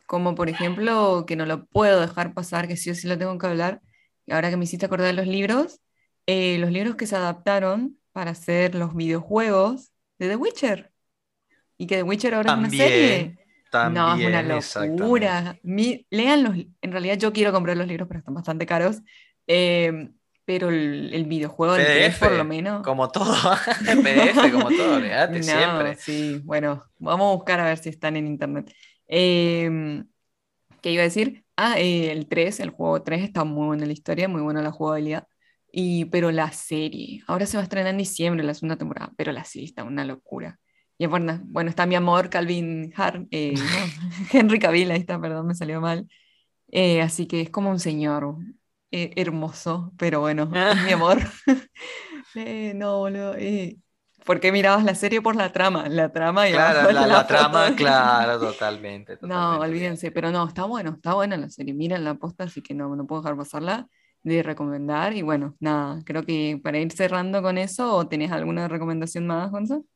como 0.08 0.34
por 0.34 0.48
ejemplo, 0.48 1.26
que 1.26 1.36
no 1.36 1.44
lo 1.44 1.66
puedo 1.66 2.00
dejar 2.00 2.32
pasar, 2.32 2.66
que 2.66 2.78
sí 2.78 2.88
o 2.88 2.94
sí 2.94 3.06
lo 3.06 3.18
tengo 3.18 3.36
que 3.36 3.46
hablar, 3.46 3.82
y 4.24 4.32
ahora 4.32 4.48
que 4.48 4.56
me 4.56 4.64
hiciste 4.64 4.86
acordar 4.86 5.08
de 5.08 5.12
los 5.12 5.26
libros, 5.26 5.82
eh, 6.26 6.56
los 6.58 6.72
libros 6.72 6.96
que 6.96 7.06
se 7.06 7.14
adaptaron 7.14 7.98
para 8.12 8.30
hacer 8.30 8.74
los 8.74 8.96
videojuegos 8.96 9.92
de 10.18 10.28
The 10.28 10.36
Witcher, 10.36 10.92
y 11.76 11.86
que 11.86 11.96
The 11.96 12.04
Witcher 12.04 12.34
ahora 12.34 12.52
es 12.52 12.58
una 12.58 12.70
serie. 12.70 13.38
no, 13.92 14.16
es 14.16 14.26
una 14.26 14.42
locura. 14.42 15.58
lean 15.62 16.74
en 16.80 16.90
realidad 16.90 17.18
yo 17.18 17.30
quiero 17.34 17.52
comprar 17.52 17.76
los 17.76 17.86
libros, 17.86 18.08
pero 18.08 18.20
están 18.20 18.34
bastante 18.34 18.64
caros. 18.64 19.02
Eh, 19.46 20.08
pero 20.46 20.70
el, 20.70 21.26
videojuego 21.26 21.76
PDF, 21.76 22.20
por 22.20 22.32
lo 22.32 22.44
menos. 22.46 22.82
Como 22.82 23.10
todo, 23.10 23.34
PDF, 24.02 24.50
como 24.50 24.70
todo, 24.70 24.98
no, 25.30 25.42
siempre. 25.42 25.96
Sí, 25.96 26.40
bueno, 26.42 26.82
vamos 26.98 27.26
a 27.30 27.36
buscar 27.36 27.60
a 27.60 27.64
ver 27.64 27.76
si 27.76 27.90
están 27.90 28.16
en 28.16 28.26
internet. 28.26 28.72
Eh, 29.08 30.04
¿Qué 30.80 30.92
iba 30.92 31.02
a 31.02 31.04
decir? 31.04 31.44
Ah, 31.56 31.78
eh, 31.78 32.12
el 32.12 32.28
3, 32.28 32.60
el 32.60 32.70
juego 32.70 33.02
3 33.02 33.22
está 33.22 33.44
muy 33.44 33.66
buena 33.66 33.86
la 33.86 33.92
historia, 33.92 34.28
muy 34.28 34.42
buena 34.42 34.62
la 34.62 34.70
jugabilidad. 34.70 35.26
Y, 35.72 36.06
pero 36.06 36.30
la 36.30 36.50
serie, 36.52 37.22
ahora 37.26 37.46
se 37.46 37.56
va 37.56 37.62
a 37.62 37.64
estrenar 37.64 37.90
en 37.92 37.98
diciembre 37.98 38.44
la 38.44 38.54
segunda 38.54 38.76
temporada, 38.76 39.12
pero 39.16 39.32
la 39.32 39.44
serie 39.44 39.66
está 39.66 39.84
una 39.84 40.04
locura. 40.04 40.58
Y 40.98 41.06
bueno, 41.06 41.40
bueno, 41.44 41.70
está 41.70 41.86
mi 41.86 41.94
amor, 41.94 42.30
Calvin 42.30 42.92
eh, 43.30 43.54
Henry 44.32 44.58
Cavill, 44.58 44.90
ahí 44.90 45.00
está, 45.00 45.20
perdón, 45.20 45.46
me 45.46 45.54
salió 45.54 45.80
mal. 45.80 46.08
Eh, 46.70 47.02
así 47.02 47.26
que 47.26 47.40
es 47.40 47.50
como 47.50 47.70
un 47.70 47.80
señor 47.80 48.36
eh, 48.90 49.12
hermoso, 49.16 49.92
pero 49.98 50.20
bueno, 50.20 50.50
es 50.54 50.84
mi 50.84 50.92
amor. 50.92 51.18
no, 52.74 52.98
boludo. 52.98 53.34
¿Por 54.28 54.40
qué 54.40 54.52
mirabas 54.52 54.84
la 54.84 54.94
serie 54.94 55.22
por 55.22 55.36
la 55.36 55.52
trama? 55.52 55.88
La 55.88 56.12
trama 56.12 56.50
y 56.50 56.52
Claro, 56.52 56.92
la, 56.92 57.26
trama, 57.26 57.74
claro, 57.74 58.38
totalmente, 58.52 59.16
No, 59.22 59.58
olvídense, 59.58 60.10
pero 60.10 60.30
no, 60.30 60.46
está 60.46 60.64
bueno, 60.66 60.96
está 60.96 61.14
buena 61.14 61.38
la 61.38 61.48
serie. 61.48 61.72
Miren 61.72 62.04
la 62.04 62.12
posta, 62.12 62.44
así 62.44 62.60
que 62.60 62.74
no, 62.74 62.94
no 62.94 63.06
puedo 63.06 63.22
dejar 63.22 63.38
pasarla 63.38 63.88
de 64.22 64.42
recomendar. 64.42 65.14
Y 65.14 65.22
bueno, 65.22 65.56
nada, 65.60 66.02
creo 66.04 66.24
que 66.24 66.60
para 66.62 66.78
ir 66.78 66.92
cerrando 66.92 67.40
con 67.40 67.56
eso, 67.56 67.96
¿o 67.96 68.06
tenés 68.06 68.30
alguna 68.30 68.68
recomendación 68.68 69.26
más, 69.26 69.50
Gonzalo? 69.50 69.86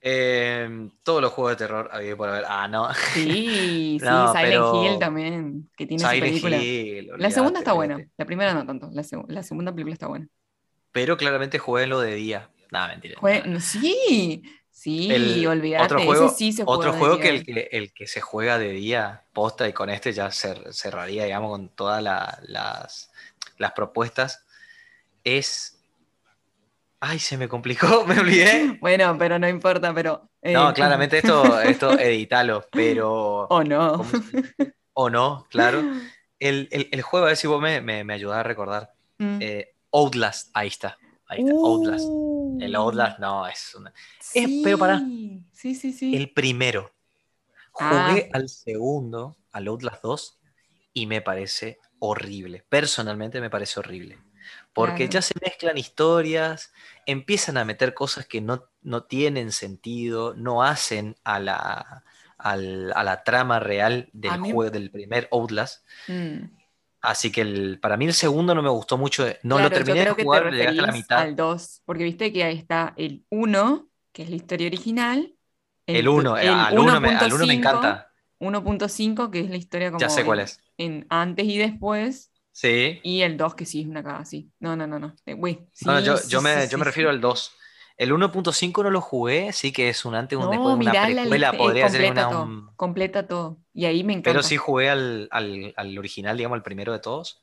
Em, 0.00 0.90
todos 1.04 1.22
los 1.22 1.30
juegos 1.30 1.52
de 1.52 1.56
terror 1.58 1.88
había 1.92 2.16
por 2.16 2.28
haber. 2.28 2.44
Ah, 2.48 2.66
no. 2.66 2.92
Sí, 3.14 3.98
sí, 4.02 4.06
Silent 4.34 4.64
Hill 4.74 4.98
también, 4.98 5.70
que 5.76 5.86
tiene 5.86 6.02
Silent 6.02 6.22
película. 6.24 6.56
Hill, 6.56 7.10
la 7.18 7.30
segunda 7.30 7.60
está 7.60 7.72
buena, 7.72 8.04
la 8.16 8.24
primera 8.24 8.52
no 8.52 8.66
tanto, 8.66 8.90
la, 8.92 9.04
segunda 9.44 9.70
película 9.70 9.92
está 9.92 10.08
buena. 10.08 10.26
Pero 10.98 11.16
claramente 11.16 11.60
lo 11.86 12.00
de 12.00 12.16
día. 12.16 12.50
Nada, 12.72 12.88
mentira. 12.88 13.20
Sí, 13.60 14.42
sí, 14.68 15.46
olvídate. 15.46 15.84
Otro 15.84 16.04
juego, 16.04 16.28
sí 16.28 16.52
se 16.52 16.64
otro 16.66 16.92
juego 16.92 17.20
que, 17.20 17.28
el 17.28 17.44
que 17.46 17.68
el 17.70 17.92
que 17.92 18.08
se 18.08 18.20
juega 18.20 18.58
de 18.58 18.70
día, 18.70 19.22
posta, 19.32 19.68
y 19.68 19.72
con 19.72 19.90
este 19.90 20.12
ya 20.12 20.32
cerraría, 20.32 21.24
digamos, 21.24 21.52
con 21.52 21.68
todas 21.68 22.02
las, 22.02 23.12
las 23.58 23.72
propuestas, 23.76 24.44
es 25.22 25.78
Ay, 26.98 27.20
se 27.20 27.36
me 27.36 27.46
complicó, 27.46 28.04
me 28.08 28.18
olvidé. 28.18 28.76
bueno, 28.80 29.16
pero 29.16 29.38
no 29.38 29.48
importa, 29.48 29.94
pero. 29.94 30.28
Eh, 30.42 30.52
no, 30.52 30.74
claramente 30.74 31.18
esto, 31.18 31.60
esto 31.60 31.92
editalo, 31.96 32.66
pero. 32.72 33.44
O 33.44 33.62
no. 33.62 34.04
O 34.94 35.10
no, 35.10 35.46
claro. 35.48 35.80
El, 36.40 37.02
juego, 37.02 37.26
a 37.26 37.28
ver 37.28 37.36
si 37.36 37.46
vos 37.46 37.62
me, 37.62 37.80
me, 37.80 38.12
ayudás 38.12 38.38
a 38.38 38.42
recordar. 38.42 38.94
Mm. 39.18 39.38
Eh, 39.40 39.76
Outlast, 39.92 40.50
ahí 40.54 40.68
está. 40.68 40.98
Ahí 41.26 41.40
está, 41.40 41.52
Outlast. 41.52 42.06
El 42.60 42.76
uh. 42.76 42.80
Outlast, 42.80 43.18
no, 43.18 43.46
es 43.46 43.74
una. 43.74 43.92
pero 44.64 44.78
para. 44.78 44.98
Sí, 45.52 45.74
sí, 45.74 45.92
sí. 45.92 46.16
El 46.16 46.32
primero. 46.32 46.92
Jugué 47.72 48.28
ah. 48.32 48.38
al 48.38 48.48
segundo, 48.48 49.36
al 49.52 49.68
Outlast 49.68 50.02
2, 50.02 50.40
y 50.94 51.06
me 51.06 51.20
parece 51.20 51.78
horrible. 52.00 52.64
Personalmente 52.68 53.40
me 53.40 53.50
parece 53.50 53.78
horrible. 53.78 54.18
Porque 54.72 55.08
ya 55.08 55.22
se 55.22 55.34
mezclan 55.44 55.76
historias, 55.76 56.72
empiezan 57.04 57.56
a 57.56 57.64
meter 57.64 57.94
cosas 57.94 58.26
que 58.26 58.40
no, 58.40 58.64
no 58.82 59.04
tienen 59.04 59.52
sentido, 59.52 60.34
no 60.34 60.62
hacen 60.62 61.16
a 61.24 61.38
la, 61.40 62.04
a 62.38 62.56
la 62.56 63.22
trama 63.24 63.60
real 63.60 64.08
del 64.12 64.38
juego, 64.40 64.70
del 64.70 64.90
primer 64.90 65.28
Outlast. 65.30 65.84
Mm. 66.06 66.57
Así 67.00 67.30
que 67.30 67.42
el, 67.42 67.78
para 67.80 67.96
mí 67.96 68.06
el 68.06 68.14
segundo 68.14 68.54
no 68.54 68.62
me 68.62 68.68
gustó 68.68 68.98
mucho. 68.98 69.26
No 69.42 69.58
lo 69.58 69.70
terminé 69.70 70.04
de 70.04 70.10
jugar, 70.10 70.50
llegué 70.52 70.68
a 70.68 70.72
la 70.72 70.92
mitad. 70.92 71.18
Al 71.18 71.36
2, 71.36 71.82
porque 71.84 72.04
viste 72.04 72.32
que 72.32 72.44
ahí 72.44 72.56
está 72.56 72.94
el 72.96 73.24
1, 73.30 73.88
que 74.12 74.22
es 74.22 74.30
la 74.30 74.36
historia 74.36 74.66
original. 74.66 75.34
El 75.86 76.08
1, 76.08 76.34
al 76.34 76.78
1 76.78 77.00
me, 77.00 77.08
me, 77.46 77.54
encanta. 77.54 78.10
1.5, 78.40 79.30
que 79.30 79.40
es 79.40 79.50
la 79.50 79.56
historia 79.56 79.90
como 79.90 80.00
ya 80.00 80.10
sé 80.10 80.24
cuál 80.24 80.40
es. 80.40 80.60
en 80.76 81.06
antes 81.08 81.46
y 81.46 81.58
después. 81.58 82.30
Sí. 82.52 83.00
Y 83.04 83.22
el 83.22 83.36
2, 83.36 83.54
que 83.54 83.64
sí 83.64 83.82
es 83.82 83.86
una 83.86 84.02
caga, 84.02 84.24
sí. 84.24 84.50
No, 84.58 84.74
no, 84.74 84.86
no, 84.86 84.98
no. 84.98 85.14
Eh, 85.24 85.36
no 85.82 86.00
yo, 86.00 86.16
yo, 86.28 86.42
me, 86.42 86.66
yo 86.68 86.78
me 86.78 86.84
refiero 86.84 87.10
al 87.10 87.20
2. 87.20 87.52
El 87.98 88.12
1.5 88.12 88.84
no 88.84 88.90
lo 88.90 89.00
jugué, 89.00 89.52
sí 89.52 89.72
que 89.72 89.88
es 89.88 90.04
un 90.04 90.14
antes 90.14 90.38
y 90.38 90.40
un 90.40 90.48
después, 90.48 90.76
una 90.76 90.92
precuela, 90.92 91.52
podría 91.52 91.88
ser 91.88 92.12
una... 92.12 92.30
Todo, 92.30 92.72
Completa 92.76 93.26
todo. 93.26 93.58
Y 93.74 93.86
ahí 93.86 94.04
me 94.04 94.12
encanta. 94.12 94.30
Pero 94.30 94.44
sí 94.44 94.56
jugué 94.56 94.88
al, 94.88 95.28
al, 95.32 95.74
al, 95.76 95.98
original, 95.98 96.36
digamos, 96.36 96.56
el 96.56 96.62
primero 96.62 96.92
de 96.92 97.00
todos. 97.00 97.42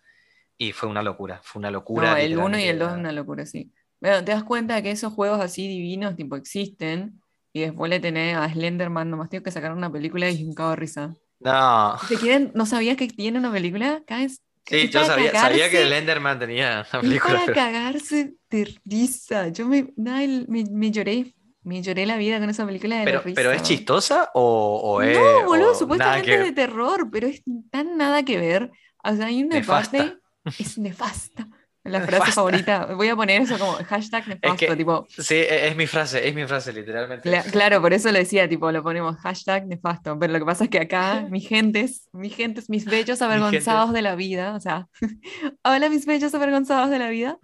Y 0.58 0.72
fue 0.72 0.88
una 0.88 1.04
locura, 1.04 1.42
fue 1.44 1.60
una 1.60 1.72
locura. 1.72 2.12
No, 2.12 2.18
el 2.18 2.38
1 2.38 2.60
y 2.60 2.64
el 2.64 2.80
2 2.80 2.94
es 2.94 2.98
una 2.98 3.12
locura, 3.12 3.46
sí. 3.46 3.74
Bueno, 4.00 4.24
te 4.24 4.32
das 4.32 4.46
cuenta 4.46 4.82
que 4.82 4.92
esos 4.92 5.12
juegos 5.12 5.42
así 5.42 5.68
divinos, 5.68 6.16
tipo, 6.16 6.38
existen. 6.38 7.22
Y 7.52 7.60
después 7.60 7.90
le 7.90 8.00
tenés 8.00 8.38
a 8.38 8.50
Slenderman, 8.50 9.10
nomás 9.10 9.30
tengo 9.30 9.44
que 9.44 9.52
sacar 9.52 9.74
una 9.74 9.92
película 9.92 10.30
y 10.30 10.46
un 10.46 10.54
cago 10.54 10.70
de 10.70 10.76
risa. 10.78 11.16
No. 11.42 11.98
¿Te 12.08 12.16
quieren, 12.16 12.52
¿No 12.56 12.66
sabías 12.66 12.96
que 12.96 13.10
tiene 13.10 13.40
una 13.40 13.52
película? 13.52 14.04
Caes 14.08 14.42
Sí, 14.66 14.90
yo 14.90 15.06
sabía, 15.06 15.32
sabía, 15.32 15.70
que 15.70 15.86
Lenderman 15.86 16.40
tenía 16.40 16.86
una 16.94 17.02
película. 17.02 17.40
para 17.40 17.54
cagarse 17.54 18.34
de 18.50 18.76
risa. 18.84 19.50
Yo 19.50 19.68
me, 19.68 19.94
me, 19.96 20.92
lloré. 20.92 21.36
Me 21.64 21.82
lloré 21.82 22.06
la 22.06 22.18
vida 22.18 22.40
con 22.40 22.50
esa 22.50 22.66
película 22.66 23.00
de 23.00 23.06
pero, 23.06 23.22
risa. 23.22 23.36
¿Pero 23.36 23.52
es 23.52 23.64
chistosa 23.64 24.30
o, 24.34 25.02
es.? 25.02 25.18
No, 25.18 25.46
boludo, 25.46 25.74
supuestamente 25.76 26.38
de 26.38 26.52
terror, 26.52 27.10
pero 27.12 27.28
es 27.28 27.44
tan 27.72 27.98
nada 27.98 28.24
que 28.24 28.40
ver. 28.40 28.72
O 29.04 29.16
sea, 29.16 29.28
hay 29.28 29.44
una 29.44 29.62
parte. 29.62 30.18
Es 30.60 30.78
nefasta. 30.78 31.48
La 31.86 32.02
frase 32.08 32.32
favorita. 32.32 32.88
Voy 32.96 33.08
a 33.08 33.16
poner 33.16 33.42
eso 33.42 33.58
como 33.58 33.74
hashtag 33.74 34.28
nefasto, 34.28 34.76
tipo. 34.76 35.08
Sí, 35.10 35.36
e, 35.36 35.68
es 35.68 35.76
mi 35.76 35.88
frase, 35.88 36.28
es 36.28 36.36
mi 36.36 36.46
frase, 36.46 36.74
literalmente. 36.74 37.32
claro, 37.52 37.82
por 37.82 37.94
eso 37.94 38.12
lo 38.12 38.18
decía, 38.18 38.50
tipo, 38.50 38.72
lo 38.72 38.84
ponemos 38.84 39.16
hashtag 39.18 39.68
nefasto. 39.68 40.18
Pero 40.20 40.34
lo 40.34 40.40
que 40.40 40.46
pasa 40.46 40.64
es 40.66 40.70
que 40.70 40.80
acá, 40.80 41.22
mis 41.30 41.48
gentes, 41.48 42.10
mis 42.12 42.36
gentes, 42.36 42.70
mis 42.70 42.86
bellos 42.86 43.22
avergonzados 43.22 43.94
de 43.94 44.02
la 44.02 44.16
vida, 44.16 44.56
o 44.56 44.60
sea, 44.60 44.88
hola 45.64 45.90
mis 45.90 46.06
bellos 46.06 46.34
avergonzados 46.34 46.90
de 46.90 47.00
la 47.00 47.10
vida, 47.10 47.38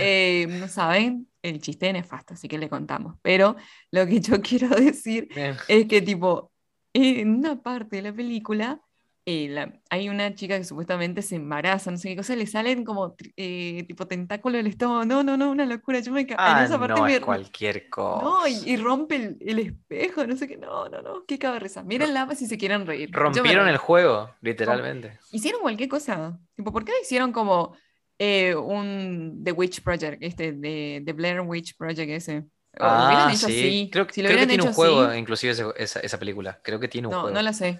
eh, 0.00 0.46
no 0.48 0.68
saben 0.68 1.28
el 1.42 1.60
chiste 1.60 1.86
de 1.86 1.94
nefasto, 1.94 2.34
así 2.34 2.48
que 2.48 2.58
le 2.58 2.68
contamos. 2.68 3.16
Pero 3.20 3.56
lo 3.90 4.06
que 4.06 4.20
yo 4.20 4.40
quiero 4.40 4.68
decir 4.68 5.28
es 5.68 5.86
que, 5.86 6.00
tipo, 6.00 6.50
en 6.94 7.36
una 7.36 7.60
parte 7.60 7.96
de 7.96 8.02
la 8.02 8.12
película 8.12 8.80
eh, 9.24 9.72
hay 9.88 10.08
una 10.08 10.34
chica 10.34 10.58
que 10.58 10.64
supuestamente 10.64 11.22
se 11.22 11.36
embaraza, 11.36 11.92
no 11.92 11.96
sé 11.96 12.08
qué 12.08 12.16
cosa, 12.16 12.34
le 12.34 12.46
salen 12.46 12.84
como 12.84 13.14
eh, 13.36 13.84
tipo 13.86 14.06
tentáculo 14.08 14.56
del 14.56 14.66
estómago. 14.66 15.04
No, 15.04 15.22
no, 15.22 15.36
no, 15.36 15.50
una 15.50 15.64
locura. 15.64 16.00
Yo 16.00 16.10
me 16.10 16.26
ah, 16.36 16.58
en 16.58 16.64
esa 16.64 16.78
parte 16.78 17.20
no, 17.20 17.24
cualquier 17.26 17.88
cosa. 17.88 18.24
No, 18.24 18.48
y, 18.48 18.76
rompe 18.76 19.36
el, 19.40 19.58
espejo, 19.60 20.26
no 20.26 20.36
sé 20.36 20.48
qué. 20.48 20.56
No, 20.56 20.88
no, 20.88 21.02
no, 21.02 21.24
qué 21.24 21.38
cabeza. 21.38 21.84
Mírenla 21.84 22.28
si 22.34 22.46
se 22.46 22.58
quieren 22.58 22.84
reír. 22.84 23.10
Rompieron 23.12 23.68
el 23.68 23.76
juego, 23.76 24.34
literalmente. 24.40 25.18
Hicieron 25.30 25.60
cualquier 25.60 25.88
cosa. 25.88 26.38
Tipo, 26.56 26.72
¿por 26.72 26.84
qué 26.84 26.92
hicieron 27.00 27.30
como 27.30 27.76
eh, 28.18 28.56
un 28.56 29.42
The 29.44 29.52
Witch 29.52 29.82
Project, 29.82 30.20
este, 30.20 30.52
de, 30.52 31.00
The 31.04 31.12
Blair 31.12 31.42
Witch 31.42 31.76
Project 31.76 32.10
ese? 32.10 32.44
Ah, 32.80 33.32
sí. 33.36 33.88
Creo, 33.92 34.06
que 34.06 34.12
tiene 34.14 34.62
un 34.62 34.72
juego, 34.72 35.14
inclusive 35.14 35.52
esa, 35.76 36.00
esa, 36.00 36.18
película. 36.18 36.58
Creo 36.64 36.80
que 36.80 36.88
tiene 36.88 37.06
un 37.06 37.12
juego. 37.12 37.28
No, 37.28 37.34
no 37.34 37.42
la 37.42 37.52
sé. 37.52 37.78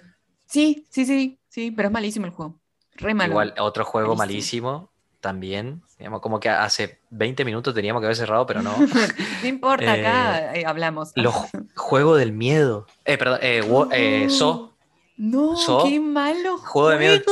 Sí, 0.53 0.85
sí, 0.87 1.03
sí, 1.07 1.39
sí, 1.49 1.71
pero 1.71 1.87
es 1.87 1.91
malísimo 1.91 2.27
el 2.27 2.31
juego. 2.31 2.59
Re 2.97 3.15
malo. 3.15 3.31
Igual, 3.31 3.55
otro 3.57 3.83
juego 3.85 4.15
malísimo, 4.15 4.91
también. 5.19 5.81
Digamos, 5.97 6.21
como 6.21 6.39
que 6.39 6.47
hace 6.47 6.99
20 7.09 7.43
minutos 7.43 7.73
teníamos 7.73 8.01
que 8.01 8.05
haber 8.05 8.15
cerrado, 8.15 8.45
pero 8.45 8.61
no. 8.61 8.71
no 9.41 9.47
importa, 9.47 9.93
acá 9.93 10.53
eh, 10.53 10.61
eh, 10.61 10.65
hablamos. 10.67 11.11
Los 11.15 11.33
juegos 11.73 12.19
del 12.19 12.33
miedo. 12.33 12.85
Eh, 13.03 13.17
perdón, 13.17 13.39
eh, 13.41 14.27
So. 14.29 14.75
No, 15.17 15.55
qué 15.85 15.99
malo 15.99 16.59
juego 16.59 16.89
de 16.89 16.97
miedo. 16.99 17.23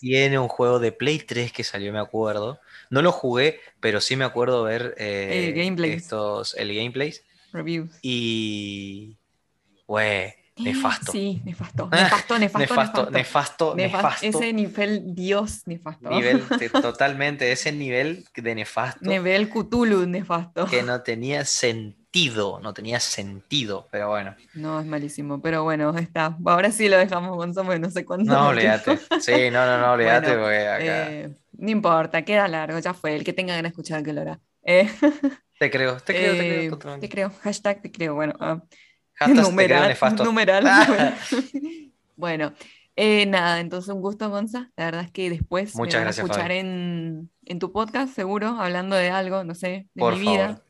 Tiene 0.00 0.38
un 0.38 0.48
juego 0.48 0.78
de 0.78 0.92
Play 0.92 1.20
3 1.20 1.50
que 1.50 1.64
salió, 1.64 1.94
me 1.94 1.98
acuerdo. 1.98 2.60
No 2.90 3.00
lo 3.00 3.10
jugué, 3.10 3.60
pero 3.80 4.02
sí 4.02 4.16
me 4.16 4.26
acuerdo 4.26 4.64
ver 4.64 4.94
el 4.98 5.54
gameplay. 5.54 5.92
estos, 5.92 6.54
el 6.58 6.74
gameplay. 6.74 7.14
Reviews. 7.54 7.88
Y. 8.02 9.16
Güey 9.86 10.43
Nefasto. 10.58 11.12
Sí, 11.12 11.42
nefasto. 11.44 11.88
Nefasto, 11.90 12.38
nefasto, 12.38 13.10
nefasto, 13.10 13.74
nefasto, 13.74 14.26
Ese 14.26 14.52
nivel 14.52 15.14
Dios 15.14 15.66
nefasto. 15.66 16.08
Nivel, 16.08 16.42
totalmente, 16.82 17.50
ese 17.50 17.72
nivel 17.72 18.24
de 18.34 18.54
nefasto. 18.54 19.08
Nivel 19.08 19.48
Cthulhu 19.48 20.06
nefasto. 20.06 20.66
Que 20.66 20.82
no 20.82 21.02
tenía 21.02 21.44
sentido, 21.44 22.60
no 22.60 22.72
tenía 22.72 23.00
sentido, 23.00 23.88
pero 23.90 24.08
bueno. 24.10 24.36
No, 24.54 24.78
es 24.78 24.86
malísimo, 24.86 25.42
pero 25.42 25.64
bueno, 25.64 25.96
está. 25.98 26.36
Ahora 26.46 26.70
sí 26.70 26.88
lo 26.88 26.98
dejamos, 26.98 27.36
Gonzalo, 27.36 27.76
no 27.78 27.90
sé 27.90 28.04
cuándo. 28.04 28.32
No, 28.32 28.48
olvídate. 28.48 28.98
Sí, 29.20 29.50
no, 29.50 29.66
no, 29.66 29.78
no, 29.78 29.92
olvídate 29.92 30.34
porque 30.36 30.68
acá... 30.68 31.12
Eh, 31.12 31.34
no 31.56 31.70
importa, 31.70 32.22
queda 32.22 32.46
largo, 32.46 32.78
ya 32.78 32.94
fue. 32.94 33.14
El 33.16 33.24
que 33.24 33.32
tenga 33.32 33.54
ganas 33.54 33.70
de 33.70 33.74
escuchar 33.74 34.02
que 34.02 34.12
lo 34.12 34.20
hará. 34.20 34.40
Eh, 34.62 34.88
te 35.58 35.70
creo, 35.70 35.96
te 35.98 36.14
creo, 36.14 36.32
te 36.32 36.78
creo. 36.78 36.98
Te 37.00 37.08
creo, 37.08 37.32
hashtag 37.42 37.82
te 37.82 37.90
creo, 37.90 38.14
bueno. 38.14 38.34
Uh, 38.40 38.60
numeral, 39.28 39.96
numeral, 40.24 41.14
bueno, 42.16 42.52
eh, 42.96 43.26
nada, 43.26 43.60
entonces 43.60 43.92
un 43.92 44.00
gusto, 44.00 44.30
Gonza. 44.30 44.70
La 44.76 44.86
verdad 44.86 45.02
es 45.02 45.10
que 45.10 45.30
después 45.30 45.74
Muchas 45.74 46.00
me 46.00 46.06
a 46.06 46.10
escuchar 46.10 46.52
en, 46.52 47.30
tu 47.58 47.72
podcast, 47.72 48.14
seguro, 48.14 48.60
hablando 48.60 48.96
de 48.96 49.10
algo, 49.10 49.44
no 49.44 49.54
sé, 49.54 49.88
de 49.94 50.04
mi 50.04 50.18
vida. 50.18 50.62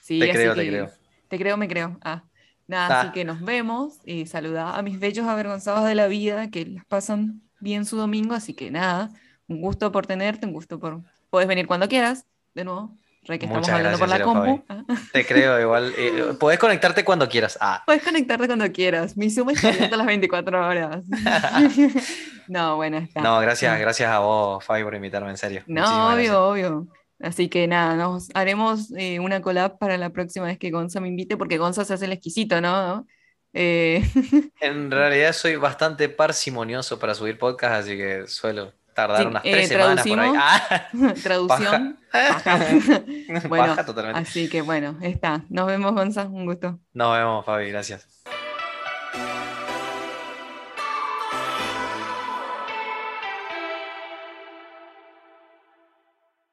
Sí, 0.00 0.18
te 0.18 0.30
creo, 0.30 0.54
te 0.54 0.66
creo. 0.66 0.90
Te 1.28 1.38
creo, 1.38 1.56
me 1.56 1.68
creo. 1.68 1.98
Ah, 2.02 2.24
nada, 2.66 3.00
así 3.00 3.12
que 3.12 3.24
nos 3.24 3.40
vemos 3.40 3.98
y 4.04 4.26
saluda 4.26 4.76
a 4.76 4.82
mis 4.82 4.98
bellos 4.98 5.26
avergonzados 5.26 5.86
de 5.86 5.94
la 5.94 6.06
vida 6.06 6.50
que 6.50 6.66
les 6.66 6.84
pasan 6.84 7.42
bien 7.60 7.84
su 7.84 7.96
domingo. 7.96 8.34
Así 8.34 8.52
que 8.54 8.70
nada, 8.70 9.10
un 9.46 9.60
gusto 9.60 9.90
por 9.92 10.06
tenerte, 10.06 10.46
un 10.46 10.52
gusto 10.52 10.78
por. 10.78 11.02
Puedes 11.30 11.48
venir 11.48 11.66
cuando 11.66 11.88
quieras, 11.88 12.26
de 12.54 12.64
nuevo. 12.64 12.96
Re 13.22 13.38
que 13.38 13.46
estamos 13.46 13.68
hablando 13.68 13.98
por 13.98 14.08
la 14.08 14.22
compu. 14.22 14.64
Te 15.12 15.26
creo 15.26 15.60
igual. 15.60 15.92
Eh, 15.96 16.34
podés 16.38 16.58
conectarte 16.58 17.04
cuando 17.04 17.28
quieras. 17.28 17.58
Ah. 17.60 17.82
Puedes 17.86 18.02
conectarte 18.02 18.46
cuando 18.46 18.70
quieras. 18.72 19.16
Mi 19.16 19.30
Zoom 19.30 19.50
está 19.50 19.68
abierto 19.68 19.96
las 19.96 20.06
24 20.06 20.66
horas. 20.66 21.04
no, 22.48 22.76
bueno, 22.76 22.98
está. 22.98 23.20
No, 23.20 23.38
gracias, 23.40 23.78
gracias 23.78 24.10
a 24.10 24.20
vos, 24.20 24.64
Fabi, 24.64 24.84
por 24.84 24.94
invitarme, 24.94 25.30
en 25.30 25.36
serio. 25.36 25.62
No, 25.66 26.14
obvio, 26.14 26.48
obvio. 26.48 26.86
Así 27.20 27.50
que 27.50 27.66
nada, 27.66 27.96
nos 27.96 28.30
haremos 28.32 28.90
eh, 28.96 29.20
una 29.20 29.42
collab 29.42 29.78
para 29.78 29.98
la 29.98 30.10
próxima 30.10 30.46
vez 30.46 30.58
que 30.58 30.70
Gonza 30.70 31.00
me 31.00 31.08
invite, 31.08 31.36
porque 31.36 31.58
Gonza 31.58 31.84
se 31.84 31.92
hace 31.92 32.06
el 32.06 32.12
exquisito, 32.12 32.62
¿no? 32.62 33.06
Eh... 33.52 34.02
En 34.60 34.90
realidad 34.90 35.34
soy 35.34 35.56
bastante 35.56 36.08
parsimonioso 36.08 36.98
para 36.98 37.14
subir 37.14 37.38
podcast, 37.38 37.82
así 37.82 37.96
que 37.96 38.26
suelo 38.26 38.72
tardar 39.06 39.26
unas 39.26 39.42
tres 39.42 39.64
eh, 39.64 39.68
semanas 39.68 40.06
por 40.06 40.20
ahí. 40.20 40.32
Ah, 40.36 40.86
traducción. 41.22 41.98
bueno, 43.48 43.76
totalmente. 43.84 44.20
Así 44.20 44.48
que 44.48 44.62
bueno, 44.62 44.96
está. 45.00 45.44
Nos 45.48 45.66
vemos, 45.66 45.92
Gonza. 45.92 46.24
Un 46.24 46.46
gusto. 46.46 46.78
Nos 46.92 47.16
vemos, 47.16 47.44
Fabi. 47.44 47.70
Gracias. 47.70 48.19